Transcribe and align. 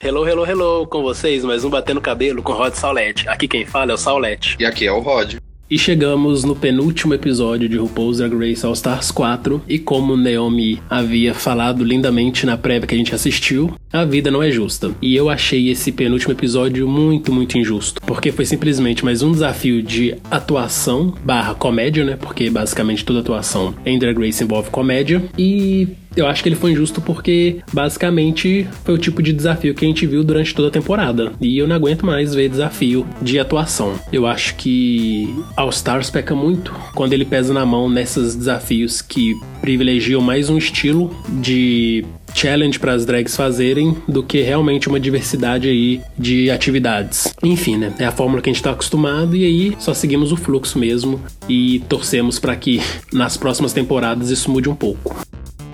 Hello, 0.00 0.24
hello, 0.24 0.46
hello, 0.46 0.86
com 0.86 1.02
vocês, 1.02 1.44
mais 1.44 1.64
um 1.64 1.70
Batendo 1.70 2.00
Cabelo 2.00 2.40
com 2.40 2.52
Rod 2.52 2.72
Saulete. 2.72 3.28
Aqui 3.28 3.48
quem 3.48 3.66
fala 3.66 3.90
é 3.90 3.94
o 3.94 3.98
Saulete. 3.98 4.56
E 4.60 4.64
aqui 4.64 4.86
é 4.86 4.92
o 4.92 5.00
Rod. 5.00 5.38
E 5.68 5.76
chegamos 5.76 6.44
no 6.44 6.54
penúltimo 6.54 7.14
episódio 7.14 7.68
de 7.68 7.76
RuPaul's 7.76 8.18
Drag 8.18 8.32
Race 8.32 8.64
All 8.64 8.74
Stars 8.74 9.10
4. 9.10 9.60
E 9.68 9.76
como 9.76 10.16
Naomi 10.16 10.80
havia 10.88 11.34
falado 11.34 11.82
lindamente 11.82 12.46
na 12.46 12.56
prévia 12.56 12.86
que 12.86 12.94
a 12.94 12.98
gente 12.98 13.12
assistiu, 13.12 13.74
a 13.92 14.04
vida 14.04 14.30
não 14.30 14.40
é 14.40 14.52
justa. 14.52 14.92
E 15.02 15.16
eu 15.16 15.28
achei 15.28 15.68
esse 15.68 15.90
penúltimo 15.90 16.32
episódio 16.32 16.86
muito, 16.86 17.32
muito 17.32 17.58
injusto. 17.58 18.00
Porque 18.02 18.30
foi 18.30 18.46
simplesmente 18.46 19.04
mais 19.04 19.20
um 19.20 19.32
desafio 19.32 19.82
de 19.82 20.16
atuação 20.30 21.12
barra 21.24 21.56
comédia, 21.56 22.04
né? 22.04 22.16
Porque 22.16 22.48
basicamente 22.48 23.04
toda 23.04 23.18
atuação 23.18 23.74
em 23.84 23.98
Drag 23.98 24.16
Race 24.16 24.44
envolve 24.44 24.70
comédia. 24.70 25.24
E 25.36 25.88
eu 26.16 26.26
acho 26.26 26.42
que 26.42 26.48
ele 26.48 26.56
foi 26.56 26.72
injusto 26.72 27.00
porque, 27.00 27.58
basicamente, 27.72 28.66
foi 28.84 28.94
o 28.94 28.98
tipo 28.98 29.22
de 29.22 29.32
desafio 29.32 29.74
que 29.74 29.84
a 29.84 29.88
gente 29.88 30.06
viu 30.06 30.24
durante 30.24 30.54
toda 30.54 30.68
a 30.68 30.70
temporada. 30.70 31.32
E 31.40 31.58
eu 31.58 31.66
não 31.66 31.76
aguento 31.76 32.04
mais 32.04 32.34
ver 32.34 32.48
desafio 32.48 33.06
de 33.22 33.38
atuação. 33.38 33.94
Eu 34.12 34.26
acho 34.26 34.54
que 34.56 35.34
All 35.56 35.70
Stars 35.70 36.10
peca 36.10 36.34
muito 36.34 36.74
quando 36.94 37.12
ele 37.12 37.24
pesa 37.24 37.52
na 37.52 37.64
mão 37.64 37.88
nesses 37.88 38.34
desafios 38.34 39.00
que 39.00 39.34
privilegiam 39.60 40.20
mais 40.20 40.48
um 40.48 40.58
estilo 40.58 41.14
de 41.28 42.04
challenge 42.34 42.78
para 42.78 42.92
as 42.92 43.04
drags 43.04 43.36
fazerem 43.36 43.96
do 44.06 44.22
que 44.22 44.40
realmente 44.40 44.88
uma 44.88 45.00
diversidade 45.00 45.68
aí 45.68 46.00
de 46.16 46.50
atividades. 46.50 47.34
Enfim, 47.42 47.76
né? 47.76 47.92
É 47.98 48.04
a 48.04 48.12
fórmula 48.12 48.40
que 48.40 48.48
a 48.48 48.52
gente 48.52 48.60
está 48.60 48.70
acostumado 48.70 49.36
e 49.36 49.44
aí 49.44 49.76
só 49.78 49.94
seguimos 49.94 50.32
o 50.32 50.36
fluxo 50.36 50.78
mesmo 50.78 51.20
e 51.48 51.80
torcemos 51.88 52.38
para 52.38 52.54
que 52.56 52.80
nas 53.12 53.36
próximas 53.36 53.72
temporadas 53.72 54.30
isso 54.30 54.50
mude 54.50 54.68
um 54.68 54.74
pouco. 54.74 55.27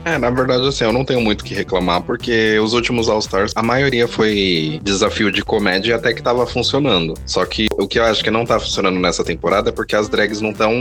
É, 0.05 0.19
na 0.19 0.31
verdade, 0.31 0.67
assim, 0.67 0.85
eu 0.85 0.93
não 0.93 1.05
tenho 1.05 1.21
muito 1.21 1.41
o 1.41 1.45
que 1.45 1.55
reclamar, 1.55 2.03
porque 2.03 2.59
os 2.59 2.75
últimos 2.75 3.09
All-Stars, 3.09 3.53
a 3.55 3.63
maioria 3.63 4.07
foi 4.07 4.79
desafio 4.83 5.33
de 5.33 5.43
comédia 5.43 5.91
e 5.91 5.95
até 5.95 6.13
que 6.13 6.23
tava 6.23 6.47
funcionando. 6.47 7.15
Só 7.25 7.45
que 7.47 7.67
o 7.79 7.89
que 7.89 7.99
eu 7.99 8.05
acho 8.05 8.23
que 8.23 8.31
não 8.31 8.45
tá 8.45 8.61
funcionando 8.61 9.01
nessa 9.01 9.25
temporada 9.25 9.71
é 9.71 9.73
porque 9.73 9.97
as 9.97 10.09
drags 10.09 10.41
não 10.41 10.51
estão 10.51 10.73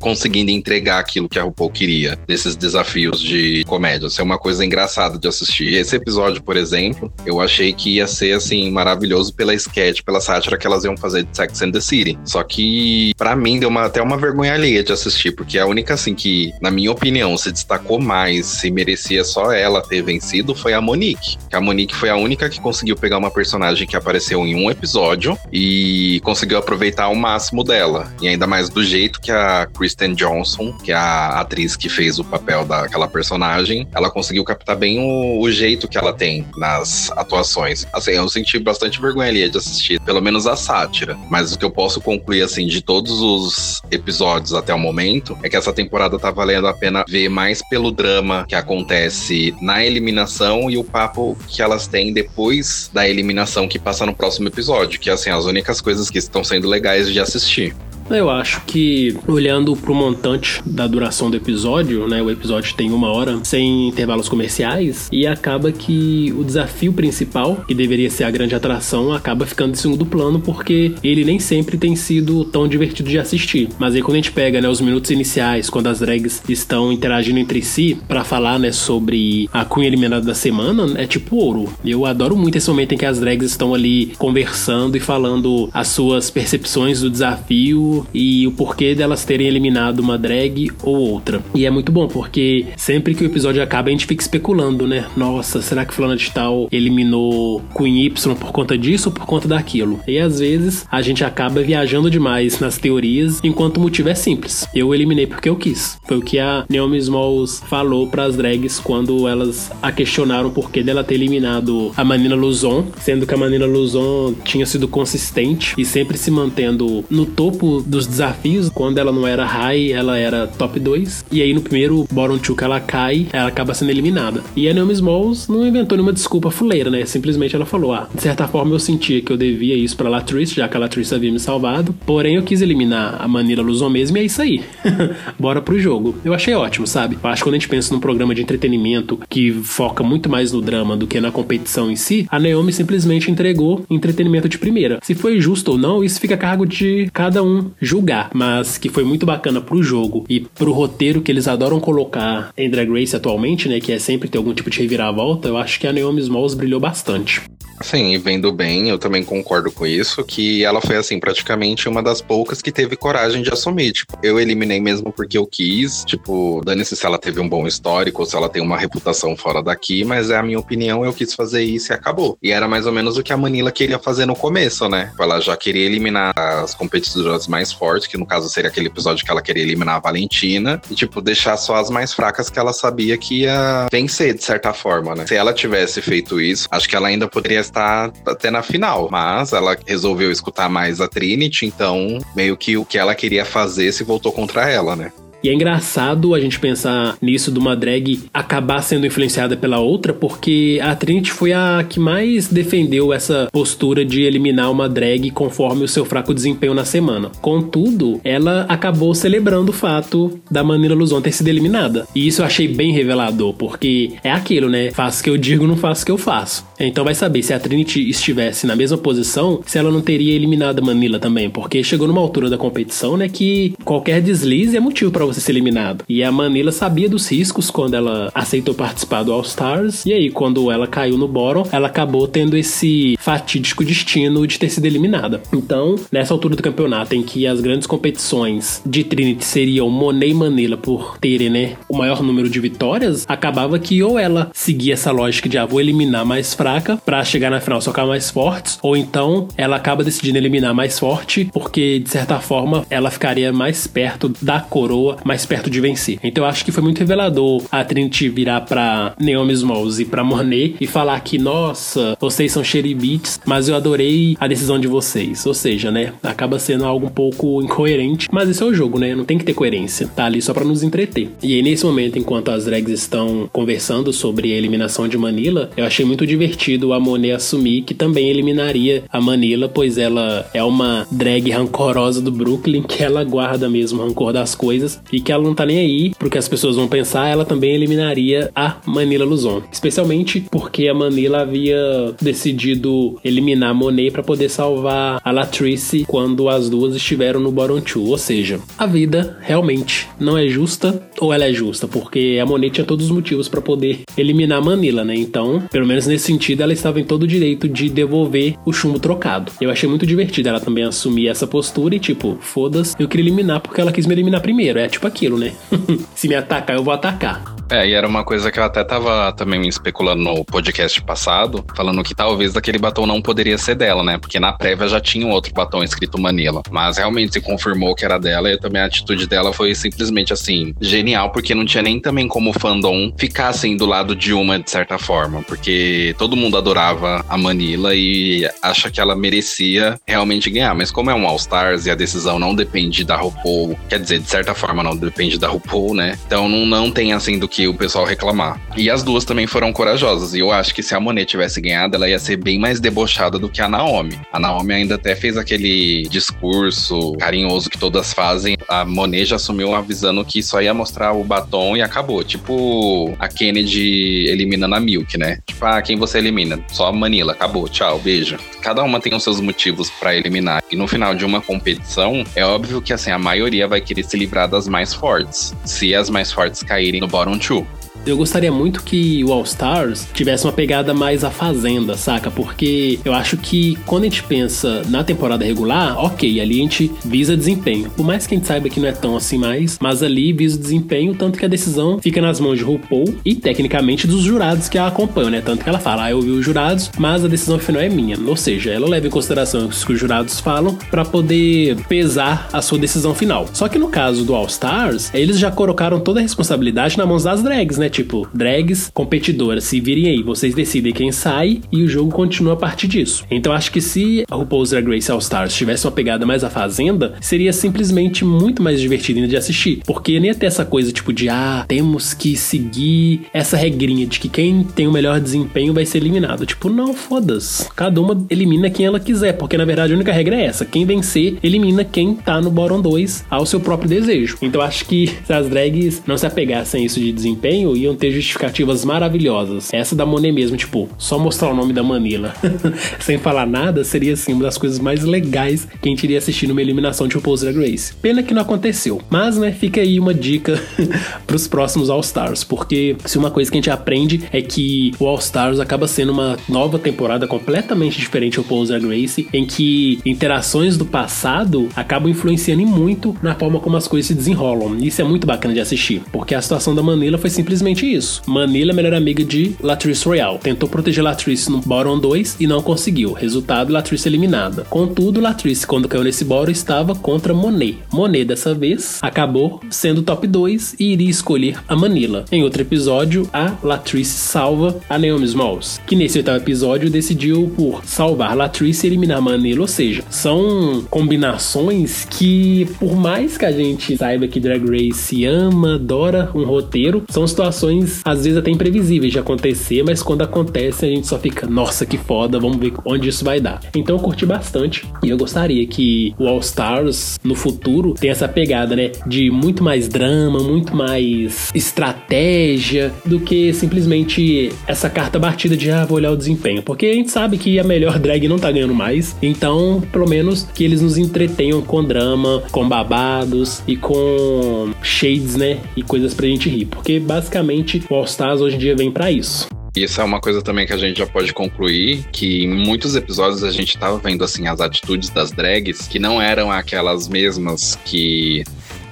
conseguindo 0.00 0.50
entregar 0.50 0.98
aquilo 0.98 1.28
que 1.28 1.38
a 1.38 1.42
RuPaul 1.42 1.70
queria, 1.70 2.18
desses 2.26 2.56
desafios 2.56 3.20
de 3.20 3.62
comédia. 3.64 4.06
Isso 4.06 4.20
é 4.20 4.24
uma 4.24 4.38
coisa 4.38 4.64
engraçada 4.64 5.18
de 5.18 5.28
assistir. 5.28 5.74
Esse 5.74 5.96
episódio, 5.96 6.42
por 6.42 6.56
exemplo, 6.56 7.12
eu 7.26 7.40
achei 7.40 7.72
que 7.72 7.96
ia 7.96 8.06
ser, 8.06 8.32
assim, 8.32 8.70
maravilhoso 8.70 9.34
pela 9.34 9.54
sketch, 9.54 10.00
pela 10.02 10.20
sátira 10.20 10.56
que 10.56 10.66
elas 10.66 10.84
iam 10.84 10.96
fazer 10.96 11.24
de 11.24 11.36
Sex 11.36 11.60
and 11.60 11.72
the 11.72 11.80
City. 11.80 12.18
Só 12.24 12.42
que, 12.42 13.12
para 13.18 13.36
mim, 13.36 13.58
deu 13.58 13.68
uma, 13.68 13.84
até 13.84 14.00
uma 14.00 14.16
vergonha 14.16 14.54
alheia 14.54 14.82
de 14.82 14.92
assistir, 14.92 15.32
porque 15.32 15.58
a 15.58 15.66
única, 15.66 15.92
assim, 15.94 16.14
que, 16.14 16.52
na 16.60 16.70
minha 16.70 16.90
opinião, 16.90 17.36
se 17.36 17.52
destacou 17.52 18.00
mais 18.00 18.61
se 18.62 18.70
merecia 18.70 19.24
só 19.24 19.52
ela 19.52 19.82
ter 19.82 20.02
vencido 20.02 20.54
foi 20.54 20.72
a 20.72 20.80
Monique. 20.80 21.36
Que 21.50 21.56
a 21.56 21.60
Monique 21.60 21.96
foi 21.96 22.08
a 22.08 22.16
única 22.16 22.48
que 22.48 22.60
conseguiu 22.60 22.96
pegar 22.96 23.18
uma 23.18 23.30
personagem 23.30 23.86
que 23.86 23.96
apareceu 23.96 24.46
em 24.46 24.54
um 24.54 24.70
episódio 24.70 25.36
e 25.52 26.20
conseguiu 26.22 26.58
aproveitar 26.58 27.08
o 27.08 27.16
máximo 27.16 27.64
dela. 27.64 28.12
E 28.20 28.28
ainda 28.28 28.46
mais 28.46 28.68
do 28.68 28.84
jeito 28.84 29.20
que 29.20 29.32
a 29.32 29.66
Kristen 29.66 30.14
Johnson, 30.14 30.72
que 30.78 30.92
é 30.92 30.94
a 30.94 31.40
atriz 31.40 31.74
que 31.74 31.88
fez 31.88 32.20
o 32.20 32.24
papel 32.24 32.64
daquela 32.64 33.08
personagem, 33.08 33.88
ela 33.92 34.10
conseguiu 34.10 34.44
captar 34.44 34.76
bem 34.76 35.00
o, 35.00 35.40
o 35.40 35.50
jeito 35.50 35.88
que 35.88 35.98
ela 35.98 36.12
tem 36.12 36.46
nas 36.56 37.10
atuações. 37.12 37.84
Assim, 37.92 38.12
eu 38.12 38.28
senti 38.28 38.58
bastante 38.60 39.00
vergonha 39.00 39.28
ali 39.28 39.48
de 39.50 39.58
assistir, 39.58 40.00
pelo 40.02 40.20
menos 40.20 40.46
a 40.46 40.54
sátira. 40.54 41.18
Mas 41.28 41.52
o 41.52 41.58
que 41.58 41.64
eu 41.64 41.70
posso 41.70 42.00
concluir, 42.00 42.42
assim, 42.42 42.66
de 42.66 42.80
todos 42.80 43.20
os 43.20 43.82
episódios 43.90 44.54
até 44.54 44.72
o 44.72 44.78
momento, 44.78 45.36
é 45.42 45.48
que 45.48 45.56
essa 45.56 45.72
temporada 45.72 46.16
tá 46.18 46.30
valendo 46.30 46.68
a 46.68 46.74
pena 46.74 47.04
ver 47.08 47.28
mais 47.28 47.60
pelo 47.68 47.90
drama 47.90 48.46
que 48.52 48.56
acontece 48.56 49.54
na 49.62 49.82
eliminação 49.82 50.70
e 50.70 50.76
o 50.76 50.84
papo 50.84 51.34
que 51.48 51.62
elas 51.62 51.86
têm 51.86 52.12
depois 52.12 52.90
da 52.92 53.08
eliminação 53.08 53.66
que 53.66 53.78
passa 53.78 54.04
no 54.04 54.14
próximo 54.14 54.46
episódio, 54.46 55.00
que 55.00 55.08
é 55.08 55.14
assim, 55.14 55.30
as 55.30 55.46
únicas 55.46 55.80
coisas 55.80 56.10
que 56.10 56.18
estão 56.18 56.44
sendo 56.44 56.68
legais 56.68 57.10
de 57.10 57.18
assistir. 57.18 57.74
Eu 58.14 58.30
acho 58.30 58.62
que, 58.66 59.16
olhando 59.26 59.74
pro 59.74 59.94
montante 59.94 60.62
da 60.66 60.86
duração 60.86 61.30
do 61.30 61.36
episódio, 61.36 62.06
né? 62.06 62.22
O 62.22 62.30
episódio 62.30 62.74
tem 62.74 62.90
uma 62.92 63.10
hora, 63.10 63.40
sem 63.42 63.88
intervalos 63.88 64.28
comerciais, 64.28 65.08
e 65.10 65.26
acaba 65.26 65.72
que 65.72 66.32
o 66.36 66.44
desafio 66.44 66.92
principal, 66.92 67.64
que 67.66 67.74
deveria 67.74 68.10
ser 68.10 68.24
a 68.24 68.30
grande 68.30 68.54
atração, 68.54 69.12
acaba 69.12 69.46
ficando 69.46 69.72
em 69.72 69.76
segundo 69.76 70.04
plano, 70.04 70.40
porque 70.40 70.94
ele 71.02 71.24
nem 71.24 71.38
sempre 71.38 71.78
tem 71.78 71.96
sido 71.96 72.44
tão 72.44 72.68
divertido 72.68 73.08
de 73.08 73.18
assistir. 73.18 73.68
Mas 73.78 73.94
aí 73.94 74.02
quando 74.02 74.14
a 74.14 74.18
gente 74.18 74.32
pega, 74.32 74.60
né, 74.60 74.68
os 74.68 74.80
minutos 74.80 75.10
iniciais, 75.10 75.70
quando 75.70 75.86
as 75.86 76.00
drags 76.00 76.42
estão 76.48 76.92
interagindo 76.92 77.38
entre 77.38 77.62
si, 77.62 77.96
para 78.06 78.24
falar, 78.24 78.58
né, 78.58 78.72
sobre 78.72 79.48
a 79.52 79.64
cunha 79.64 79.86
eliminada 79.86 80.24
da 80.24 80.34
semana, 80.34 81.00
é 81.00 81.06
tipo 81.06 81.36
ouro. 81.36 81.72
Eu 81.84 82.04
adoro 82.04 82.36
muito 82.36 82.56
esse 82.56 82.68
momento 82.68 82.94
em 82.94 82.98
que 82.98 83.06
as 83.06 83.18
drags 83.18 83.50
estão 83.50 83.74
ali 83.74 84.12
conversando 84.18 84.96
e 84.96 85.00
falando 85.00 85.70
as 85.72 85.88
suas 85.88 86.30
percepções 86.30 87.00
do 87.00 87.10
desafio 87.10 88.01
e 88.12 88.46
o 88.46 88.52
porquê 88.52 88.94
delas 88.94 89.24
terem 89.24 89.46
eliminado 89.46 90.00
uma 90.00 90.18
drag 90.18 90.70
ou 90.82 90.96
outra. 90.96 91.42
E 91.54 91.66
é 91.66 91.70
muito 91.70 91.92
bom, 91.92 92.08
porque 92.08 92.66
sempre 92.76 93.14
que 93.14 93.22
o 93.22 93.26
episódio 93.26 93.62
acaba, 93.62 93.88
a 93.88 93.92
gente 93.92 94.06
fica 94.06 94.22
especulando, 94.22 94.86
né? 94.86 95.06
Nossa, 95.16 95.62
será 95.62 95.84
que 95.84 95.94
fulana 95.94 96.16
de 96.16 96.30
tal 96.30 96.68
eliminou 96.70 97.62
Queen 97.76 98.06
Y 98.06 98.34
por 98.36 98.52
conta 98.52 98.76
disso 98.76 99.08
ou 99.08 99.14
por 99.14 99.26
conta 99.26 99.48
daquilo? 99.48 100.00
E 100.06 100.18
às 100.18 100.38
vezes 100.38 100.86
a 100.90 101.02
gente 101.02 101.24
acaba 101.24 101.62
viajando 101.62 102.10
demais 102.10 102.60
nas 102.60 102.78
teorias, 102.78 103.40
enquanto 103.42 103.78
o 103.78 103.80
motivo 103.80 104.08
é 104.08 104.14
simples. 104.14 104.66
Eu 104.74 104.94
eliminei 104.94 105.26
porque 105.26 105.48
eu 105.48 105.56
quis. 105.56 105.98
Foi 106.04 106.18
o 106.18 106.22
que 106.22 106.38
a 106.38 106.64
Naomi 106.68 106.98
Smalls 106.98 107.62
falou 107.68 108.06
para 108.06 108.24
as 108.24 108.36
drags 108.36 108.78
quando 108.80 109.28
elas 109.28 109.70
a 109.82 109.92
questionaram 109.92 110.50
por 110.50 110.70
que 110.70 110.82
dela 110.82 111.04
ter 111.04 111.14
eliminado 111.14 111.92
a 111.96 112.04
Manila 112.04 112.36
Luzon, 112.36 112.86
sendo 113.00 113.26
que 113.26 113.34
a 113.34 113.36
Manila 113.36 113.66
Luzon 113.66 114.34
tinha 114.44 114.66
sido 114.66 114.88
consistente 114.88 115.74
e 115.78 115.84
sempre 115.84 116.16
se 116.16 116.30
mantendo 116.30 117.04
no 117.10 117.26
topo 117.26 117.81
dos 117.86 118.06
desafios. 118.06 118.68
Quando 118.68 118.98
ela 118.98 119.12
não 119.12 119.26
era 119.26 119.44
high, 119.44 119.92
ela 119.92 120.18
era 120.18 120.46
top 120.46 120.78
2. 120.78 121.26
E 121.30 121.42
aí 121.42 121.52
no 121.52 121.60
primeiro 121.60 122.06
2 122.10 122.56
que 122.56 122.64
ela 122.64 122.80
cai, 122.80 123.26
ela 123.32 123.48
acaba 123.48 123.74
sendo 123.74 123.90
eliminada. 123.90 124.42
E 124.56 124.68
a 124.68 124.74
Naomi 124.74 124.92
Smalls 124.92 125.48
não 125.48 125.66
inventou 125.66 125.96
nenhuma 125.96 126.12
desculpa 126.12 126.50
fuleira, 126.50 126.90
né? 126.90 127.04
Simplesmente 127.04 127.54
ela 127.54 127.66
falou: 127.66 127.92
ah, 127.92 128.08
de 128.14 128.22
certa 128.22 128.46
forma 128.46 128.74
eu 128.74 128.78
sentia 128.78 129.20
que 129.20 129.32
eu 129.32 129.36
devia 129.36 129.76
isso 129.76 129.96
pra 129.96 130.08
Latrice, 130.08 130.54
já 130.54 130.68
que 130.68 130.76
a 130.76 130.80
Latrice 130.80 131.14
havia 131.14 131.32
me 131.32 131.38
salvado. 131.38 131.94
Porém, 132.06 132.36
eu 132.36 132.42
quis 132.42 132.60
eliminar 132.62 133.16
a 133.20 133.28
Manila 133.28 133.62
Luzon 133.62 133.90
mesmo 133.90 134.16
e 134.16 134.20
é 134.20 134.24
isso 134.24 134.42
aí. 134.42 134.62
Bora 135.38 135.60
pro 135.60 135.78
jogo. 135.78 136.14
Eu 136.24 136.34
achei 136.34 136.54
ótimo, 136.54 136.86
sabe? 136.86 137.18
Eu 137.22 137.30
acho 137.30 137.42
que 137.42 137.48
quando 137.48 137.54
a 137.54 137.58
gente 137.58 137.68
pensa 137.68 137.92
num 137.92 138.00
programa 138.00 138.34
de 138.34 138.42
entretenimento 138.42 139.18
que 139.28 139.52
foca 139.52 140.02
muito 140.02 140.28
mais 140.28 140.52
no 140.52 140.60
drama 140.60 140.96
do 140.96 141.06
que 141.06 141.20
na 141.20 141.30
competição 141.30 141.90
em 141.90 141.96
si, 141.96 142.26
a 142.30 142.38
Naomi 142.38 142.72
simplesmente 142.72 143.30
entregou 143.30 143.84
entretenimento 143.90 144.48
de 144.48 144.58
primeira. 144.58 144.98
Se 145.02 145.14
foi 145.14 145.40
justo 145.40 145.72
ou 145.72 145.78
não, 145.78 146.04
isso 146.04 146.20
fica 146.20 146.34
a 146.34 146.38
cargo 146.38 146.66
de 146.66 147.08
cada 147.12 147.42
um 147.42 147.70
julgar, 147.80 148.30
mas 148.34 148.78
que 148.78 148.88
foi 148.88 149.04
muito 149.04 149.26
bacana 149.26 149.60
pro 149.60 149.82
jogo 149.82 150.24
e 150.28 150.40
pro 150.40 150.72
roteiro 150.72 151.20
que 151.20 151.30
eles 151.30 151.48
adoram 151.48 151.80
colocar 151.80 152.52
em 152.56 152.70
Drag 152.70 152.90
Race 152.90 153.14
atualmente, 153.14 153.68
né, 153.68 153.80
que 153.80 153.92
é 153.92 153.98
sempre 153.98 154.28
ter 154.28 154.38
algum 154.38 154.54
tipo 154.54 154.70
de 154.70 154.80
reviravolta, 154.80 155.48
eu 155.48 155.56
acho 155.56 155.78
que 155.78 155.86
a 155.86 155.92
Naomi 155.92 156.20
Smalls 156.20 156.54
brilhou 156.54 156.80
bastante. 156.80 157.42
Sim, 157.82 158.16
vendo 158.18 158.52
bem, 158.52 158.88
eu 158.88 158.98
também 158.98 159.24
concordo 159.24 159.70
com 159.70 159.86
isso, 159.86 160.24
que 160.24 160.64
ela 160.64 160.80
foi, 160.80 160.96
assim, 160.96 161.18
praticamente 161.18 161.88
uma 161.88 162.02
das 162.02 162.20
poucas 162.20 162.62
que 162.62 162.70
teve 162.70 162.96
coragem 162.96 163.42
de 163.42 163.50
assumir. 163.52 163.92
Tipo, 163.92 164.18
eu 164.22 164.38
eliminei 164.38 164.80
mesmo 164.80 165.12
porque 165.12 165.36
eu 165.36 165.46
quis, 165.46 166.04
tipo, 166.04 166.60
dane-se 166.64 166.96
se 166.96 167.04
ela 167.04 167.18
teve 167.18 167.40
um 167.40 167.48
bom 167.48 167.66
histórico 167.66 168.22
ou 168.22 168.26
se 168.26 168.36
ela 168.36 168.48
tem 168.48 168.62
uma 168.62 168.78
reputação 168.78 169.36
fora 169.36 169.62
daqui, 169.62 170.04
mas 170.04 170.30
é 170.30 170.36
a 170.36 170.42
minha 170.42 170.58
opinião, 170.58 171.04
eu 171.04 171.12
quis 171.12 171.34
fazer 171.34 171.62
isso 171.62 171.92
e 171.92 171.94
acabou. 171.94 172.38
E 172.42 172.50
era 172.50 172.68
mais 172.68 172.86
ou 172.86 172.92
menos 172.92 173.16
o 173.16 173.22
que 173.22 173.32
a 173.32 173.36
Manila 173.36 173.72
queria 173.72 173.98
fazer 173.98 174.26
no 174.26 174.36
começo, 174.36 174.88
né? 174.88 175.12
Ela 175.18 175.40
já 175.40 175.56
queria 175.56 175.84
eliminar 175.84 176.32
as 176.36 176.74
competidoras 176.74 177.46
mais 177.46 177.72
fortes, 177.72 178.06
que 178.06 178.16
no 178.16 178.26
caso 178.26 178.48
seria 178.48 178.70
aquele 178.70 178.86
episódio 178.86 179.24
que 179.24 179.30
ela 179.30 179.42
queria 179.42 179.62
eliminar 179.62 179.96
a 179.96 180.00
Valentina, 180.00 180.80
e, 180.90 180.94
tipo, 180.94 181.20
deixar 181.20 181.56
só 181.56 181.76
as 181.76 181.90
mais 181.90 182.12
fracas 182.12 182.48
que 182.48 182.58
ela 182.58 182.72
sabia 182.72 183.16
que 183.18 183.42
ia 183.42 183.88
vencer, 183.90 184.34
de 184.34 184.44
certa 184.44 184.72
forma, 184.72 185.14
né? 185.14 185.26
Se 185.26 185.34
ela 185.34 185.52
tivesse 185.52 186.00
feito 186.00 186.40
isso, 186.40 186.68
acho 186.70 186.88
que 186.88 186.96
ela 186.96 187.08
ainda 187.08 187.26
poderia 187.26 187.60
estar 187.72 188.12
até 188.26 188.50
na 188.50 188.62
final, 188.62 189.08
mas 189.10 189.52
ela 189.52 189.76
resolveu 189.86 190.30
escutar 190.30 190.68
mais 190.68 191.00
a 191.00 191.08
Trinity, 191.08 191.66
então 191.66 192.18
meio 192.36 192.56
que 192.56 192.76
o 192.76 192.84
que 192.84 192.98
ela 192.98 193.14
queria 193.14 193.44
fazer 193.44 193.90
se 193.92 194.04
voltou 194.04 194.30
contra 194.30 194.68
ela, 194.68 194.94
né? 194.94 195.12
E 195.42 195.48
é 195.48 195.52
engraçado 195.52 196.34
a 196.34 196.40
gente 196.40 196.60
pensar 196.60 197.16
nisso 197.20 197.50
de 197.50 197.58
uma 197.58 197.74
drag 197.74 198.20
acabar 198.32 198.80
sendo 198.80 199.06
influenciada 199.06 199.56
pela 199.56 199.80
outra, 199.80 200.12
porque 200.12 200.78
a 200.80 200.94
Trinity 200.94 201.32
foi 201.32 201.52
a 201.52 201.84
que 201.88 201.98
mais 201.98 202.46
defendeu 202.46 203.12
essa 203.12 203.48
postura 203.50 204.04
de 204.04 204.22
eliminar 204.22 204.70
uma 204.70 204.88
drag 204.88 205.30
conforme 205.32 205.82
o 205.82 205.88
seu 205.88 206.04
fraco 206.04 206.32
desempenho 206.32 206.74
na 206.74 206.84
semana. 206.84 207.32
Contudo, 207.40 208.20
ela 208.22 208.66
acabou 208.68 209.14
celebrando 209.16 209.70
o 209.70 209.74
fato 209.74 210.40
da 210.48 210.62
Manila 210.62 210.94
Luzon 210.94 211.20
ter 211.20 211.32
sido 211.32 211.48
eliminada. 211.48 212.06
E 212.14 212.28
isso 212.28 212.40
eu 212.40 212.46
achei 212.46 212.68
bem 212.68 212.92
revelador, 212.92 213.52
porque 213.54 214.12
é 214.22 214.30
aquilo, 214.30 214.68
né? 214.68 214.92
Faço 214.92 215.20
o 215.20 215.24
que 215.24 215.30
eu 215.30 215.36
digo, 215.36 215.66
não 215.66 215.76
faço 215.76 216.02
o 216.02 216.06
que 216.06 216.12
eu 216.12 216.18
faço. 216.18 216.64
Então 216.78 217.04
vai 217.04 217.14
saber 217.14 217.42
se 217.42 217.52
a 217.52 217.58
Trinity 217.58 218.08
estivesse 218.08 218.64
na 218.64 218.76
mesma 218.76 218.96
posição, 218.96 219.60
se 219.66 219.76
ela 219.76 219.90
não 219.90 220.00
teria 220.00 220.34
eliminado 220.34 220.78
a 220.78 220.84
Manila 220.84 221.18
também, 221.18 221.50
porque 221.50 221.82
chegou 221.82 222.06
numa 222.06 222.20
altura 222.20 222.48
da 222.48 222.56
competição, 222.56 223.16
né, 223.16 223.28
que 223.28 223.74
qualquer 223.84 224.20
deslize 224.20 224.76
é 224.76 224.80
motivo 224.80 225.10
para 225.10 225.31
ser 225.40 225.52
eliminado. 225.52 226.04
E 226.08 226.22
a 226.22 226.32
Manila 226.32 226.72
sabia 226.72 227.08
dos 227.08 227.30
riscos 227.30 227.70
quando 227.70 227.94
ela 227.94 228.30
aceitou 228.34 228.74
participar 228.74 229.22
do 229.22 229.32
All 229.32 229.42
Stars. 229.42 230.04
E 230.06 230.12
aí, 230.12 230.30
quando 230.30 230.70
ela 230.70 230.86
caiu 230.86 231.16
no 231.18 231.28
bottom, 231.28 231.66
ela 231.72 231.88
acabou 231.88 232.26
tendo 232.26 232.56
esse 232.56 233.16
fatídico 233.18 233.84
destino 233.84 234.46
de 234.46 234.58
ter 234.58 234.68
sido 234.68 234.86
eliminada. 234.86 235.42
Então, 235.52 235.96
nessa 236.10 236.32
altura 236.32 236.56
do 236.56 236.62
campeonato, 236.62 237.14
em 237.14 237.22
que 237.22 237.46
as 237.46 237.60
grandes 237.60 237.86
competições 237.86 238.82
de 238.84 239.04
Trinity 239.04 239.44
seriam 239.44 239.88
Monet 239.90 240.30
e 240.30 240.34
Manila 240.34 240.76
por 240.76 241.18
terem, 241.18 241.50
né, 241.50 241.76
o 241.88 241.96
maior 241.96 242.22
número 242.22 242.48
de 242.48 242.60
vitórias, 242.60 243.24
acabava 243.28 243.78
que 243.78 244.02
ou 244.02 244.18
ela 244.18 244.50
seguia 244.52 244.94
essa 244.94 245.10
lógica 245.10 245.48
de 245.48 245.58
ah, 245.58 245.66
vou 245.66 245.80
eliminar 245.80 246.24
mais 246.24 246.54
fraca 246.54 246.96
para 246.96 247.24
chegar 247.24 247.50
na 247.50 247.60
final 247.60 247.80
socar 247.80 248.06
mais 248.06 248.30
fortes, 248.30 248.78
ou 248.82 248.96
então 248.96 249.48
ela 249.56 249.76
acaba 249.76 250.04
decidindo 250.04 250.38
eliminar 250.38 250.74
mais 250.74 250.98
forte 250.98 251.50
porque 251.52 251.98
de 251.98 252.10
certa 252.10 252.38
forma 252.40 252.84
ela 252.88 253.10
ficaria 253.10 253.52
mais 253.52 253.86
perto 253.86 254.32
da 254.40 254.60
coroa, 254.60 255.18
mais 255.24 255.46
perto 255.46 255.70
de 255.70 255.80
vencer. 255.80 256.18
Então 256.22 256.44
eu 256.44 256.48
acho 256.48 256.64
que 256.64 256.72
foi 256.72 256.82
muito 256.82 256.98
revelador 256.98 257.62
a 257.70 257.84
Trinity 257.84 258.28
virar 258.28 258.62
para 258.62 259.14
Naomi 259.18 259.52
Smalls 259.52 260.00
e 260.00 260.04
para 260.04 260.24
Monet 260.24 260.76
e 260.80 260.86
falar 260.86 261.20
que 261.20 261.38
nossa, 261.38 262.16
vocês 262.20 262.52
são 262.52 262.62
xeribites, 262.64 263.40
mas 263.44 263.68
eu 263.68 263.74
adorei 263.74 264.36
a 264.38 264.46
decisão 264.46 264.78
de 264.78 264.88
vocês. 264.88 265.44
Ou 265.46 265.54
seja, 265.54 265.90
né, 265.90 266.12
acaba 266.22 266.58
sendo 266.58 266.84
algo 266.84 267.06
um 267.06 267.10
pouco 267.10 267.62
incoerente, 267.62 268.28
mas 268.32 268.48
esse 268.48 268.62
é 268.62 268.66
o 268.66 268.74
jogo, 268.74 268.98
né? 268.98 269.14
Não 269.14 269.24
tem 269.24 269.38
que 269.38 269.44
ter 269.44 269.54
coerência. 269.54 270.08
Tá 270.08 270.26
ali 270.26 270.40
só 270.40 270.52
para 270.52 270.64
nos 270.64 270.82
entreter. 270.82 271.30
E 271.42 271.54
aí 271.54 271.62
nesse 271.62 271.84
momento, 271.84 272.18
enquanto 272.18 272.50
as 272.50 272.64
drags 272.64 272.92
estão 272.92 273.48
conversando 273.52 274.12
sobre 274.12 274.52
a 274.52 274.56
eliminação 274.56 275.08
de 275.08 275.18
Manila, 275.18 275.70
eu 275.76 275.84
achei 275.84 276.04
muito 276.04 276.26
divertido 276.26 276.92
a 276.92 277.00
Monet 277.00 277.32
assumir 277.32 277.82
que 277.82 277.94
também 277.94 278.28
eliminaria 278.28 279.04
a 279.10 279.20
Manila, 279.20 279.68
pois 279.68 279.98
ela 279.98 280.48
é 280.52 280.62
uma 280.62 281.06
drag 281.10 281.50
rancorosa 281.50 282.20
do 282.20 282.30
Brooklyn, 282.30 282.82
que 282.82 283.02
ela 283.02 283.24
guarda 283.24 283.68
mesmo 283.68 284.02
rancor 284.02 284.32
das 284.32 284.54
coisas 284.54 285.00
e 285.12 285.20
que 285.20 285.30
ela 285.30 285.42
não 285.42 285.54
tá 285.54 285.66
nem 285.66 285.78
aí 285.78 286.12
porque 286.18 286.38
as 286.38 286.48
pessoas 286.48 286.76
vão 286.76 286.88
pensar, 286.88 287.28
ela 287.28 287.44
também 287.44 287.74
eliminaria 287.74 288.50
a 288.54 288.76
Manila 288.86 289.24
Luzon. 289.24 289.62
Especialmente 289.70 290.44
porque 290.50 290.88
a 290.88 290.94
Manila 290.94 291.42
havia 291.42 292.14
decidido 292.20 293.18
eliminar 293.24 293.74
Monet 293.74 294.10
para 294.10 294.22
poder 294.22 294.48
salvar 294.48 295.20
a 295.22 295.30
Latrice 295.30 296.04
quando 296.06 296.48
as 296.48 296.70
duas 296.70 296.94
estiveram 296.94 297.40
no 297.40 297.52
bottom 297.52 297.80
two. 297.80 298.08
Ou 298.08 298.18
seja, 298.18 298.60
a 298.78 298.86
vida 298.86 299.36
realmente 299.40 300.08
não 300.18 300.38
é 300.38 300.48
justa 300.48 301.02
ou 301.22 301.32
ela 301.32 301.48
é 301.48 301.52
justa, 301.52 301.86
porque 301.86 302.40
a 302.42 302.44
Monet 302.44 302.72
tinha 302.72 302.84
todos 302.84 303.06
os 303.06 303.12
motivos 303.12 303.48
para 303.48 303.60
poder 303.60 304.00
eliminar 304.18 304.58
a 304.58 304.60
Manila, 304.60 305.04
né? 305.04 305.14
Então, 305.14 305.62
pelo 305.70 305.86
menos 305.86 306.04
nesse 306.04 306.24
sentido, 306.24 306.62
ela 306.62 306.72
estava 306.72 307.00
em 307.00 307.04
todo 307.04 307.22
o 307.22 307.26
direito 307.28 307.68
de 307.68 307.88
devolver 307.88 308.56
o 308.66 308.72
chumbo 308.72 308.98
trocado. 308.98 309.52
Eu 309.60 309.70
achei 309.70 309.88
muito 309.88 310.04
divertido 310.04 310.48
ela 310.48 310.58
também 310.58 310.82
assumir 310.82 311.28
essa 311.28 311.46
postura 311.46 311.94
e, 311.94 312.00
tipo, 312.00 312.36
foda-se, 312.40 312.96
eu 312.98 313.06
queria 313.06 313.24
eliminar 313.24 313.60
porque 313.60 313.80
ela 313.80 313.92
quis 313.92 314.04
me 314.04 314.14
eliminar 314.14 314.40
primeiro. 314.40 314.80
É 314.80 314.88
tipo 314.88 315.06
aquilo, 315.06 315.38
né? 315.38 315.52
Se 316.16 316.26
me 316.26 316.34
atacar, 316.34 316.74
eu 316.74 316.82
vou 316.82 316.92
atacar. 316.92 317.52
É, 317.72 317.88
e 317.88 317.94
era 317.94 318.06
uma 318.06 318.22
coisa 318.22 318.52
que 318.52 318.58
eu 318.58 318.64
até 318.64 318.84
tava 318.84 319.32
também 319.32 319.66
especulando 319.66 320.22
no 320.22 320.44
podcast 320.44 321.00
passado, 321.02 321.64
falando 321.74 322.02
que 322.02 322.14
talvez 322.14 322.54
aquele 322.54 322.76
batom 322.76 323.06
não 323.06 323.22
poderia 323.22 323.56
ser 323.56 323.74
dela, 323.74 324.04
né? 324.04 324.18
Porque 324.18 324.38
na 324.38 324.52
prévia 324.52 324.88
já 324.88 325.00
tinha 325.00 325.26
um 325.26 325.30
outro 325.30 325.54
batom 325.54 325.82
escrito 325.82 326.20
Manila. 326.20 326.60
Mas 326.70 326.98
realmente 326.98 327.32
se 327.32 327.40
confirmou 327.40 327.94
que 327.94 328.04
era 328.04 328.18
dela 328.18 328.50
e 328.52 328.58
também 328.58 328.82
a 328.82 328.84
atitude 328.84 329.26
dela 329.26 329.54
foi 329.54 329.74
simplesmente 329.74 330.34
assim, 330.34 330.74
genial, 330.82 331.11
porque 331.32 331.54
não 331.54 331.64
tinha 331.64 331.82
nem 331.82 331.98
também 331.98 332.28
como 332.28 332.52
fandom 332.52 333.12
ficar 333.16 333.48
assim 333.48 333.76
do 333.76 333.86
lado 333.86 334.14
de 334.14 334.32
uma 334.32 334.58
de 334.58 334.70
certa 334.70 334.98
forma, 334.98 335.42
porque 335.42 336.14
todo 336.18 336.36
mundo 336.36 336.56
adorava 336.56 337.24
a 337.28 337.38
Manila 337.38 337.94
e 337.94 338.48
acha 338.60 338.90
que 338.90 339.00
ela 339.00 339.16
merecia 339.16 339.98
realmente 340.06 340.50
ganhar. 340.50 340.74
Mas 340.74 340.90
como 340.90 341.10
é 341.10 341.14
um 341.14 341.26
All 341.26 341.36
Stars 341.36 341.86
e 341.86 341.90
a 341.90 341.94
decisão 341.94 342.38
não 342.38 342.54
depende 342.54 343.04
da 343.04 343.16
RuPaul, 343.16 343.78
quer 343.88 343.98
dizer, 343.98 344.18
de 344.20 344.28
certa 344.28 344.54
forma 344.54 344.82
não 344.82 344.96
depende 344.96 345.38
da 345.38 345.48
RuPaul, 345.48 345.94
né? 345.94 346.18
Então 346.26 346.48
não, 346.48 346.66
não 346.66 346.90
tem 346.90 347.12
assim 347.12 347.38
do 347.38 347.48
que 347.48 347.62
que 347.62 347.68
o 347.68 347.74
pessoal 347.74 348.04
reclamar. 348.04 348.60
E 348.76 348.90
as 348.90 349.04
duas 349.04 349.24
também 349.24 349.46
foram 349.46 349.72
corajosas. 349.72 350.34
E 350.34 350.40
eu 350.40 350.50
acho 350.50 350.74
que 350.74 350.82
se 350.82 350.94
a 350.94 351.00
Monet 351.00 351.26
tivesse 351.26 351.60
ganhado, 351.60 351.94
ela 351.94 352.08
ia 352.08 352.18
ser 352.18 352.36
bem 352.36 352.58
mais 352.58 352.80
debochada 352.80 353.38
do 353.38 353.48
que 353.48 353.62
a 353.62 353.68
Naomi. 353.68 354.18
A 354.32 354.40
Naomi 354.40 354.72
ainda 354.72 354.96
até 354.96 355.14
fez 355.14 355.36
aquele 355.36 356.02
discurso 356.08 357.12
carinhoso 357.18 357.70
que 357.70 357.78
todas 357.78 358.12
fazem. 358.12 358.56
A 358.68 358.84
Monet 358.84 359.26
já 359.26 359.36
assumiu 359.36 359.74
avisando 359.74 360.24
que 360.24 360.42
só 360.42 360.60
ia 360.60 360.74
mostrar 360.74 360.91
o 361.12 361.24
batom 361.24 361.76
e 361.76 361.82
acabou. 361.82 362.22
Tipo 362.22 363.14
a 363.18 363.28
Kennedy 363.28 364.26
eliminando 364.28 364.74
a 364.74 364.80
Milk, 364.80 365.16
né? 365.16 365.38
Tipo, 365.46 365.64
ah, 365.64 365.80
quem 365.80 365.96
você 365.96 366.18
elimina? 366.18 366.62
Só 366.68 366.88
a 366.88 366.92
Manila, 366.92 367.32
acabou, 367.32 367.68
tchau, 367.68 367.98
beijo. 367.98 368.36
Cada 368.60 368.82
uma 368.82 369.00
tem 369.00 369.14
os 369.14 369.22
seus 369.22 369.40
motivos 369.40 369.90
para 369.90 370.14
eliminar. 370.14 370.62
E 370.70 370.76
no 370.76 370.86
final 370.86 371.14
de 371.14 371.24
uma 371.24 371.40
competição, 371.40 372.24
é 372.34 372.44
óbvio 372.44 372.82
que 372.82 372.92
assim, 372.92 373.10
a 373.10 373.18
maioria 373.18 373.66
vai 373.66 373.80
querer 373.80 374.04
se 374.04 374.16
livrar 374.16 374.48
das 374.48 374.68
mais 374.68 374.92
fortes. 374.92 375.54
Se 375.64 375.94
as 375.94 376.10
mais 376.10 376.32
fortes 376.32 376.62
caírem 376.62 377.00
no 377.00 377.08
bottom 377.08 377.38
two, 377.38 377.66
eu 378.06 378.16
gostaria 378.16 378.52
muito 378.52 378.82
que 378.82 379.24
o 379.24 379.32
All 379.32 379.42
Stars 379.42 380.06
tivesse 380.12 380.44
uma 380.44 380.52
pegada 380.52 380.94
mais 380.94 381.24
a 381.24 381.30
Fazenda, 381.30 381.96
saca? 381.96 382.30
Porque 382.30 382.98
eu 383.04 383.12
acho 383.12 383.36
que 383.36 383.76
quando 383.86 384.02
a 384.02 384.06
gente 384.06 384.22
pensa 384.22 384.82
na 384.88 385.02
temporada 385.02 385.44
regular, 385.44 385.98
ok, 385.98 386.40
ali 386.40 386.58
a 386.58 386.62
gente 386.62 386.92
visa 387.04 387.36
desempenho. 387.36 387.90
Por 387.90 388.04
mais 388.04 388.26
que 388.26 388.34
a 388.34 388.38
gente 388.38 388.46
saiba 388.46 388.68
que 388.68 388.80
não 388.80 388.88
é 388.88 388.92
tão 388.92 389.16
assim 389.16 389.38
mais, 389.38 389.78
mas 389.80 390.02
ali 390.02 390.32
visa 390.32 390.58
desempenho, 390.58 391.14
tanto 391.14 391.38
que 391.38 391.44
a 391.44 391.48
decisão 391.48 391.98
fica 392.00 392.20
nas 392.20 392.38
mãos 392.38 392.58
de 392.58 392.64
RuPaul 392.64 393.14
e 393.24 393.34
tecnicamente 393.34 394.06
dos 394.06 394.22
jurados 394.22 394.68
que 394.68 394.78
a 394.78 394.86
acompanham, 394.86 395.30
né? 395.30 395.40
Tanto 395.40 395.62
que 395.62 395.68
ela 395.68 395.78
fala, 395.78 396.04
ah, 396.04 396.10
eu 396.10 396.18
ouvi 396.18 396.30
os 396.30 396.44
jurados, 396.44 396.90
mas 396.98 397.24
a 397.24 397.28
decisão 397.28 397.58
final 397.58 397.82
é 397.82 397.88
minha. 397.88 398.16
Ou 398.26 398.36
seja, 398.36 398.70
ela 398.70 398.88
leva 398.88 399.06
em 399.06 399.10
consideração 399.10 399.66
o 399.66 399.68
que 399.68 399.92
os 399.92 399.98
jurados 399.98 400.38
falam 400.38 400.76
para 400.90 401.04
poder 401.04 401.76
pesar 401.88 402.48
a 402.52 402.60
sua 402.60 402.78
decisão 402.78 403.14
final. 403.14 403.48
Só 403.52 403.68
que 403.68 403.78
no 403.78 403.88
caso 403.88 404.24
do 404.24 404.34
All 404.34 404.46
Stars, 404.46 405.10
eles 405.14 405.38
já 405.38 405.50
colocaram 405.50 406.00
toda 406.00 406.20
a 406.20 406.22
responsabilidade 406.22 406.96
na 406.98 407.06
mãos 407.06 407.24
das 407.24 407.42
drags, 407.42 407.78
né? 407.78 407.88
Tipo, 407.92 408.28
drags 408.34 408.90
competidoras, 408.92 409.64
se 409.64 409.80
virem 409.80 410.08
aí, 410.08 410.22
vocês 410.22 410.54
decidem 410.54 410.92
quem 410.92 411.12
sai 411.12 411.60
e 411.70 411.82
o 411.82 411.88
jogo 411.88 412.10
continua 412.10 412.54
a 412.54 412.56
partir 412.56 412.88
disso. 412.88 413.24
Então 413.30 413.52
acho 413.52 413.70
que 413.70 413.80
se 413.80 414.24
a 414.30 414.34
RuPaul's 414.34 414.70
Drag 414.70 414.88
Race 414.88 415.10
All 415.10 415.18
Stars 415.18 415.54
tivesse 415.54 415.86
uma 415.86 415.92
pegada 415.92 416.26
mais 416.26 416.42
a 416.42 416.50
Fazenda, 416.50 417.14
seria 417.20 417.52
simplesmente 417.52 418.24
muito 418.24 418.62
mais 418.62 418.80
divertido 418.80 419.26
de 419.28 419.36
assistir, 419.36 419.82
porque 419.86 420.18
nem 420.18 420.30
até 420.30 420.46
essa 420.46 420.64
coisa 420.64 420.92
tipo 420.92 421.12
de 421.12 421.28
ah, 421.28 421.64
temos 421.68 422.14
que 422.14 422.36
seguir 422.36 423.22
essa 423.32 423.56
regrinha 423.56 424.06
de 424.06 424.18
que 424.18 424.28
quem 424.28 424.64
tem 424.64 424.86
o 424.86 424.92
melhor 424.92 425.20
desempenho 425.20 425.74
vai 425.74 425.84
ser 425.84 425.98
eliminado. 425.98 426.46
Tipo, 426.46 426.68
não, 426.68 426.94
foda-se. 426.94 427.68
Cada 427.74 428.00
uma 428.00 428.26
elimina 428.30 428.70
quem 428.70 428.86
ela 428.86 428.98
quiser, 428.98 429.32
porque 429.34 429.56
na 429.56 429.64
verdade 429.64 429.92
a 429.92 429.96
única 429.96 430.12
regra 430.12 430.36
é 430.36 430.44
essa: 430.44 430.64
quem 430.64 430.84
vencer 430.84 431.36
elimina 431.42 431.84
quem 431.84 432.14
tá 432.14 432.40
no 432.40 432.50
bottom 432.50 432.80
2 432.80 433.26
ao 433.30 433.46
seu 433.46 433.60
próprio 433.60 433.88
desejo. 433.88 434.38
Então 434.42 434.60
acho 434.60 434.84
que 434.86 435.10
se 435.24 435.32
as 435.32 435.48
drags 435.48 436.02
não 436.06 436.16
se 436.16 436.26
apegassem 436.26 436.82
a 436.82 436.86
isso 436.86 437.00
de 437.00 437.12
desempenho, 437.12 437.76
iam 437.82 437.94
ter 437.94 438.10
justificativas 438.10 438.84
maravilhosas. 438.84 439.72
Essa 439.72 439.94
da 439.94 440.06
Monet 440.06 440.32
mesmo, 440.32 440.56
tipo, 440.56 440.88
só 440.98 441.18
mostrar 441.18 441.50
o 441.50 441.54
nome 441.54 441.72
da 441.72 441.82
Manila 441.82 442.34
sem 443.00 443.18
falar 443.18 443.46
nada 443.46 443.84
seria 443.84 444.14
assim 444.14 444.32
uma 444.32 444.44
das 444.44 444.58
coisas 444.58 444.78
mais 444.78 445.04
legais 445.04 445.66
que 445.80 445.88
a 445.88 445.90
gente 445.90 446.04
iria 446.04 446.18
assistir 446.18 446.46
numa 446.46 446.62
eliminação 446.62 447.08
de 447.08 447.14
RuPaul's 447.16 447.42
Drag 447.42 447.58
Race. 447.58 447.94
Pena 448.00 448.22
que 448.22 448.34
não 448.34 448.42
aconteceu. 448.42 449.00
Mas, 449.10 449.36
né, 449.36 449.52
fica 449.52 449.80
aí 449.80 449.98
uma 449.98 450.14
dica 450.14 450.60
pros 451.26 451.46
próximos 451.46 451.90
All 451.90 452.00
Stars, 452.00 452.44
porque 452.44 452.96
se 453.04 453.18
uma 453.18 453.30
coisa 453.30 453.50
que 453.50 453.56
a 453.56 453.60
gente 453.60 453.70
aprende 453.70 454.22
é 454.32 454.40
que 454.40 454.92
o 454.98 455.06
All 455.06 455.18
Stars 455.18 455.60
acaba 455.60 455.86
sendo 455.86 456.12
uma 456.12 456.36
nova 456.48 456.78
temporada 456.78 457.26
completamente 457.26 457.98
diferente 457.98 458.36
do 458.36 458.42
RuPaul's 458.42 458.68
Drag 458.68 458.86
Race, 458.86 459.26
em 459.32 459.44
que 459.44 459.98
interações 460.04 460.76
do 460.76 460.84
passado 460.84 461.68
acabam 461.74 462.10
influenciando 462.10 462.52
muito 462.66 463.16
na 463.22 463.34
forma 463.34 463.60
como 463.60 463.76
as 463.76 463.88
coisas 463.88 464.08
se 464.08 464.14
desenrolam. 464.14 464.76
Isso 464.78 465.00
é 465.00 465.04
muito 465.04 465.26
bacana 465.26 465.54
de 465.54 465.60
assistir, 465.60 466.02
porque 466.12 466.34
a 466.34 466.42
situação 466.42 466.74
da 466.74 466.82
Manila 466.82 467.18
foi 467.18 467.30
simplesmente 467.30 467.71
isso. 467.80 468.22
Manila, 468.26 468.72
melhor 468.72 468.94
amiga 468.94 469.24
de 469.24 469.54
Latrice 469.60 470.04
Royale, 470.04 470.38
tentou 470.38 470.68
proteger 470.68 471.02
Latrice 471.02 471.50
no 471.50 471.60
bottom 471.60 471.98
2 471.98 472.36
e 472.40 472.46
não 472.46 472.62
conseguiu. 472.62 473.12
Resultado, 473.12 473.72
Latrice 473.72 474.08
eliminada. 474.08 474.66
Contudo, 474.68 475.20
Latrice, 475.20 475.66
quando 475.66 475.88
caiu 475.88 476.04
nesse 476.04 476.24
bottom, 476.24 476.50
estava 476.50 476.94
contra 476.94 477.32
Monet. 477.32 477.78
Monet, 477.92 478.24
dessa 478.24 478.54
vez, 478.54 478.98
acabou 479.00 479.60
sendo 479.70 480.02
top 480.02 480.26
2 480.26 480.76
e 480.78 480.92
iria 480.92 481.10
escolher 481.10 481.58
a 481.68 481.76
Manila. 481.76 482.24
Em 482.30 482.42
outro 482.42 482.62
episódio, 482.62 483.28
a 483.32 483.54
Latrice 483.62 484.18
salva 484.18 484.80
a 484.88 484.98
Naomi 484.98 485.24
Smalls, 485.24 485.80
que 485.86 485.96
nesse 485.96 486.18
oitavo 486.18 486.38
episódio 486.38 486.90
decidiu 486.90 487.52
por 487.56 487.84
salvar 487.84 488.36
Latrice 488.36 488.86
e 488.86 488.90
eliminar 488.90 489.20
Manila. 489.20 489.62
Ou 489.62 489.68
seja, 489.68 490.02
são 490.10 490.84
combinações 490.90 492.04
que, 492.04 492.66
por 492.78 492.96
mais 492.96 493.38
que 493.38 493.44
a 493.44 493.52
gente 493.52 493.96
saiba 493.96 494.26
que 494.26 494.40
Drag 494.40 494.62
Race 494.64 495.24
ama, 495.24 495.74
adora 495.76 496.30
um 496.34 496.44
roteiro, 496.44 497.04
são 497.08 497.26
situações 497.26 497.61
situações 497.62 498.02
às 498.04 498.24
vezes 498.24 498.38
até 498.38 498.50
imprevisíveis 498.50 499.12
de 499.12 499.18
acontecer, 499.18 499.82
mas 499.84 500.02
quando 500.02 500.22
acontece 500.22 500.84
a 500.84 500.88
gente 500.88 501.06
só 501.06 501.18
fica, 501.18 501.46
nossa, 501.46 501.86
que 501.86 501.96
foda, 501.96 502.38
vamos 502.40 502.56
ver 502.56 502.72
onde 502.84 503.08
isso 503.08 503.24
vai 503.24 503.40
dar. 503.40 503.60
Então 503.74 503.96
eu 503.96 504.02
curti 504.02 504.26
bastante 504.26 504.84
e 505.02 505.10
eu 505.10 505.16
gostaria 505.16 505.66
que 505.66 506.14
o 506.18 506.26
All 506.26 506.40
Stars 506.40 507.18
no 507.22 507.34
futuro 507.34 507.94
tenha 507.94 508.12
essa 508.12 508.28
pegada, 508.28 508.74
né, 508.74 508.92
de 509.06 509.30
muito 509.30 509.62
mais 509.62 509.88
drama, 509.88 510.40
muito 510.40 510.74
mais 510.74 511.50
estratégia 511.54 512.92
do 513.04 513.20
que 513.20 513.52
simplesmente 513.52 514.50
essa 514.66 514.90
carta 514.90 515.18
batida 515.18 515.56
de 515.56 515.70
ah, 515.70 515.84
vou 515.84 515.98
olhar 515.98 516.10
o 516.10 516.16
desempenho, 516.16 516.62
porque 516.62 516.86
a 516.86 516.94
gente 516.94 517.10
sabe 517.10 517.38
que 517.38 517.58
a 517.58 517.64
melhor 517.64 517.98
drag 517.98 518.26
não 518.26 518.38
tá 518.38 518.50
ganhando 518.50 518.74
mais, 518.74 519.16
então 519.22 519.82
pelo 519.92 520.08
menos 520.08 520.48
que 520.54 520.64
eles 520.64 520.80
nos 520.80 520.96
entretenham 520.96 521.62
com 521.62 521.84
drama, 521.84 522.42
com 522.50 522.68
babados 522.68 523.62
e 523.66 523.76
com 523.76 524.70
shades, 524.82 525.36
né, 525.36 525.58
e 525.76 525.82
coisas 525.82 526.14
pra 526.14 526.26
gente 526.26 526.48
rir, 526.48 526.66
porque 526.66 526.98
basicamente 526.98 527.51
o 527.90 527.94
All 527.94 528.04
Stars 528.04 528.40
hoje 528.40 528.56
em 528.56 528.58
dia 528.58 528.76
vem 528.76 528.90
para 528.90 529.10
isso. 529.10 529.48
Isso 529.74 530.00
é 530.02 530.04
uma 530.04 530.20
coisa 530.20 530.42
também 530.42 530.66
que 530.66 530.72
a 530.72 530.76
gente 530.76 530.98
já 530.98 531.06
pode 531.06 531.32
concluir, 531.32 532.04
que 532.12 532.44
em 532.44 532.48
muitos 532.48 532.94
episódios 532.94 533.42
a 533.42 533.50
gente 533.50 533.78
tava 533.78 533.96
vendo 533.96 534.22
assim 534.22 534.46
as 534.46 534.60
atitudes 534.60 535.08
das 535.08 535.32
drags 535.32 535.88
que 535.88 535.98
não 535.98 536.20
eram 536.20 536.52
aquelas 536.52 537.08
mesmas 537.08 537.78
que 537.86 538.44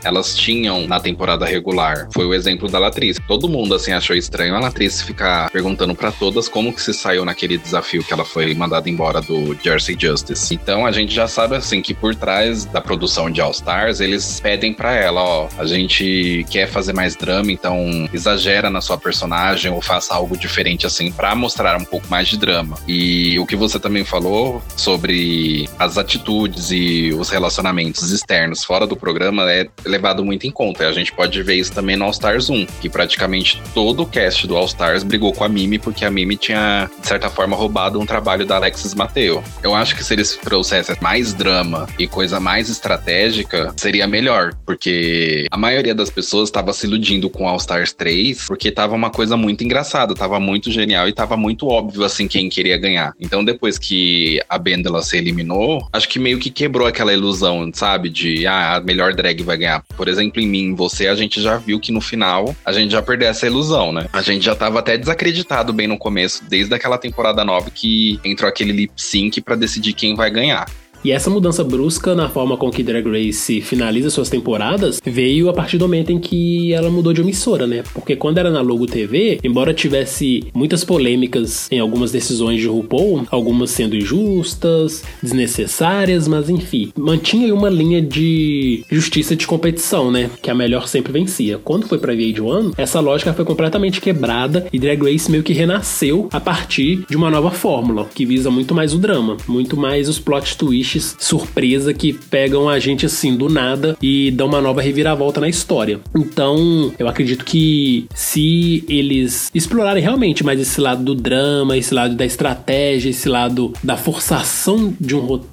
elas 0.04 0.36
tinham 0.36 0.86
na 0.86 1.00
temporada 1.00 1.44
regular. 1.46 2.08
Foi 2.12 2.24
o 2.24 2.34
exemplo 2.34 2.68
da 2.68 2.78
Latriz. 2.78 3.18
Todo 3.26 3.48
mundo, 3.48 3.74
assim, 3.74 3.92
achou 3.92 4.16
estranho 4.16 4.54
a 4.54 4.60
Latriz 4.60 5.02
ficar 5.02 5.50
perguntando 5.50 5.94
para 5.94 6.12
todas 6.12 6.48
como 6.48 6.72
que 6.72 6.82
se 6.82 6.92
saiu 6.94 7.24
naquele 7.24 7.58
desafio 7.58 8.02
que 8.02 8.12
ela 8.12 8.24
foi 8.24 8.54
mandada 8.54 8.88
embora 8.88 9.20
do 9.20 9.56
Jersey 9.62 9.96
Justice. 9.98 10.54
Então 10.54 10.86
a 10.86 10.92
gente 10.92 11.14
já 11.14 11.28
sabe, 11.28 11.56
assim, 11.56 11.80
que 11.80 11.94
por 11.94 12.14
trás 12.14 12.64
da 12.64 12.80
produção 12.80 13.30
de 13.30 13.40
All 13.40 13.50
Stars, 13.50 14.00
eles 14.00 14.40
pedem 14.40 14.72
para 14.72 14.94
ela, 14.94 15.22
ó, 15.22 15.48
a 15.58 15.66
gente 15.66 16.44
quer 16.50 16.66
fazer 16.66 16.92
mais 16.92 17.16
drama, 17.16 17.52
então 17.52 18.08
exagera 18.12 18.70
na 18.70 18.80
sua 18.80 18.98
personagem 18.98 19.70
ou 19.70 19.80
faça 19.80 20.14
algo 20.14 20.36
diferente, 20.36 20.86
assim, 20.86 21.10
para 21.12 21.34
mostrar 21.34 21.76
um 21.76 21.84
pouco 21.84 22.06
mais 22.08 22.28
de 22.28 22.36
drama. 22.36 22.78
E 22.86 23.38
o 23.38 23.46
que 23.46 23.56
você 23.56 23.78
também 23.78 24.04
falou 24.04 24.62
sobre 24.76 25.68
as 25.78 25.98
atitudes 25.98 26.70
e 26.70 27.12
os 27.12 27.28
relacionamentos 27.28 28.10
externos 28.10 28.64
fora 28.64 28.86
do 28.86 28.96
programa 28.96 29.50
é 29.50 29.68
levado 29.90 30.24
muito 30.24 30.46
em 30.46 30.50
conta. 30.50 30.88
A 30.88 30.92
gente 30.92 31.12
pode 31.12 31.42
ver 31.42 31.56
isso 31.56 31.72
também 31.72 31.96
no 31.96 32.04
All 32.04 32.10
Stars 32.10 32.48
1, 32.48 32.66
que 32.80 32.88
praticamente 32.88 33.60
todo 33.74 34.02
o 34.02 34.06
cast 34.06 34.46
do 34.46 34.56
All 34.56 34.66
Stars 34.66 35.02
brigou 35.02 35.32
com 35.32 35.44
a 35.44 35.48
Mimi 35.48 35.78
porque 35.78 36.04
a 36.04 36.10
Mimi 36.10 36.36
tinha, 36.36 36.90
de 37.00 37.06
certa 37.06 37.28
forma, 37.28 37.56
roubado 37.56 38.00
um 38.00 38.06
trabalho 38.06 38.46
da 38.46 38.56
Alexis 38.56 38.94
Mateo. 38.94 39.42
Eu 39.62 39.74
acho 39.74 39.94
que 39.94 40.04
se 40.04 40.14
eles 40.14 40.36
trouxessem 40.36 40.96
mais 41.00 41.34
drama 41.34 41.88
e 41.98 42.06
coisa 42.06 42.40
mais 42.40 42.68
estratégica, 42.68 43.72
seria 43.76 44.06
melhor, 44.06 44.54
porque 44.64 45.46
a 45.50 45.56
maioria 45.56 45.94
das 45.94 46.10
pessoas 46.10 46.48
estava 46.48 46.72
se 46.72 46.86
iludindo 46.86 47.28
com 47.28 47.48
All 47.48 47.56
Stars 47.56 47.92
3 47.92 48.46
porque 48.46 48.70
tava 48.70 48.94
uma 48.94 49.10
coisa 49.10 49.36
muito 49.36 49.64
engraçada, 49.64 50.14
tava 50.14 50.38
muito 50.38 50.70
genial 50.70 51.08
e 51.08 51.12
tava 51.12 51.36
muito 51.36 51.66
óbvio 51.66 52.04
assim 52.04 52.26
quem 52.28 52.48
queria 52.48 52.76
ganhar. 52.76 53.12
Então 53.20 53.44
depois 53.44 53.78
que 53.78 54.40
a 54.48 54.58
Bendela 54.58 55.02
se 55.02 55.16
eliminou, 55.16 55.86
acho 55.92 56.08
que 56.08 56.18
meio 56.18 56.38
que 56.38 56.50
quebrou 56.50 56.86
aquela 56.86 57.12
ilusão, 57.12 57.70
sabe, 57.72 58.08
de 58.08 58.46
ah, 58.46 58.76
a 58.76 58.80
melhor 58.80 59.14
drag 59.14 59.42
vai 59.42 59.56
ganhar 59.56 59.79
por 59.96 60.08
exemplo, 60.08 60.40
em 60.40 60.46
mim, 60.46 60.74
você, 60.74 61.06
a 61.06 61.14
gente 61.14 61.40
já 61.40 61.56
viu 61.56 61.80
que 61.80 61.92
no 61.92 62.00
final 62.00 62.54
a 62.64 62.72
gente 62.72 62.92
já 62.92 63.02
perdeu 63.02 63.28
essa 63.28 63.46
ilusão, 63.46 63.92
né? 63.92 64.06
A 64.12 64.22
gente 64.22 64.44
já 64.44 64.54
tava 64.54 64.78
até 64.78 64.96
desacreditado 64.96 65.72
bem 65.72 65.86
no 65.86 65.98
começo, 65.98 66.42
desde 66.48 66.74
aquela 66.74 66.98
temporada 66.98 67.44
nova 67.44 67.70
que 67.70 68.18
entrou 68.24 68.48
aquele 68.48 68.72
lip 68.72 68.92
sync 68.96 69.40
para 69.40 69.56
decidir 69.56 69.92
quem 69.92 70.14
vai 70.14 70.30
ganhar. 70.30 70.66
E 71.02 71.12
essa 71.12 71.30
mudança 71.30 71.64
brusca 71.64 72.14
na 72.14 72.28
forma 72.28 72.58
com 72.58 72.70
que 72.70 72.82
Drag 72.82 73.06
Race 73.08 73.60
finaliza 73.62 74.10
suas 74.10 74.28
temporadas 74.28 75.00
veio 75.02 75.48
a 75.48 75.52
partir 75.54 75.78
do 75.78 75.86
momento 75.86 76.12
em 76.12 76.18
que 76.18 76.74
ela 76.74 76.90
mudou 76.90 77.14
de 77.14 77.22
emissora, 77.22 77.66
né? 77.66 77.82
Porque 77.94 78.14
quando 78.14 78.36
era 78.36 78.50
na 78.50 78.60
Logo 78.60 78.86
TV, 78.86 79.40
embora 79.42 79.72
tivesse 79.72 80.44
muitas 80.52 80.84
polêmicas 80.84 81.68
em 81.70 81.78
algumas 81.78 82.12
decisões 82.12 82.60
de 82.60 82.66
RuPaul, 82.66 83.26
algumas 83.30 83.70
sendo 83.70 83.96
injustas, 83.96 85.02
desnecessárias, 85.22 86.28
mas 86.28 86.50
enfim, 86.50 86.89
mantinha 86.96 87.54
uma 87.54 87.68
linha 87.68 88.00
de 88.00 88.84
justiça 88.90 89.36
de 89.36 89.46
competição, 89.46 90.10
né? 90.10 90.30
Que 90.42 90.50
a 90.50 90.54
melhor 90.54 90.88
sempre 90.88 91.12
vencia. 91.12 91.58
Quando 91.58 91.86
foi 91.86 91.98
pra 91.98 92.14
VH1, 92.14 92.74
essa 92.76 93.00
lógica 93.00 93.32
foi 93.32 93.44
completamente 93.44 94.00
quebrada 94.00 94.66
e 94.72 94.78
Drag 94.78 95.02
Race 95.02 95.30
meio 95.30 95.42
que 95.42 95.52
renasceu 95.52 96.28
a 96.32 96.40
partir 96.40 97.04
de 97.08 97.16
uma 97.16 97.30
nova 97.30 97.50
fórmula, 97.50 98.08
que 98.14 98.26
visa 98.26 98.50
muito 98.50 98.74
mais 98.74 98.94
o 98.94 98.98
drama, 98.98 99.36
muito 99.46 99.76
mais 99.76 100.08
os 100.08 100.18
plot 100.18 100.56
twists 100.56 100.70
twists 100.70 101.16
surpresa 101.18 101.92
que 101.92 102.12
pegam 102.12 102.68
a 102.68 102.78
gente 102.78 103.04
assim 103.04 103.36
do 103.36 103.48
nada 103.48 103.96
e 104.00 104.30
dão 104.30 104.46
uma 104.46 104.60
nova 104.60 104.80
reviravolta 104.80 105.40
na 105.40 105.48
história. 105.48 106.00
Então, 106.14 106.92
eu 106.98 107.08
acredito 107.08 107.44
que 107.44 108.06
se 108.14 108.84
eles 108.88 109.50
explorarem 109.54 110.02
realmente 110.02 110.44
mais 110.44 110.60
esse 110.60 110.80
lado 110.80 111.02
do 111.02 111.14
drama, 111.14 111.76
esse 111.76 111.92
lado 111.92 112.14
da 112.14 112.24
estratégia, 112.24 113.10
esse 113.10 113.28
lado 113.28 113.72
da 113.82 113.96
forçação 113.96 114.94
de 115.00 115.14
um 115.14 115.20
roteiro, 115.20 115.50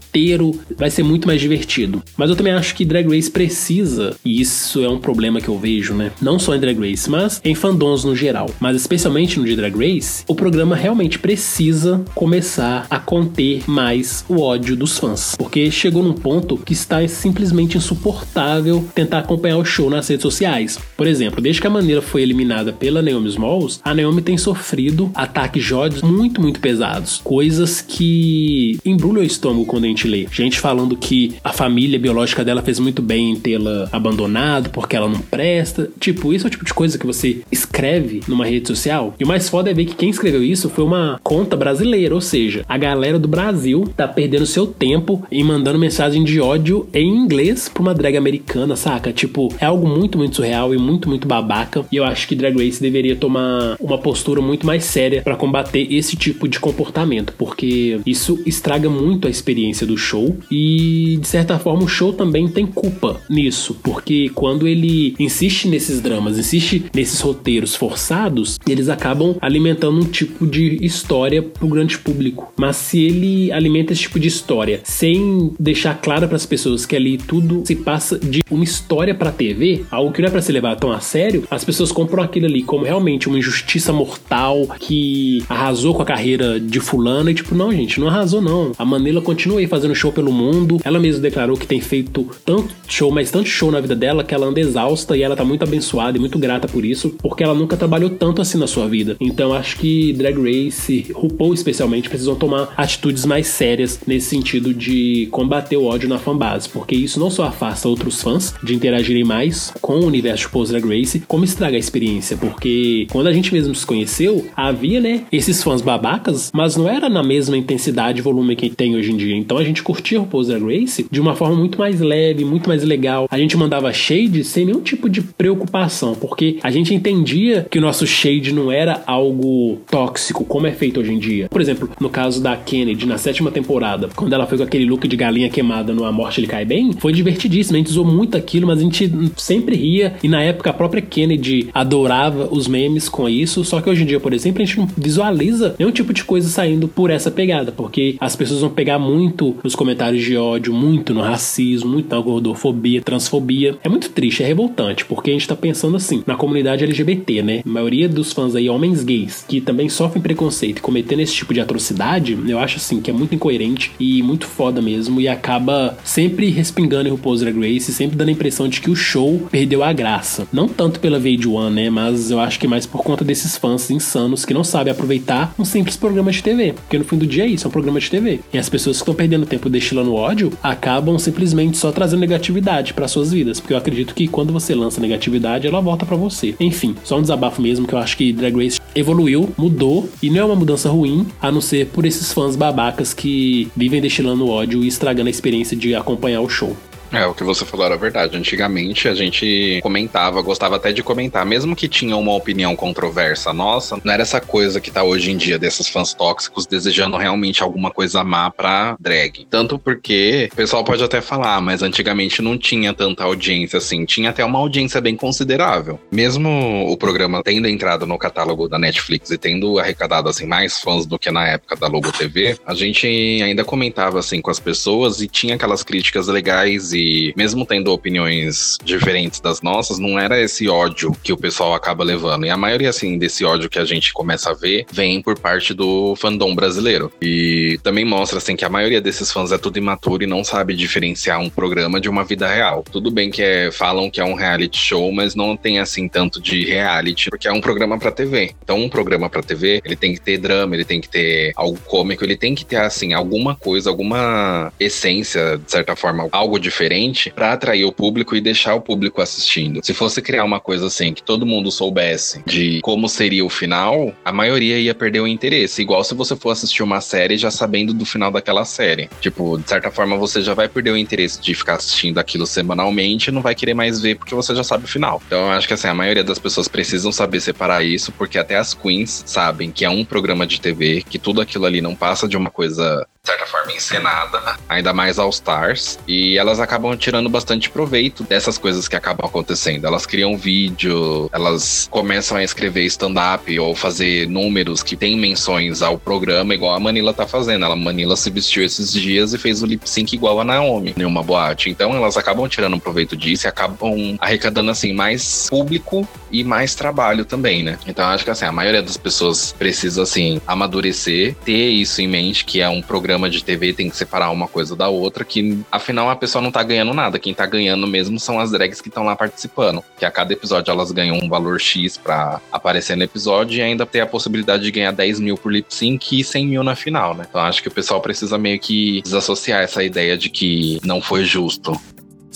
vai 0.77 0.89
ser 0.89 1.03
muito 1.03 1.27
mais 1.27 1.41
divertido. 1.41 2.01
Mas 2.15 2.29
eu 2.29 2.35
também 2.35 2.53
acho 2.53 2.75
que 2.75 2.85
Drag 2.85 3.07
Race 3.07 3.29
precisa, 3.29 4.15
e 4.23 4.41
isso 4.41 4.83
é 4.83 4.89
um 4.89 4.99
problema 4.99 5.41
que 5.41 5.49
eu 5.49 5.57
vejo, 5.57 5.93
né? 5.93 6.11
Não 6.21 6.39
só 6.39 6.55
em 6.55 6.59
Drag 6.59 6.77
Race, 6.79 7.09
mas 7.09 7.41
em 7.43 7.55
fandoms 7.55 8.03
no 8.03 8.15
geral, 8.15 8.49
mas 8.59 8.75
especialmente 8.75 9.39
no 9.39 9.45
de 9.45 9.55
Drag 9.55 9.75
Race, 9.75 10.23
o 10.27 10.35
programa 10.35 10.75
realmente 10.75 11.19
precisa 11.19 12.03
começar 12.13 12.85
a 12.89 12.99
conter 12.99 13.63
mais 13.67 14.25
o 14.27 14.41
ódio 14.41 14.75
dos 14.75 14.97
fãs 14.97 15.17
porque 15.37 15.71
chegou 15.71 16.03
num 16.03 16.13
ponto 16.13 16.57
que 16.57 16.73
está 16.73 17.05
simplesmente 17.07 17.77
insuportável 17.77 18.85
tentar 18.93 19.19
acompanhar 19.19 19.57
o 19.57 19.65
show 19.65 19.89
nas 19.89 20.07
redes 20.07 20.23
sociais. 20.23 20.79
Por 20.95 21.07
exemplo, 21.07 21.41
desde 21.41 21.61
que 21.61 21.67
a 21.67 21.69
maneira 21.69 22.01
foi 22.01 22.21
eliminada 22.21 22.73
pela 22.73 23.01
Naomi 23.01 23.29
Smalls, 23.29 23.79
a 23.83 23.93
Naomi 23.93 24.21
tem 24.21 24.37
sofrido 24.37 25.11
ataques 25.13 25.63
de 25.63 25.73
ódio 25.73 26.05
muito, 26.05 26.41
muito 26.41 26.59
pesados. 26.59 27.21
Coisas 27.23 27.81
que 27.81 28.79
embrulham 28.85 29.21
o 29.21 29.25
estômago 29.25 29.65
quando 29.65 29.85
a 29.85 29.87
gente 29.87 30.06
lê. 30.07 30.27
Gente 30.31 30.59
falando 30.59 30.95
que 30.95 31.35
a 31.43 31.53
família 31.53 31.99
biológica 31.99 32.43
dela 32.43 32.61
fez 32.61 32.79
muito 32.79 33.01
bem 33.01 33.31
em 33.31 33.35
tê-la 33.35 33.87
abandonado 33.91 34.69
porque 34.69 34.95
ela 34.95 35.09
não 35.09 35.19
presta. 35.19 35.89
Tipo, 35.99 36.33
isso 36.33 36.45
é 36.45 36.47
o 36.47 36.51
tipo 36.51 36.65
de 36.65 36.73
coisa 36.73 36.97
que 36.97 37.05
você 37.05 37.41
escreve 37.51 38.21
numa 38.27 38.45
rede 38.45 38.67
social. 38.67 39.13
E 39.19 39.23
o 39.23 39.27
mais 39.27 39.49
foda 39.49 39.69
é 39.69 39.73
ver 39.73 39.85
que 39.85 39.95
quem 39.95 40.09
escreveu 40.09 40.43
isso 40.43 40.69
foi 40.69 40.83
uma 40.83 41.19
conta 41.23 41.55
brasileira, 41.55 42.15
ou 42.15 42.21
seja, 42.21 42.63
a 42.67 42.77
galera 42.77 43.19
do 43.19 43.27
Brasil 43.27 43.89
tá 43.95 44.07
perdendo 44.07 44.45
seu 44.45 44.67
tempo 44.67 45.23
e 45.31 45.43
mandando 45.43 45.79
mensagem 45.79 46.23
de 46.23 46.39
ódio 46.39 46.87
em 46.93 47.07
inglês 47.07 47.69
pra 47.69 47.81
uma 47.81 47.93
drag 47.93 48.15
americana, 48.15 48.75
saca? 48.75 49.11
Tipo, 49.11 49.53
é 49.59 49.65
algo 49.65 49.87
muito, 49.87 50.17
muito 50.17 50.35
surreal 50.35 50.73
e 50.73 50.77
muito, 50.77 51.09
muito 51.09 51.27
babaca. 51.27 51.85
E 51.91 51.95
eu 51.95 52.03
acho 52.03 52.27
que 52.27 52.35
Drag 52.35 52.55
Race 52.57 52.81
deveria 52.81 53.15
tomar 53.15 53.75
uma 53.79 53.97
postura 53.97 54.41
muito 54.41 54.65
mais 54.65 54.83
séria 54.85 55.21
para 55.21 55.35
combater 55.35 55.87
esse 55.91 56.15
tipo 56.15 56.47
de 56.47 56.59
comportamento, 56.59 57.33
porque 57.37 57.99
isso 58.05 58.39
estraga 58.45 58.89
muito 58.89 59.27
a 59.27 59.31
experiência 59.31 59.85
do 59.85 59.96
show 59.97 60.37
e, 60.51 61.17
de 61.19 61.27
certa 61.27 61.57
forma, 61.59 61.83
o 61.83 61.87
show 61.87 62.13
também 62.13 62.47
tem 62.47 62.65
culpa 62.65 63.19
nisso, 63.29 63.75
porque 63.83 64.29
quando 64.33 64.67
ele 64.67 65.15
insiste 65.19 65.67
nesses 65.67 66.01
dramas, 66.01 66.37
insiste 66.37 66.85
nesses 66.93 67.19
roteiros 67.19 67.75
forçados, 67.75 68.57
eles 68.67 68.89
acabam 68.89 69.35
alimentando 69.41 69.99
um 69.99 70.05
tipo 70.05 70.45
de 70.45 70.77
história 70.85 71.41
pro 71.41 71.67
grande 71.67 71.97
público. 71.97 72.53
Mas 72.57 72.75
se 72.77 73.01
ele 73.01 73.51
alimenta 73.51 73.93
esse 73.93 74.03
tipo 74.03 74.19
de 74.19 74.27
história 74.27 74.81
sem 74.83 75.07
sem 75.07 75.53
deixar 75.59 75.95
claro 76.01 76.27
para 76.27 76.35
as 76.35 76.45
pessoas 76.45 76.85
que 76.85 76.95
ali 76.95 77.17
tudo 77.17 77.63
se 77.65 77.75
passa 77.75 78.19
de 78.19 78.43
uma 78.51 78.63
história 78.63 79.15
para 79.15 79.31
TV, 79.31 79.85
algo 79.89 80.11
que 80.11 80.21
não 80.21 80.27
é 80.27 80.31
para 80.31 80.41
se 80.41 80.51
levar 80.51 80.75
tão 80.75 80.91
a 80.91 80.99
sério, 80.99 81.43
as 81.49 81.63
pessoas 81.63 81.91
compram 81.91 82.23
aquilo 82.23 82.45
ali 82.45 82.61
como 82.61 82.83
realmente 82.83 83.27
uma 83.27 83.37
injustiça 83.37 83.93
mortal 83.93 84.67
que 84.79 85.43
arrasou 85.47 85.93
com 85.93 86.01
a 86.01 86.05
carreira 86.05 86.59
de 86.59 86.79
fulano 86.79 87.29
e 87.29 87.33
tipo, 87.33 87.55
não, 87.55 87.71
gente, 87.71 87.99
não 87.99 88.07
arrasou 88.07 88.41
não. 88.41 88.71
A 88.77 88.85
Manila 88.85 89.21
continua 89.21 89.59
aí 89.59 89.67
fazendo 89.67 89.76
show 89.95 90.11
pelo 90.11 90.31
mundo. 90.31 90.79
Ela 90.83 90.99
mesma 90.99 91.21
declarou 91.21 91.57
que 91.57 91.67
tem 91.67 91.79
feito 91.79 92.27
tanto 92.45 92.73
show, 92.87 93.11
mas 93.11 93.31
tanto 93.31 93.47
show 93.47 93.71
na 93.71 93.79
vida 93.79 93.95
dela 93.95 94.23
que 94.23 94.33
ela 94.33 94.47
anda 94.47 94.59
exausta 94.59 95.15
e 95.15 95.21
ela 95.21 95.35
tá 95.35 95.45
muito 95.45 95.63
abençoada 95.63 96.17
e 96.17 96.19
muito 96.19 96.39
grata 96.39 96.67
por 96.67 96.83
isso, 96.83 97.15
porque 97.21 97.43
ela 97.43 97.53
nunca 97.53 97.77
trabalhou 97.77 98.09
tanto 98.09 98.41
assim 98.41 98.57
na 98.57 98.67
sua 98.67 98.87
vida. 98.87 99.15
Então 99.19 99.53
acho 99.53 99.77
que 99.77 100.13
Drag 100.13 100.37
Race, 100.37 101.07
RuPaul 101.13 101.53
especialmente, 101.53 102.09
precisam 102.09 102.35
tomar 102.35 102.73
atitudes 102.75 103.25
mais 103.25 103.47
sérias 103.47 103.99
nesse 104.05 104.29
sentido 104.29 104.73
de 104.73 104.87
de 104.87 105.27
combater 105.27 105.75
o 105.75 105.83
ódio 105.83 106.07
na 106.07 106.17
fanbase, 106.17 106.69
porque 106.69 106.95
isso 106.95 107.19
não 107.19 107.29
só 107.29 107.43
afasta 107.43 107.89
outros 107.89 108.21
fãs 108.21 108.53
de 108.63 108.73
interagirem 108.73 109.23
mais 109.23 109.73
com 109.81 109.99
o 109.99 110.05
universo 110.05 110.45
de 110.45 110.49
Pose 110.49 110.71
Drag 110.71 110.87
Race, 110.87 111.21
como 111.27 111.43
estraga 111.43 111.75
a 111.75 111.79
experiência, 111.79 112.37
porque 112.37 113.05
quando 113.11 113.27
a 113.27 113.33
gente 113.33 113.53
mesmo 113.53 113.75
se 113.75 113.85
conheceu, 113.85 114.47
havia, 114.55 115.01
né, 115.01 115.23
esses 115.31 115.61
fãs 115.61 115.81
babacas, 115.81 116.51
mas 116.53 116.77
não 116.77 116.87
era 116.87 117.09
na 117.09 117.21
mesma 117.21 117.57
intensidade 117.57 118.19
e 118.19 118.21
volume 118.21 118.55
que 118.55 118.69
tem 118.69 118.95
hoje 118.95 119.11
em 119.11 119.17
dia. 119.17 119.35
Então 119.35 119.57
a 119.57 119.63
gente 119.67 119.83
curtia 119.83 120.19
o 120.19 120.23
RuPaul's 120.23 120.47
Drag 120.47 120.63
Race 120.63 121.05
de 121.09 121.21
uma 121.21 121.35
forma 121.35 121.55
muito 121.55 121.77
mais 121.77 121.99
leve, 121.99 122.43
muito 122.45 122.67
mais 122.67 122.83
legal. 122.83 123.27
A 123.29 123.37
gente 123.37 123.57
mandava 123.57 123.91
shade 123.93 124.43
sem 124.43 124.65
nenhum 124.65 124.81
tipo 124.81 125.09
de 125.09 125.21
preocupação, 125.21 126.15
porque 126.15 126.57
a 126.63 126.71
gente 126.71 126.93
entendia 126.93 127.67
que 127.69 127.77
o 127.77 127.81
nosso 127.81 128.05
shade 128.05 128.53
não 128.53 128.71
era 128.71 129.03
algo 129.05 129.79
tóxico, 129.89 130.45
como 130.45 130.67
é 130.67 130.71
feito 130.71 130.99
hoje 130.99 131.13
em 131.13 131.19
dia. 131.19 131.47
Por 131.49 131.61
exemplo, 131.61 131.89
no 131.99 132.09
caso 132.09 132.41
da 132.41 132.55
Kennedy, 132.55 133.05
na 133.05 133.17
sétima 133.17 133.51
temporada, 133.51 134.09
quando 134.15 134.33
ela 134.33 134.45
foi 134.45 134.57
com 134.57 134.63
aquele 134.63 134.85
look 134.85 135.07
de 135.07 135.15
galinha 135.15 135.49
queimada 135.49 135.93
no 135.93 136.05
A 136.05 136.11
Morte 136.11 136.39
Ele 136.39 136.47
Cai 136.47 136.65
Bem, 136.65 136.93
foi 136.93 137.13
divertidíssimo. 137.13 137.75
A 137.75 137.79
gente 137.79 137.89
usou 137.89 138.05
muito 138.05 138.37
aquilo, 138.37 138.67
mas 138.67 138.79
a 138.79 138.81
gente 138.81 139.11
sempre 139.35 139.75
ria. 139.75 140.15
E 140.23 140.27
na 140.27 140.41
época 140.41 140.69
a 140.69 140.73
própria 140.73 141.01
Kennedy 141.01 141.69
adorava 141.73 142.47
os 142.51 142.67
memes 142.67 143.09
com 143.09 143.27
isso. 143.27 143.63
Só 143.63 143.81
que 143.81 143.89
hoje 143.89 144.03
em 144.03 144.05
dia, 144.05 144.19
por 144.19 144.33
exemplo, 144.33 144.61
a 144.61 144.65
gente 144.65 144.77
não 144.77 144.87
visualiza 144.97 145.75
nenhum 145.77 145.91
tipo 145.91 146.13
de 146.13 146.23
coisa 146.23 146.47
saindo 146.49 146.87
por 146.87 147.09
essa 147.09 147.31
pegada, 147.31 147.71
porque 147.71 148.15
as 148.19 148.35
pessoas 148.35 148.61
vão 148.61 148.69
pegar 148.69 148.99
muito 148.99 149.55
nos 149.63 149.75
comentários 149.75 150.23
de 150.23 150.35
ódio, 150.37 150.73
muito 150.73 151.13
no 151.13 151.21
racismo, 151.21 151.89
muito 151.89 152.13
na 152.13 152.21
gordofobia, 152.21 153.01
transfobia. 153.01 153.77
É 153.83 153.89
muito 153.89 154.09
triste, 154.09 154.43
é 154.43 154.45
revoltante, 154.45 155.05
porque 155.05 155.29
a 155.29 155.33
gente 155.33 155.47
tá 155.47 155.55
pensando 155.55 155.97
assim, 155.97 156.23
na 156.25 156.35
comunidade 156.35 156.83
LGBT, 156.83 157.41
né? 157.41 157.61
A 157.65 157.69
maioria 157.69 158.07
dos 158.09 158.33
fãs 158.33 158.55
aí, 158.55 158.69
homens 158.69 159.03
gays, 159.03 159.45
que 159.47 159.61
também 159.61 159.89
sofrem 159.89 160.21
preconceito 160.21 160.79
e 160.79 160.81
cometendo 160.81 161.19
esse 161.19 161.33
tipo 161.33 161.53
de 161.53 161.59
atrocidade, 161.59 162.37
eu 162.47 162.59
acho 162.59 162.77
assim 162.77 163.01
que 163.01 163.09
é 163.09 163.13
muito 163.13 163.35
incoerente 163.35 163.91
e 163.99 164.21
muito 164.21 164.45
foda 164.45 164.81
mesmo 164.81 165.19
e 165.19 165.27
acaba 165.27 165.97
sempre 166.03 166.49
respingando 166.49 167.07
em 167.07 167.11
RuPaul's 167.11 167.41
Drag 167.41 167.57
Race, 167.57 167.91
sempre 167.93 168.17
dando 168.17 168.29
a 168.29 168.31
impressão 168.31 168.67
de 168.67 168.81
que 168.81 168.89
o 168.89 168.95
show 168.95 169.47
perdeu 169.49 169.83
a 169.83 169.91
graça. 169.93 170.47
Não 170.51 170.67
tanto 170.67 170.99
pela 170.99 171.19
VH1, 171.19 171.69
né? 171.69 171.89
Mas 171.89 172.31
eu 172.31 172.39
acho 172.39 172.59
que 172.59 172.67
mais 172.67 172.85
por 172.85 173.03
conta 173.03 173.23
desses 173.23 173.57
fãs 173.57 173.89
insanos 173.89 174.45
que 174.45 174.53
não 174.53 174.63
sabem 174.63 174.91
aproveitar 174.91 175.53
um 175.57 175.65
simples 175.65 175.97
programa 175.97 176.31
de 176.31 176.43
TV. 176.43 176.73
Porque 176.73 176.97
no 176.97 177.05
fim 177.05 177.17
do 177.17 177.25
dia 177.25 177.45
é 177.45 177.47
isso, 177.47 177.65
é 177.65 177.69
um 177.69 177.71
programa 177.71 177.99
de 177.99 178.09
TV. 178.09 178.39
E 178.53 178.57
as 178.57 178.69
pessoas 178.69 178.97
que 178.97 179.01
estão 179.01 179.15
perdendo 179.15 179.45
tempo 179.47 179.69
destilando 179.69 180.13
ódio 180.13 180.51
acabam 180.61 181.17
simplesmente 181.17 181.77
só 181.77 181.91
trazendo 181.91 182.19
negatividade 182.19 182.93
para 182.93 183.07
suas 183.07 183.31
vidas. 183.31 183.59
Porque 183.59 183.73
eu 183.73 183.77
acredito 183.77 184.13
que 184.13 184.27
quando 184.27 184.53
você 184.53 184.75
lança 184.75 185.01
negatividade, 185.01 185.67
ela 185.67 185.81
volta 185.81 186.05
para 186.05 186.15
você. 186.15 186.55
Enfim, 186.59 186.95
só 187.03 187.17
um 187.17 187.21
desabafo 187.21 187.61
mesmo 187.61 187.87
que 187.87 187.93
eu 187.93 187.99
acho 187.99 188.17
que 188.17 188.33
Drag 188.33 188.55
Race 188.55 188.79
evoluiu, 188.95 189.49
mudou 189.57 190.09
e 190.21 190.29
não 190.29 190.39
é 190.39 190.45
uma 190.45 190.55
mudança 190.55 190.89
ruim, 190.89 191.25
a 191.41 191.51
não 191.51 191.61
ser 191.61 191.87
por 191.87 192.05
esses 192.05 192.33
fãs 192.33 192.55
babacas 192.55 193.13
que 193.13 193.69
vivem 193.75 194.01
destilando 194.01 194.47
ódio 194.47 194.83
e 194.83 194.87
estragando 194.87 195.27
a 195.27 195.31
experiência 195.31 195.77
de 195.77 195.95
acompanhar 195.95 196.41
o 196.41 196.49
show. 196.49 196.75
É, 197.11 197.25
o 197.25 197.33
que 197.33 197.43
você 197.43 197.65
falou 197.65 197.85
era 197.85 197.97
verdade. 197.97 198.37
Antigamente 198.37 199.07
a 199.07 199.15
gente 199.15 199.79
comentava, 199.81 200.41
gostava 200.41 200.75
até 200.75 200.91
de 200.91 201.03
comentar, 201.03 201.45
mesmo 201.45 201.75
que 201.75 201.87
tinha 201.87 202.15
uma 202.15 202.33
opinião 202.33 202.75
controversa 202.75 203.53
nossa, 203.53 203.99
não 204.03 204.13
era 204.13 204.23
essa 204.23 204.41
coisa 204.41 204.79
que 204.81 204.91
tá 204.91 205.03
hoje 205.03 205.31
em 205.31 205.37
dia 205.37 205.57
desses 205.57 205.87
fãs 205.87 206.13
tóxicos 206.13 206.65
desejando 206.65 207.17
realmente 207.17 207.63
alguma 207.63 207.91
coisa 207.91 208.23
má 208.23 208.49
pra 208.49 208.95
drag. 208.99 209.47
Tanto 209.49 209.79
porque 209.79 210.49
o 210.51 210.55
pessoal 210.55 210.83
pode 210.83 211.03
até 211.03 211.21
falar, 211.21 211.61
mas 211.61 211.81
antigamente 211.81 212.41
não 212.41 212.57
tinha 212.57 212.93
tanta 212.93 213.23
audiência 213.23 213.77
assim, 213.77 214.05
tinha 214.05 214.29
até 214.29 214.43
uma 214.43 214.59
audiência 214.59 214.99
bem 214.99 215.15
considerável. 215.15 215.99
Mesmo 216.11 216.85
o 216.89 216.97
programa 216.97 217.41
tendo 217.43 217.67
entrado 217.67 218.05
no 218.05 218.17
catálogo 218.17 218.67
da 218.67 218.77
Netflix 218.77 219.31
e 219.31 219.37
tendo 219.37 219.79
arrecadado 219.79 220.29
assim 220.29 220.45
mais 220.45 220.79
fãs 220.79 221.05
do 221.05 221.17
que 221.17 221.31
na 221.31 221.47
época 221.47 221.75
da 221.75 221.87
Logo 221.87 222.11
TV, 222.11 222.57
a 222.65 222.73
gente 222.73 223.07
ainda 223.07 223.63
comentava 223.63 224.19
assim 224.19 224.41
com 224.41 224.51
as 224.51 224.59
pessoas 224.59 225.21
e 225.21 225.27
tinha 225.27 225.55
aquelas 225.55 225.83
críticas 225.83 226.27
legais 226.27 226.93
e 226.97 227.33
mesmo 227.37 227.65
tendo 227.65 227.91
opiniões 227.91 228.77
diferentes 228.83 229.39
das 229.39 229.61
nossas, 229.61 229.99
não 229.99 230.17
era 230.19 230.41
esse 230.41 230.67
ódio 230.67 231.11
que 231.23 231.31
o 231.31 231.37
pessoal 231.37 231.73
acaba 231.73 232.03
levando. 232.03 232.45
E 232.45 232.49
a 232.49 232.57
maioria, 232.57 232.89
assim, 232.89 233.17
desse 233.17 233.45
ódio 233.45 233.69
que 233.69 233.77
a 233.77 233.85
gente 233.85 234.11
começa 234.11 234.49
a 234.49 234.53
ver 234.53 234.85
vem 234.91 235.21
por 235.21 235.37
parte 235.37 235.73
do 235.73 236.15
fandom 236.15 236.55
brasileiro. 236.55 237.11
E 237.21 237.79
também 237.83 238.03
mostra, 238.03 238.39
assim, 238.39 238.55
que 238.55 238.65
a 238.65 238.69
maioria 238.69 238.99
desses 238.99 239.31
fãs 239.31 239.51
é 239.51 239.57
tudo 239.57 239.77
imaturo 239.77 240.23
e 240.23 240.27
não 240.27 240.43
sabe 240.43 240.75
diferenciar 240.75 241.39
um 241.39 241.49
programa 241.49 241.99
de 242.01 242.09
uma 242.09 242.23
vida 242.23 242.47
real. 242.47 242.83
Tudo 242.91 243.11
bem 243.11 243.29
que 243.29 243.41
é, 243.41 243.71
falam 243.71 244.09
que 244.09 244.19
é 244.19 244.25
um 244.25 244.33
reality 244.33 244.79
show, 244.79 245.11
mas 245.11 245.35
não 245.35 245.55
tem, 245.55 245.79
assim, 245.79 246.07
tanto 246.07 246.41
de 246.41 246.65
reality, 246.65 247.29
porque 247.29 247.47
é 247.47 247.51
um 247.51 247.61
programa 247.61 247.99
pra 247.99 248.11
TV. 248.11 248.55
Então, 248.63 248.79
um 248.79 248.89
programa 248.89 249.29
pra 249.29 249.43
TV, 249.43 249.81
ele 249.85 249.95
tem 249.95 250.13
que 250.13 250.21
ter 250.21 250.37
drama, 250.37 250.75
ele 250.75 250.85
tem 250.85 250.99
que 250.99 251.09
ter 251.09 251.51
algo 251.55 251.77
cômico, 251.85 252.23
ele 252.23 252.35
tem 252.35 252.55
que 252.55 252.65
ter, 252.65 252.77
assim, 252.77 253.13
alguma 253.13 253.55
coisa, 253.55 253.89
alguma 253.89 254.71
essência, 254.79 255.57
de 255.57 255.71
certa 255.71 255.95
forma, 255.95 256.27
algo 256.31 256.59
diferente 256.59 256.86
diferente 256.87 257.31
para 257.31 257.51
atrair 257.51 257.85
o 257.85 257.91
público 257.91 258.35
e 258.35 258.41
deixar 258.41 258.75
o 258.75 258.81
público 258.81 259.21
assistindo. 259.21 259.81
Se 259.83 259.93
fosse 259.93 260.21
criar 260.21 260.45
uma 260.45 260.59
coisa 260.59 260.87
assim 260.87 261.13
que 261.13 261.21
todo 261.21 261.45
mundo 261.45 261.69
soubesse 261.69 262.41
de 262.45 262.79
como 262.81 263.09
seria 263.09 263.45
o 263.45 263.49
final, 263.49 264.13
a 264.23 264.31
maioria 264.31 264.79
ia 264.79 264.95
perder 264.95 265.19
o 265.19 265.27
interesse. 265.27 265.81
Igual 265.81 266.03
se 266.03 266.15
você 266.15 266.35
for 266.35 266.51
assistir 266.51 266.83
uma 266.83 267.01
série 267.01 267.37
já 267.37 267.51
sabendo 267.51 267.93
do 267.93 268.05
final 268.05 268.31
daquela 268.31 268.63
série. 268.63 269.09
Tipo, 269.19 269.57
de 269.57 269.69
certa 269.69 269.91
forma 269.91 270.17
você 270.17 270.41
já 270.41 270.53
vai 270.53 270.69
perder 270.69 270.91
o 270.91 270.97
interesse 270.97 271.41
de 271.41 271.53
ficar 271.53 271.75
assistindo 271.75 272.19
aquilo 272.19 272.47
semanalmente 272.47 273.29
e 273.29 273.33
não 273.33 273.41
vai 273.41 273.53
querer 273.53 273.73
mais 273.73 273.99
ver 273.99 274.15
porque 274.15 274.33
você 274.33 274.55
já 274.55 274.63
sabe 274.63 274.85
o 274.85 274.87
final. 274.87 275.21
Então 275.27 275.39
eu 275.39 275.51
acho 275.51 275.67
que 275.67 275.73
assim, 275.73 275.87
a 275.87 275.93
maioria 275.93 276.23
das 276.23 276.39
pessoas 276.39 276.67
precisam 276.67 277.11
saber 277.11 277.41
separar 277.41 277.83
isso, 277.83 278.11
porque 278.13 278.37
até 278.37 278.55
as 278.55 278.73
queens 278.73 279.23
sabem 279.25 279.71
que 279.71 279.83
é 279.83 279.89
um 279.89 280.05
programa 280.05 280.47
de 280.47 280.61
TV, 280.61 281.03
que 281.07 281.19
tudo 281.19 281.41
aquilo 281.41 281.65
ali 281.65 281.81
não 281.81 281.95
passa 281.95 282.27
de 282.27 282.37
uma 282.37 282.49
coisa 282.49 283.05
de 283.27 283.31
certa 283.31 283.45
forma 283.45 283.73
encenada, 283.73 284.55
ainda 284.69 284.93
mais 284.93 285.19
All 285.19 285.29
Stars, 285.29 285.99
e 286.07 286.37
elas 286.37 286.61
acabam 286.61 286.76
tirando 286.97 287.29
bastante 287.29 287.69
proveito 287.69 288.23
dessas 288.23 288.57
coisas 288.57 288.87
que 288.87 288.95
acabam 288.95 289.25
acontecendo. 289.25 289.85
Elas 289.85 290.05
criam 290.05 290.37
vídeo, 290.37 291.29
elas 291.31 291.87
começam 291.91 292.37
a 292.37 292.43
escrever 292.43 292.85
stand-up 292.85 293.57
ou 293.59 293.75
fazer 293.75 294.27
números 294.27 294.83
que 294.83 294.95
tem 294.95 295.17
menções 295.17 295.81
ao 295.81 295.97
programa, 295.97 296.53
igual 296.53 296.73
a 296.73 296.79
Manila 296.79 297.13
tá 297.13 297.27
fazendo. 297.27 297.65
Ela 297.65 297.75
Manila 297.75 298.15
se 298.15 298.29
vestiu 298.29 298.63
esses 298.63 298.91
dias 298.91 299.33
e 299.33 299.37
fez 299.37 299.61
o 299.61 299.65
lip 299.65 299.89
sync 299.89 300.13
igual 300.13 300.39
a 300.39 300.43
Naomi 300.43 300.93
em 300.97 301.05
uma 301.05 301.23
boate. 301.23 301.69
Então 301.69 301.95
elas 301.95 302.17
acabam 302.17 302.47
tirando 302.47 302.79
proveito 302.79 303.15
disso 303.15 303.47
e 303.47 303.49
acabam 303.49 304.17
arrecadando 304.19 304.71
assim 304.71 304.93
mais 304.93 305.47
público 305.49 306.07
e 306.31 306.43
mais 306.43 306.75
trabalho 306.75 307.25
também, 307.25 307.63
né? 307.63 307.77
Então 307.87 308.05
acho 308.05 308.23
que 308.23 308.31
assim, 308.31 308.45
a 308.45 308.51
maioria 308.51 308.81
das 308.81 308.97
pessoas 308.97 309.51
precisa 309.51 310.03
assim 310.03 310.41
amadurecer, 310.45 311.35
ter 311.43 311.69
isso 311.69 312.01
em 312.01 312.07
mente 312.07 312.45
que 312.45 312.61
é 312.61 312.69
um 312.69 312.81
programa 312.81 313.07
programa 313.07 313.29
de 313.29 313.43
TV 313.43 313.73
tem 313.73 313.89
que 313.89 313.95
separar 313.95 314.31
uma 314.31 314.47
coisa 314.47 314.75
da 314.75 314.89
outra, 314.89 315.23
que 315.23 315.59
afinal 315.71 316.09
a 316.09 316.15
pessoa 316.15 316.41
não 316.41 316.51
tá 316.51 316.63
ganhando 316.67 316.93
nada. 316.93 317.17
Quem 317.17 317.33
tá 317.33 317.45
ganhando 317.45 317.87
mesmo 317.87 318.19
são 318.19 318.39
as 318.39 318.51
drags 318.51 318.81
que 318.81 318.89
estão 318.89 319.03
lá 319.03 319.15
participando. 319.15 319.83
Que 319.97 320.05
a 320.05 320.11
cada 320.11 320.33
episódio 320.33 320.71
elas 320.71 320.91
ganham 320.91 321.17
um 321.17 321.27
valor 321.27 321.59
X 321.59 321.97
pra 321.97 322.39
aparecer 322.51 322.95
no 322.95 323.03
episódio 323.03 323.57
e 323.57 323.61
ainda 323.61 323.85
ter 323.85 324.01
a 324.01 324.05
possibilidade 324.05 324.63
de 324.63 324.71
ganhar 324.71 324.91
10 324.91 325.19
mil 325.19 325.37
por 325.37 325.51
lip 325.51 325.73
sync 325.73 326.19
e 326.19 326.23
100 326.23 326.47
mil 326.47 326.63
na 326.63 326.75
final, 326.75 327.15
né? 327.15 327.25
Então 327.27 327.41
acho 327.41 327.61
que 327.61 327.67
o 327.67 327.71
pessoal 327.71 328.01
precisa 328.01 328.37
meio 328.37 328.59
que 328.59 329.01
desassociar 329.01 329.63
essa 329.63 329.83
ideia 329.83 330.17
de 330.17 330.29
que 330.29 330.79
não 330.83 331.01
foi 331.01 331.25
justo. 331.25 331.79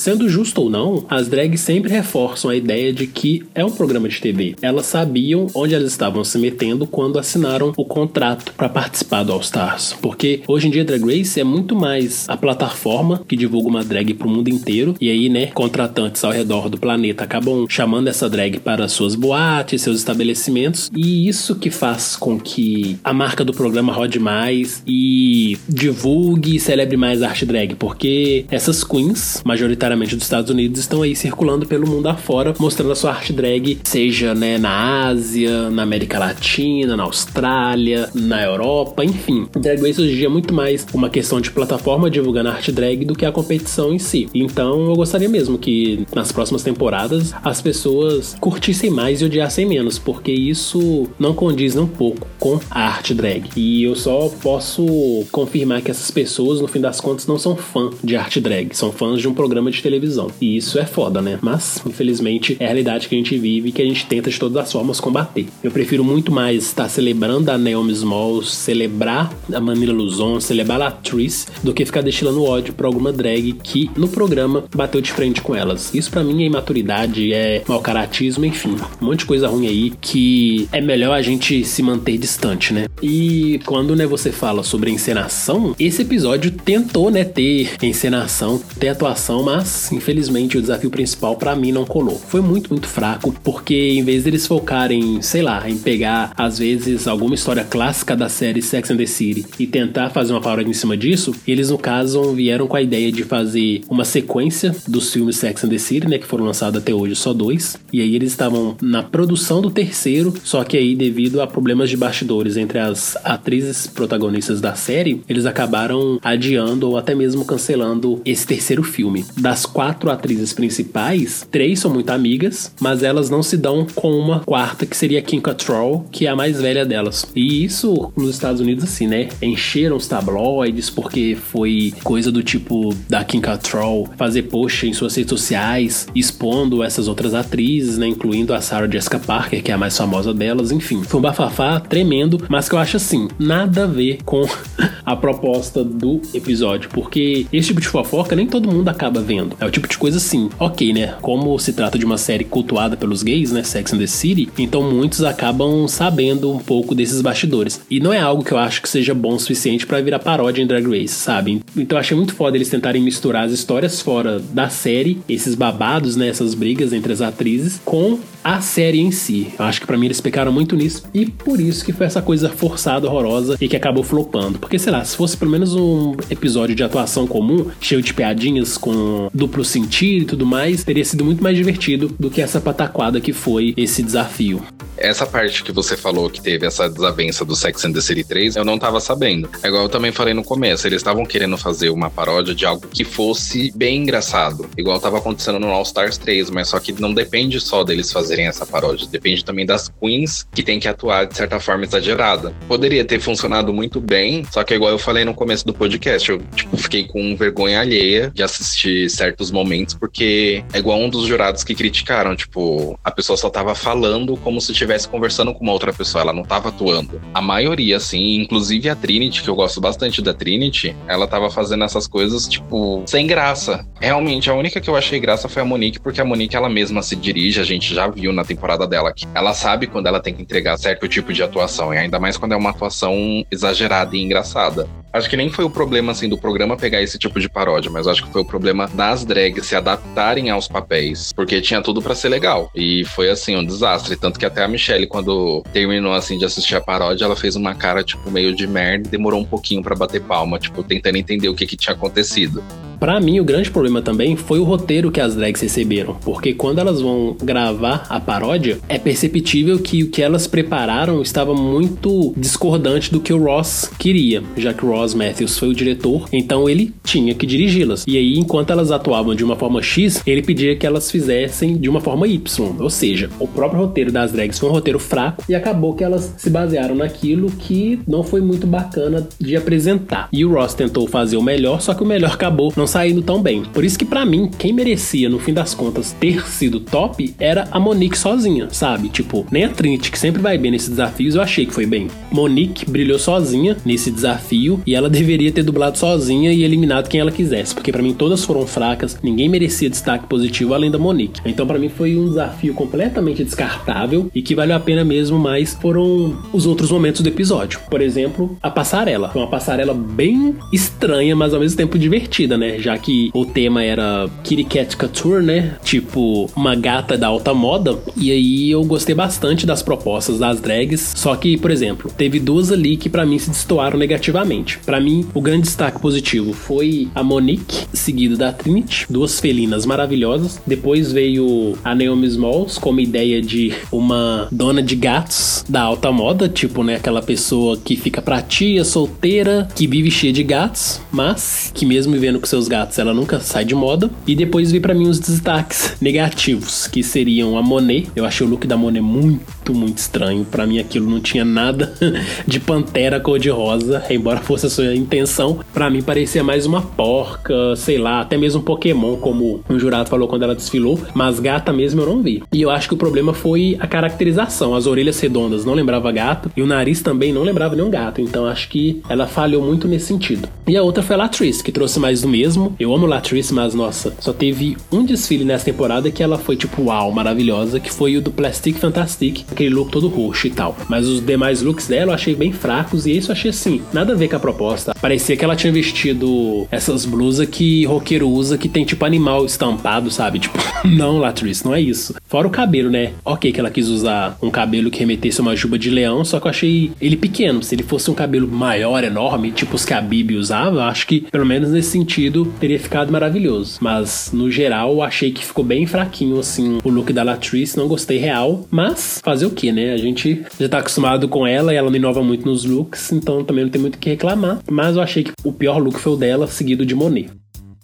Sendo 0.02 0.28
justo 0.28 0.64
ou 0.64 0.68
não, 0.68 1.06
as 1.08 1.28
drags 1.28 1.62
sempre 1.62 1.92
reforçam 1.92 2.50
a 2.50 2.56
ideia 2.56 2.92
de 2.92 3.06
que 3.06 3.44
é 3.54 3.64
um 3.64 3.70
programa 3.70 4.10
de 4.10 4.20
TV. 4.20 4.56
Elas 4.60 4.88
sabiam 4.88 5.46
onde 5.54 5.76
elas 5.76 5.92
estavam 5.92 6.24
se 6.24 6.40
metendo 6.40 6.88
quando 6.88 7.20
assinaram 7.20 7.72
o 7.78 7.86
contrato 7.86 8.52
para 8.54 8.68
participar 8.68 9.22
do 9.22 9.32
All 9.32 9.42
Stars. 9.42 9.96
Porque 10.02 10.42
hoje 10.48 10.68
em 10.68 10.72
dia 10.72 10.84
Drag 10.84 11.04
Race 11.06 11.40
é 11.40 11.44
muito 11.44 11.76
mais 11.76 12.28
a 12.28 12.36
plataforma 12.36 13.24
que 13.28 13.38
divulga 13.38 13.70
uma 13.70 13.84
drag 13.84 14.16
pro 14.16 14.28
mundo 14.28 14.48
inteiro. 14.48 14.96
E 15.00 15.08
aí, 15.08 15.30
né, 15.30 15.52
contratantes 15.54 16.24
ao 16.24 16.32
redor 16.32 16.68
do 16.68 16.80
planeta 16.80 17.24
acabam 17.24 17.68
chamando 17.70 18.08
essa 18.08 18.28
drag 18.28 18.60
para 18.60 18.88
suas 18.88 19.14
boates, 19.14 19.84
seus 19.84 20.00
estabelecimentos. 20.00 20.90
E 20.96 21.28
isso 21.28 21.54
que 21.54 21.70
faz 21.70 22.16
com 22.16 22.40
que 22.40 22.98
a 23.04 23.14
marca 23.14 23.46
do 23.46 23.54
programa 23.54 23.94
rode 23.94 24.18
mais 24.18 24.82
e 24.88 25.60
divulgue 25.70 26.56
e 26.56 26.60
celebre 26.60 26.98
mais 26.98 27.22
a 27.22 27.28
arte 27.28 27.46
drag. 27.46 27.76
Porque 27.76 28.46
essas 28.50 28.84
queens, 28.84 29.44
majoritariamente 29.46 29.90
majoritariamente 29.91 30.15
dos 30.15 30.23
Estados 30.23 30.49
Unidos, 30.49 30.80
estão 30.80 31.01
aí 31.01 31.15
circulando 31.15 31.65
pelo 31.65 31.88
mundo 31.88 32.08
afora, 32.08 32.54
mostrando 32.60 32.91
a 32.91 32.95
sua 32.95 33.12
arte 33.12 33.34
drag, 33.34 33.80
seja 33.84 34.34
né, 34.34 34.58
na 34.58 35.08
Ásia, 35.08 35.69
na 35.69 35.84
América 35.84 36.19
Latina, 36.19 36.95
na 36.95 37.04
Austrália, 37.04 38.10
na 38.13 38.43
Europa, 38.43 39.04
enfim. 39.04 39.47
Drag 39.54 39.82
Race 39.82 40.01
hoje 40.01 40.13
em 40.13 40.15
dia 40.15 40.25
é 40.27 40.30
muito 40.30 40.54
mais 40.54 40.86
uma 40.93 41.10
questão 41.10 41.41
de 41.41 41.51
plataforma 41.51 42.10
divulgando 42.10 42.49
a 42.49 42.54
arte 42.54 42.71
drag 42.71 43.06
do 43.06 43.15
que 43.15 43.25
a 43.25 43.32
competição 43.32 43.93
em 43.93 43.99
si. 43.99 44.30
Então 44.34 44.89
eu 44.89 44.95
gostaria 44.95 45.30
mesmo 45.30 45.58
que 45.58 46.06
nas 46.13 46.32
próximas 46.32 46.63
temporadas 46.63 47.34
as 47.43 47.62
pessoas 47.62 48.36
curtissem 48.39 48.89
mais 48.89 49.21
e 49.21 49.25
odiassem 49.25 49.65
menos, 49.65 49.99
porque 49.99 50.32
isso 50.32 51.08
não 51.19 51.34
condiz 51.34 51.75
um 51.75 51.88
pouco 51.88 52.27
com 52.39 52.60
a 52.69 52.82
arte 52.82 53.13
drag. 53.13 53.49
E 53.56 53.84
eu 53.84 53.95
só 53.95 54.30
posso 54.41 55.25
confirmar 55.32 55.82
que 55.82 55.91
essas 55.91 56.12
pessoas, 56.12 56.62
no 56.62 56.67
fim 56.67 56.80
das 56.80 56.99
contas, 56.99 57.27
não 57.27 57.38
são 57.38 57.56
fã 57.56 57.89
de 58.04 58.15
arte 58.15 58.39
drag, 58.39 58.75
são 58.75 58.91
fãs 58.91 59.19
de 59.19 59.27
um 59.27 59.34
programa 59.34 59.70
de 59.71 59.81
televisão. 59.81 60.29
E 60.39 60.57
isso 60.57 60.79
é 60.79 60.86
foda, 60.86 61.21
né? 61.21 61.39
Mas, 61.41 61.81
infelizmente, 61.86 62.57
é 62.60 62.65
a 62.65 62.67
realidade 62.67 63.07
que 63.07 63.15
a 63.15 63.17
gente 63.17 63.38
vive 63.38 63.69
e 63.69 63.71
que 63.71 63.81
a 63.81 63.86
gente 63.86 64.05
tenta 64.05 64.29
de 64.29 64.39
todas 64.39 64.57
as 64.57 64.71
formas 64.71 64.99
combater. 64.99 65.47
Eu 65.63 65.71
prefiro 65.71 66.03
muito 66.03 66.31
mais 66.31 66.65
estar 66.65 66.89
celebrando 66.89 67.49
a 67.51 67.57
Naomi 67.57 67.93
Smalls, 67.93 68.51
celebrar 68.51 69.34
a 69.53 69.60
Manila 69.60 69.93
Luzon, 69.93 70.39
celebrar 70.39 70.81
a 70.81 70.88
atriz, 70.88 71.47
do 71.63 71.73
que 71.73 71.86
ficar 71.86 72.01
destilando 72.01 72.43
ódio 72.43 72.73
pra 72.73 72.88
alguma 72.88 73.12
drag 73.12 73.53
que 73.53 73.89
no 73.95 74.07
programa 74.07 74.63
bateu 74.75 75.01
de 75.01 75.12
frente 75.12 75.41
com 75.41 75.55
elas. 75.55 75.93
Isso 75.93 76.12
para 76.12 76.23
mim 76.23 76.43
é 76.43 76.45
imaturidade, 76.45 77.34
é 77.34 77.63
mau 77.67 77.79
caratismo, 77.81 78.45
enfim, 78.45 78.75
um 79.01 79.05
monte 79.05 79.19
de 79.19 79.25
coisa 79.25 79.47
ruim 79.47 79.67
aí 79.67 79.93
que 80.01 80.67
é 80.71 80.81
melhor 80.81 81.13
a 81.13 81.21
gente 81.21 81.63
se 81.63 81.81
manter 81.81 82.17
distante, 82.17 82.73
né? 82.73 82.88
E 83.01 83.60
quando 83.65 83.95
né, 83.95 84.05
você 84.05 84.31
fala 84.31 84.63
sobre 84.63 84.91
encenação, 84.91 85.75
esse 85.79 86.01
episódio 86.01 86.51
tentou 86.51 87.10
né, 87.10 87.23
ter 87.23 87.71
encenação, 87.81 88.62
ter 88.79 88.89
atuação, 88.89 89.43
mas 89.62 89.91
infelizmente 89.91 90.58
o 90.58 90.62
desafio 90.62 90.89
principal 90.89 91.36
para 91.36 91.56
mim 91.56 91.71
não 91.71 91.86
colou. 91.86 92.19
Foi 92.28 92.41
muito, 92.41 92.71
muito 92.71 92.88
fraco, 92.88 93.34
porque 93.43 93.91
em 93.91 94.04
vez 94.04 94.24
deles 94.24 94.47
focarem, 94.47 95.21
sei 95.21 95.43
lá, 95.43 95.69
em 95.69 95.78
pegar 95.78 96.34
às 96.36 96.58
vezes 96.58 97.08
alguma 97.08 97.36
história 97.36 97.63
clássica 97.63 98.15
da 98.15 98.28
série 98.28 98.62
Sex 98.62 98.89
and 98.89 98.97
the 98.97 99.06
City 99.06 99.45
e 99.60 99.67
tentar 99.67 100.10
fazer 100.10 100.34
uma 100.34 100.41
paródia 100.41 100.69
em 100.69 100.74
cima 100.74 100.97
disso, 100.97 101.34
eles 101.47 101.69
no 101.69 101.78
caso 101.78 102.34
vieram 102.34 102.67
com 102.67 102.76
a 102.76 102.82
ideia 102.82 103.12
de 103.12 103.24
fazer 103.24 103.82
uma 103.88 104.04
sequência 104.04 104.76
dos 104.88 105.13
filmes 105.13 105.38
Sex 105.38 105.63
and 105.63 105.69
the 105.69 105.78
City, 105.78 106.08
né, 106.08 106.17
que 106.17 106.26
foram 106.26 106.45
lançados 106.45 106.82
até 106.82 106.93
hoje 106.93 107.15
só 107.15 107.32
dois, 107.32 107.78
e 107.93 108.02
aí 108.02 108.15
eles 108.15 108.32
estavam 108.32 108.76
na 108.82 109.04
produção 109.04 109.62
do 109.62 109.69
terceiro, 109.69 110.34
só 110.43 110.63
que 110.63 110.76
aí 110.76 110.95
devido 110.95 111.39
a 111.39 111.47
problemas 111.47 111.89
de 111.89 111.97
bastidores 111.97 112.58
entre 112.58 112.80
as 112.80 113.15
atrizes 113.24 113.86
protagonistas 113.86 114.60
da 114.60 114.74
série, 114.74 115.21
eles 115.30 115.45
acabaram 115.45 116.19
adiando 116.24 116.89
ou 116.89 116.97
até 116.97 117.13
mesmo 117.13 117.45
cancelando 117.45 118.21
esse 118.26 118.47
terceiro 118.47 118.82
filme. 118.82 119.24
Das 119.52 119.66
quatro 119.66 120.10
atrizes 120.10 120.54
principais, 120.54 121.46
três 121.52 121.78
são 121.78 121.92
muito 121.92 122.10
amigas, 122.10 122.74
mas 122.80 123.04
elas 123.04 123.30
não 123.30 123.44
se 123.44 123.58
dão 123.58 123.86
com 123.94 124.14
uma 124.14 124.40
quarta 124.40 124.86
que 124.86 124.96
seria 124.96 125.22
Kim 125.22 125.42
Cattrall, 125.42 126.06
que 126.10 126.26
é 126.26 126.30
a 126.30 126.36
mais 126.38 126.62
velha 126.62 126.86
delas. 126.86 127.26
E 127.36 127.66
isso 127.66 128.14
nos 128.16 128.30
Estados 128.30 128.62
Unidos 128.62 128.86
assim, 128.86 129.08
né? 129.08 129.28
Encheram 129.42 129.98
os 129.98 130.08
tabloides 130.08 130.90
porque 130.90 131.36
foi 131.36 131.94
coisa 132.02 132.32
do 132.32 132.42
tipo 132.42 132.96
da 133.10 133.26
Kim 133.26 133.42
Cattrall 133.42 134.08
fazer 134.16 134.44
post 134.44 134.88
em 134.88 134.94
suas 134.94 135.14
redes 135.18 135.32
sociais 135.32 136.08
expondo 136.16 136.82
essas 136.82 137.10
outras 137.10 137.34
atrizes, 137.34 137.98
né, 137.98 138.08
incluindo 138.08 138.54
a 138.54 138.62
Sarah 138.62 138.90
Jessica 138.90 139.20
Parker, 139.20 139.62
que 139.62 139.70
é 139.70 139.74
a 139.74 139.78
mais 139.78 139.98
famosa 139.98 140.34
delas, 140.34 140.72
enfim. 140.72 141.04
Foi 141.04 141.20
um 141.20 141.24
bafafá 141.24 141.78
tremendo, 141.78 142.42
mas 142.48 142.70
que 142.70 142.76
eu 142.76 142.80
acho 142.80 142.96
assim, 142.96 143.28
nada 143.38 143.84
a 143.84 143.88
ver 143.88 144.20
com 144.24 144.46
a 145.06 145.14
proposta 145.14 145.84
do 145.84 146.22
episódio, 146.34 146.90
porque 146.94 147.46
esse 147.52 147.68
tipo 147.68 147.82
de 147.82 147.90
fofoca 147.90 148.34
nem 148.34 148.48
todo 148.48 148.72
mundo 148.72 148.88
acaba 148.88 149.20
vendo. 149.20 149.40
É 149.60 149.65
o 149.65 149.71
tipo 149.71 149.88
de 149.88 149.97
coisa 149.97 150.17
assim, 150.17 150.49
ok, 150.60 150.93
né? 150.93 151.15
Como 151.21 151.58
se 151.60 151.73
trata 151.73 151.97
de 151.97 152.06
uma 152.06 152.17
série 152.17 152.43
cultuada 152.43 152.97
pelos 152.97 153.23
gays, 153.23 153.51
né? 153.51 153.63
Sex 153.63 153.93
and 153.93 153.99
the 153.99 154.08
City, 154.08 154.49
então 154.58 154.84
muitos 154.84 155.23
acabam 155.23 155.88
sabendo 155.88 156.51
um 156.51 156.60
pouco 156.60 156.95
desses 156.95 157.21
bastidores. 157.21 157.82
E 157.89 157.99
não 157.99 158.13
é 158.13 158.19
algo 158.19 158.43
que 158.43 158.51
eu 158.51 158.58
acho 158.58 158.82
que 158.82 158.89
seja 158.89 159.13
bom 159.13 159.36
o 159.36 159.39
suficiente 159.39 159.86
para 159.86 160.01
virar 160.01 160.19
paródia 160.19 160.62
em 160.62 160.67
Drag 160.67 160.86
Race, 160.86 161.15
sabe? 161.15 161.62
Então 161.75 161.97
eu 161.97 161.99
achei 161.99 162.15
muito 162.15 162.34
foda 162.34 162.58
eles 162.58 162.69
tentarem 162.69 163.01
misturar 163.01 163.45
as 163.45 163.51
histórias 163.51 164.01
fora 164.01 164.39
da 164.39 164.69
série, 164.69 165.21
esses 165.27 165.56
babados, 165.56 166.15
né? 166.15 166.27
Essas 166.27 166.54
brigas 166.54 166.93
entre 166.93 167.13
as 167.13 167.21
atrizes, 167.21 167.80
com 167.84 168.19
a 168.43 168.60
série 168.62 168.99
em 168.99 169.12
si. 169.12 169.54
Eu 169.58 169.65
acho 169.65 169.82
que 169.82 169.88
para 169.88 169.97
mim 169.97 170.06
eles 170.06 170.21
pecaram 170.21 170.51
muito 170.51 170.75
nisso 170.75 171.04
e 171.13 171.25
por 171.25 171.60
isso 171.60 171.86
que 171.86 171.93
foi 171.93 172.06
essa 172.06 172.21
coisa 172.21 172.49
forçada, 172.49 173.08
horrorosa 173.08 173.58
e 173.60 173.67
que 173.67 173.75
acabou 173.75 174.04
flopando. 174.04 174.60
Porque 174.60 174.80
sei 174.80 174.91
lá, 174.91 175.04
se 175.04 175.15
fosse 175.15 175.38
pelo 175.38 175.51
menos 175.51 175.75
um 175.75 176.15
episódio 176.30 176.75
de 176.75 176.84
atuação 176.84 177.27
comum, 177.27 177.67
cheio 177.80 178.01
de 178.01 178.13
piadinhas 178.13 178.77
com 178.77 179.30
duplo 179.34 179.63
sentido 179.63 180.24
e 180.24 180.26
tudo 180.26 180.46
mais, 180.46 180.84
teria 180.84 181.06
sido 181.06 181.24
muito 181.24 181.44
mais 181.44 181.56
divertido 181.56 182.13
do 182.20 182.30
que 182.30 182.41
essa 182.41 182.60
pataquada 182.60 183.22
que 183.22 183.34
foi 183.34 183.74
esse 183.78 184.04
desafio. 184.04 184.62
Essa 185.04 185.26
parte 185.26 185.64
que 185.64 185.72
você 185.72 185.98
falou 185.98 186.30
que 186.30 186.40
teve 186.40 186.68
essa 186.68 186.88
desavença 186.88 187.44
do 187.44 187.56
Sex 187.56 187.84
and 187.86 187.94
the 187.94 188.02
City 188.02 188.24
3, 188.24 188.56
eu 188.56 188.64
não 188.64 188.78
tava 188.78 189.00
sabendo. 189.00 189.50
É 189.64 189.68
igual 189.68 189.84
eu 189.84 189.90
também 189.90 190.12
falei 190.12 190.32
no 190.32 190.44
começo, 190.44 190.86
eles 190.86 190.98
estavam 190.98 191.26
querendo 191.26 191.58
fazer 191.58 191.90
uma 191.90 192.10
paródia 192.10 192.54
de 192.54 192.68
algo 192.68 192.88
que 192.88 193.04
fosse 193.04 193.72
bem 193.76 193.98
engraçado. 193.98 194.70
Igual 194.78 195.00
tava 195.00 195.18
acontecendo 195.18 195.60
no 195.60 195.72
All 195.72 195.82
Stars 195.82 196.20
3, 196.20 196.52
mas 196.52 196.68
só 196.68 196.80
que 196.80 196.94
não 197.02 197.14
depende 197.14 197.60
só 197.60 197.84
deles 197.84 198.12
fazerem 198.12 198.46
essa 198.46 198.64
paródia, 198.64 199.08
depende 199.08 199.44
também 199.44 199.66
das 199.66 199.92
queens 200.00 200.48
que 200.54 200.62
tem 200.62 200.80
que 200.80 200.88
atuar 200.88 201.26
de 201.26 201.36
certa 201.36 201.60
forma 201.60 201.84
exagerada. 201.84 202.54
Poderia 202.68 203.04
ter 203.04 203.20
funcionado 203.20 203.74
muito 203.74 204.00
bem, 204.00 204.46
só 204.52 204.64
que 204.64 204.76
igual 204.76 204.92
eu 204.92 205.00
falei 205.00 205.26
no 205.26 205.34
começo 205.34 205.66
do 205.66 205.74
podcast, 205.74 206.30
eu 206.30 206.40
tipo, 206.56 206.78
fiquei 206.78 207.08
com 207.08 207.36
vergonha 207.36 207.82
alheia 207.82 208.32
de 208.32 208.44
assistir 208.44 209.10
certos 209.10 209.50
momentos, 209.50 209.96
porque 209.96 210.64
é 210.72 210.78
igual 210.78 211.00
um 211.00 211.10
dos 211.10 211.26
jurados 211.26 211.64
que 211.64 211.74
criticaram, 211.74 212.36
tipo, 212.36 213.00
a 213.04 213.10
pessoa 213.10 213.36
só 213.36 213.50
tava 213.50 213.74
falando 213.74 214.38
como 214.38 214.62
se 214.62 214.72
tivesse 214.74 214.90
conversando 215.06 215.54
com 215.54 215.63
uma 215.63 215.73
outra 215.73 215.93
pessoa, 215.93 216.21
ela 216.21 216.34
não 216.34 216.43
tava 216.43 216.69
atuando. 216.69 217.21
A 217.34 217.41
maioria, 217.41 217.97
assim, 217.97 218.36
inclusive 218.41 218.89
a 218.89 218.95
Trinity, 218.95 219.43
que 219.43 219.49
eu 219.49 219.56
gosto 219.56 219.80
bastante 219.82 220.21
da 220.21 220.34
Trinity, 220.34 220.95
ela 221.08 221.27
tava 221.27 221.49
fazendo 221.49 221.84
essas 221.84 222.08
coisas, 222.08 222.47
tipo, 222.47 223.04
sem 223.06 223.27
graça. 223.27 223.86
Realmente, 223.99 224.49
a 224.49 224.54
única 224.54 224.80
que 224.80 224.89
eu 224.89 224.95
achei 224.95 225.19
graça 225.19 225.47
foi 225.47 225.62
a 225.62 225.65
Monique, 225.65 225.99
porque 225.99 226.21
a 226.21 226.25
Monique, 226.25 226.56
ela 226.56 226.69
mesma 226.69 227.01
se 227.01 227.15
dirige, 227.15 227.60
a 227.60 227.63
gente 227.63 227.93
já 227.93 228.08
viu 228.08 228.34
na 228.34 228.43
temporada 228.43 228.88
dela 228.88 229.13
que 229.13 229.25
ela 229.34 229.54
sabe 229.54 229.88
quando 229.88 230.08
ela 230.08 230.19
tem 230.19 230.34
que 230.34 230.41
entregar 230.41 230.77
certo 230.77 231.08
tipo 231.08 231.34
de 231.34 231.43
atuação, 231.43 231.93
e 231.93 231.97
ainda 231.97 232.19
mais 232.19 232.38
quando 232.38 232.54
é 232.54 232.58
uma 232.58 232.71
atuação 232.71 233.45
exagerada 233.51 234.15
e 234.15 234.21
engraçada. 234.21 234.88
Acho 235.13 235.30
que 235.30 235.36
nem 235.36 235.49
foi 235.49 235.65
o 235.65 235.69
problema, 235.69 236.13
assim, 236.13 236.30
do 236.30 236.38
programa 236.38 236.77
pegar 236.77 237.01
esse 237.01 237.19
tipo 237.19 237.38
de 237.38 237.49
paródia, 237.49 237.91
mas 237.91 238.08
acho 238.08 238.23
que 238.23 238.32
foi 238.32 238.41
o 238.41 238.45
problema 238.45 238.88
das 238.88 239.25
drags 239.25 239.65
se 239.65 239.75
adaptarem 239.75 240.49
aos 240.49 240.69
papéis, 240.69 241.34
porque 241.36 241.60
tinha 241.60 241.82
tudo 241.82 242.01
para 242.01 242.15
ser 242.15 242.30
legal. 242.30 242.71
E 242.73 243.04
foi, 243.04 243.30
assim, 243.30 243.58
um 243.58 243.65
desastre. 243.65 244.15
Tanto 244.15 244.39
que 244.39 244.45
até 244.45 244.63
a 244.63 244.67
Michelle, 244.69 244.81
quando 245.08 245.63
terminou, 245.74 246.13
assim, 246.13 246.38
de 246.38 246.46
assistir 246.46 246.76
a 246.76 246.82
paródia, 246.82 247.26
ela 247.26 247.36
fez 247.36 247.56
uma 247.56 247.76
cara, 247.76 248.04
tipo, 248.04 248.30
meio 248.32 248.56
de 248.56 248.67
merda 248.67 249.08
e 249.08 249.12
demorou 249.12 249.39
um 249.39 249.46
pouquinho 249.46 249.82
para 249.82 249.96
bater 249.96 250.22
palma, 250.22 250.60
tipo, 250.60 250.84
tentando 250.84 251.17
entender 251.17 251.50
o 251.50 251.56
que, 251.56 251.65
que 251.65 251.78
tinha 251.78 251.94
acontecido. 251.96 252.63
Para 253.02 253.20
mim, 253.20 253.40
o 253.40 253.44
grande 253.44 253.72
problema 253.72 254.00
também 254.00 254.36
foi 254.36 254.60
o 254.60 254.64
roteiro 254.64 255.12
que 255.12 255.20
as 255.20 255.36
drags 255.36 255.60
receberam, 255.60 256.16
porque 256.24 256.54
quando 256.54 256.78
elas 256.78 257.02
vão 257.02 257.36
gravar 257.42 258.06
a 258.08 258.20
paródia, 258.20 258.78
é 258.88 259.00
perceptível 259.00 259.80
que 259.80 260.04
o 260.04 260.12
que 260.12 260.22
elas 260.22 260.46
prepararam 260.46 261.20
estava 261.20 261.56
muito 261.56 262.32
discordante 262.38 263.12
do 263.12 263.20
que 263.20 263.34
o 263.34 263.44
Ross 263.44 263.90
queria, 263.98 264.44
já 264.56 264.72
que 264.72 264.86
o 264.86 264.90
Ross 264.90 265.16
Matthews 265.16 265.58
foi 265.58 265.70
o 265.70 265.74
diretor, 265.74 266.30
então 266.32 266.70
ele 266.70 266.94
tinha 267.04 267.34
que 267.34 267.48
dirigi-las. 267.48 268.06
E 268.08 268.16
aí, 268.20 268.38
enquanto 268.38 268.70
elas 268.70 268.92
atuavam 268.92 269.34
de 269.34 269.44
uma 269.44 269.56
forma 269.56 269.82
X, 269.82 270.22
ele 270.28 270.44
pedia 270.44 270.76
que 270.76 270.86
elas 270.86 271.10
fizessem 271.10 271.78
de 271.78 271.90
uma 271.90 272.02
forma 272.02 272.28
Y, 272.28 272.76
ou 272.80 272.90
seja, 272.92 273.32
o 273.40 273.48
próprio 273.48 273.82
roteiro 273.82 274.12
das 274.12 274.32
drags 274.32 274.60
foi 274.60 274.70
um 274.70 274.74
roteiro 274.74 275.00
fraco 275.00 275.44
e 275.50 275.56
acabou 275.56 275.96
que 275.96 276.04
elas 276.04 276.36
se 276.38 276.52
basearam 276.52 276.94
naquilo 276.94 277.50
que 277.50 278.00
não 278.08 278.22
foi 278.22 278.42
muito 278.42 278.68
bacana 278.68 279.28
de 279.40 279.56
apresentar. 279.56 280.30
E 280.32 280.46
o 280.46 280.54
Ross 280.54 280.76
tentou 280.76 281.08
fazer 281.08 281.38
o 281.38 281.42
melhor, 281.42 281.82
só 281.82 281.96
que 281.96 282.04
o 282.04 282.06
melhor 282.06 282.32
acabou 282.32 282.72
não 282.78 282.90
saindo 282.91 283.21
tão 283.21 283.41
bem. 283.41 283.63
Por 283.63 283.86
isso 283.86 283.97
que 283.97 284.06
para 284.06 284.25
mim, 284.25 284.49
quem 284.60 284.73
merecia 284.73 285.30
no 285.30 285.39
fim 285.39 285.54
das 285.54 285.73
contas 285.73 286.12
ter 286.19 286.45
sido 286.47 286.80
top 286.80 287.34
era 287.39 287.67
a 287.71 287.80
Monique 287.80 288.17
sozinha, 288.17 288.67
sabe? 288.71 289.08
Tipo, 289.10 289.45
nem 289.49 289.63
a 289.63 289.69
Trinity, 289.69 290.12
que 290.12 290.19
sempre 290.19 290.41
vai 290.41 290.58
bem 290.58 290.71
nesses 290.71 290.89
desafios, 290.89 291.36
eu 291.36 291.41
achei 291.41 291.65
que 291.65 291.73
foi 291.73 291.86
bem. 291.86 292.10
Monique 292.32 292.89
brilhou 292.89 293.17
sozinha 293.17 293.77
nesse 293.86 294.12
desafio 294.12 294.82
e 294.86 294.93
ela 294.93 295.10
deveria 295.10 295.51
ter 295.51 295.63
dublado 295.63 295.97
sozinha 295.97 296.51
e 296.51 296.63
eliminado 296.63 297.08
quem 297.08 297.21
ela 297.21 297.32
quisesse, 297.32 297.73
porque 297.73 297.91
para 297.91 298.04
mim 298.04 298.13
todas 298.13 298.43
foram 298.43 298.67
fracas, 298.67 299.17
ninguém 299.23 299.47
merecia 299.47 299.89
destaque 299.89 300.27
positivo 300.27 300.73
além 300.73 300.91
da 300.91 300.97
Monique. 300.97 301.41
Então 301.45 301.65
para 301.65 301.80
mim 301.80 301.89
foi 301.89 302.17
um 302.17 302.27
desafio 302.27 302.73
completamente 302.73 303.43
descartável 303.43 304.30
e 304.36 304.41
que 304.41 304.54
valeu 304.54 304.75
a 304.75 304.80
pena 304.80 305.06
mesmo, 305.06 305.39
mas 305.39 305.77
foram 305.82 306.38
os 306.51 306.65
outros 306.65 306.91
momentos 306.91 307.21
do 307.21 307.30
episódio. 307.30 307.80
Por 307.89 308.01
exemplo, 308.01 308.58
a 308.62 308.69
passarela. 308.69 309.30
Foi 309.30 309.41
uma 309.41 309.49
passarela 309.49 309.93
bem 309.93 310.56
estranha, 310.73 311.36
mas 311.36 311.54
ao 311.54 311.60
mesmo 311.60 311.77
tempo 311.77 311.97
divertida, 311.97 312.58
né? 312.58 312.81
Já 312.82 312.98
que 312.98 313.30
o 313.34 313.46
tema 313.46 313.84
era 313.84 314.30
Kitty 314.44 314.63
Cat 314.63 314.98
Couture, 314.98 315.44
né? 315.44 315.76
Tipo, 315.84 316.50
uma 316.56 316.76
gata 316.76 317.17
da 317.17 317.28
alta 317.28 317.54
moda. 317.54 317.98
E 318.17 318.32
aí 318.32 318.72
eu 318.72 318.84
gostei 318.84 319.15
bastante 319.15 319.65
das 319.65 319.82
propostas 319.82 320.39
das 320.39 320.60
drags. 320.60 321.13
Só 321.15 321.36
que, 321.36 321.58
por 321.58 321.72
exemplo, 321.72 322.12
teve 322.15 322.39
duas 322.39 322.72
ali 322.72 322.98
que 322.98 323.10
para 323.10 323.26
mim 323.26 323.39
se 323.39 323.50
destoaram 323.50 323.98
negativamente. 323.98 324.80
Para 324.86 325.00
mim, 325.00 325.26
o 325.34 325.41
grande 325.41 325.63
destaque 325.63 326.00
positivo 326.00 326.54
foi 326.54 327.08
a 327.13 327.24
Monique, 327.24 327.86
seguido 327.94 328.38
da 328.38 328.52
Trinity, 328.52 329.06
duas 329.10 329.39
felinas 329.39 329.86
maravilhosas. 329.86 330.62
Depois 330.65 331.12
veio 331.12 331.78
a 331.84 331.94
Naomi 331.94 332.28
Smalls 332.28 332.78
como 332.78 333.00
ideia 333.00 333.41
de 333.41 333.74
uma 333.91 334.48
dona 334.52 334.82
de 334.82 334.96
gatos 334.96 335.63
da 335.67 335.82
alta 335.82 336.12
moda, 336.12 336.50
tipo, 336.50 336.84
né, 336.84 336.96
aquela 336.96 337.22
pessoa 337.22 337.78
que 337.78 337.96
fica 337.96 338.22
pra 338.22 338.41
tia, 338.41 338.84
solteira, 338.84 339.67
que 339.76 339.88
vive 339.88 340.10
cheia 340.10 340.34
de 340.34 340.44
gatos, 340.44 341.02
mas 341.12 341.72
que 341.74 341.86
mesmo 341.86 342.13
vivendo 342.13 342.39
com 342.39 342.46
seus 342.46 342.67
gatos, 342.71 342.97
ela 342.97 343.13
nunca 343.13 343.39
sai 343.41 343.65
de 343.65 343.75
moda. 343.75 344.10
E 344.25 344.34
depois 344.34 344.71
veio 344.71 344.81
para 344.81 344.93
mim 344.93 345.07
os 345.07 345.19
destaques 345.19 345.97
negativos, 345.99 346.88
que 346.88 347.03
seriam 347.03 347.57
a 347.57 347.62
Monet. 347.62 348.10
Eu 348.15 348.25
achei 348.25 348.47
o 348.47 348.49
look 348.49 348.65
da 348.65 348.77
Monet 348.77 349.01
muito 349.01 349.41
muito, 349.71 349.91
muito 349.91 349.97
estranho. 349.97 350.45
Para 350.45 350.65
mim 350.65 350.79
aquilo 350.79 351.10
não 351.10 351.19
tinha 351.19 351.43
nada 351.43 351.93
de 352.47 352.60
pantera 352.60 353.19
cor-de-rosa, 353.19 354.03
embora 354.10 354.39
fosse 354.39 354.67
a 354.67 354.69
sua 354.69 354.95
intenção. 354.95 355.60
Para 355.73 355.89
mim 355.89 356.01
parecia 356.01 356.43
mais 356.43 356.65
uma 356.65 356.81
porca, 356.81 357.75
sei 357.75 357.97
lá, 357.97 358.21
até 358.21 358.38
mesmo 358.38 358.62
um 358.62 358.63
Pokémon, 358.63 359.17
como 359.17 359.63
o 359.67 359.79
jurado 359.79 360.10
falou 360.10 360.27
quando 360.27 360.43
ela 360.43 360.55
desfilou, 360.55 360.99
mas 361.13 361.39
gata 361.39 361.73
mesmo 361.73 362.01
eu 362.01 362.05
não 362.05 362.21
vi. 362.21 362.43
E 362.51 362.62
eu 362.62 362.69
acho 362.69 362.88
que 362.88 362.93
o 362.93 362.97
problema 362.97 363.34
foi 363.34 363.77
a 363.79 363.88
caracterização. 363.88 364.75
As 364.75 364.88
orelhas 364.88 365.19
redondas 365.19 365.65
não 365.65 365.73
lembrava 365.73 366.12
gato 366.12 366.51
e 366.55 366.62
o 366.62 366.67
nariz 366.67 367.01
também 367.01 367.34
não 367.34 367.43
lembrava 367.43 367.75
nenhum 367.75 367.89
gato. 367.89 368.21
Então 368.21 368.45
acho 368.45 368.69
que 368.69 369.01
ela 369.10 369.27
falhou 369.27 369.63
muito 369.63 369.88
nesse 369.88 370.05
sentido. 370.05 370.47
E 370.67 370.77
a 370.77 370.84
outra 370.84 371.03
foi 371.03 371.15
a 371.15 371.19
Latrice, 371.19 371.63
que 371.63 371.71
trouxe 371.71 371.99
mais 371.99 372.21
do 372.21 372.27
mesmo. 372.27 372.75
Eu 372.79 372.93
amo 372.93 373.05
Latrice, 373.05 373.53
mas 373.53 373.73
nossa, 373.73 374.13
só 374.19 374.31
teve 374.31 374.77
um 374.91 375.03
desfile 375.03 375.43
nessa 375.43 375.65
temporada 375.65 376.12
que 376.12 376.21
ela 376.21 376.38
foi 376.38 376.55
tipo 376.55 376.84
uau, 376.84 377.12
maravilhosa, 377.12 377.79
que 377.79 377.91
foi 377.91 378.17
o 378.17 378.21
do 378.21 378.31
Plastic 378.31 378.77
Fantastic, 378.77 379.43
aquele 379.62 379.76
look 379.76 379.91
todo 379.91 380.08
roxo 380.08 380.47
e 380.47 380.50
tal. 380.50 380.76
Mas 380.89 381.08
os 381.08 381.24
demais 381.24 381.62
looks 381.62 381.88
dela 381.88 382.12
eu 382.12 382.15
achei 382.15 382.36
bem 382.36 382.52
fracos 382.52 383.06
e 383.06 383.15
isso 383.15 383.32
eu 383.32 383.34
achei 383.34 383.52
assim, 383.52 383.82
nada 383.93 384.13
a 384.13 384.15
ver 384.15 384.28
com 384.28 384.36
a 384.36 384.39
proposta. 384.39 384.93
Parecia 385.00 385.38
que 385.38 385.45
ela 385.45 385.56
tinha 385.56 385.71
vestido 385.71 386.67
essas 386.71 387.06
blusas 387.06 387.47
que 387.47 387.86
roqueiro 387.86 388.28
usa 388.28 388.58
que 388.58 388.67
tem 388.67 388.84
tipo 388.84 389.06
animal 389.06 389.45
estampado, 389.45 390.10
sabe? 390.10 390.39
Tipo, 390.39 390.58
não, 390.86 391.17
Latrice, 391.17 391.63
não 391.63 391.76
é 391.76 391.82
isso. 391.82 392.15
Fora 392.28 392.47
o 392.47 392.52
cabelo, 392.52 392.89
né? 392.89 393.13
Ok 393.24 393.52
que 393.52 393.60
ela 393.60 393.69
quis 393.69 393.88
usar 393.88 394.38
um 394.41 394.50
cabelo 394.50 394.89
que 394.89 395.00
remetesse 395.00 395.39
a 395.39 395.43
uma 395.43 395.56
juba 395.56 395.78
de 395.78 395.89
leão, 395.89 396.24
só 396.26 396.39
que 396.39 396.47
eu 396.47 396.50
achei 396.50 396.91
ele 397.00 397.15
pequeno. 397.15 397.62
Se 397.62 397.76
ele 397.76 397.84
fosse 397.84 398.10
um 398.10 398.13
cabelo 398.13 398.47
maior, 398.47 399.04
enorme, 399.04 399.52
tipo 399.52 399.76
os 399.76 399.86
que 399.86 399.93
a 399.93 400.02
Bibi 400.02 400.36
usava, 400.36 400.86
acho 400.86 401.06
que 401.06 401.21
pelo 401.21 401.45
menos 401.45 401.69
nesse 401.69 401.91
sentido 401.91 402.52
teria 402.60 402.80
ficado 402.80 403.12
maravilhoso. 403.12 403.78
Mas 403.82 404.32
no 404.34 404.50
geral, 404.50 405.02
achei 405.02 405.32
que 405.32 405.45
ficou 405.45 405.63
bem 405.63 405.86
fraquinho 405.86 406.39
assim 406.39 406.80
o 406.84 406.89
look 406.89 407.12
da 407.13 407.24
Latrice, 407.24 407.78
não 407.78 407.88
gostei 407.88 408.17
real, 408.17 408.65
mas 408.71 409.19
fazer 409.41 409.45
o 409.45 409.51
que, 409.51 409.71
né? 409.71 409.93
A 409.93 409.97
gente 409.97 410.43
já 410.60 410.69
tá 410.69 410.77
acostumado 410.77 411.27
com 411.27 411.45
ela 411.47 411.73
e 411.73 411.77
ela 411.77 411.89
não 411.89 411.95
inova 411.95 412.23
muito 412.23 412.45
nos 412.45 412.63
looks, 412.63 413.12
então 413.12 413.43
também 413.43 413.63
não 413.63 413.71
tem 413.71 413.82
muito 413.82 413.95
o 413.95 413.97
que 413.97 414.10
reclamar. 414.10 414.60
Mas 414.69 414.95
eu 414.95 415.01
achei 415.01 415.23
que 415.23 415.32
o 415.43 415.51
pior 415.51 415.77
look 415.77 415.99
foi 415.99 416.13
o 416.13 416.17
dela, 416.17 416.47
seguido 416.47 416.86
de 416.86 416.93
Monet. 416.93 417.30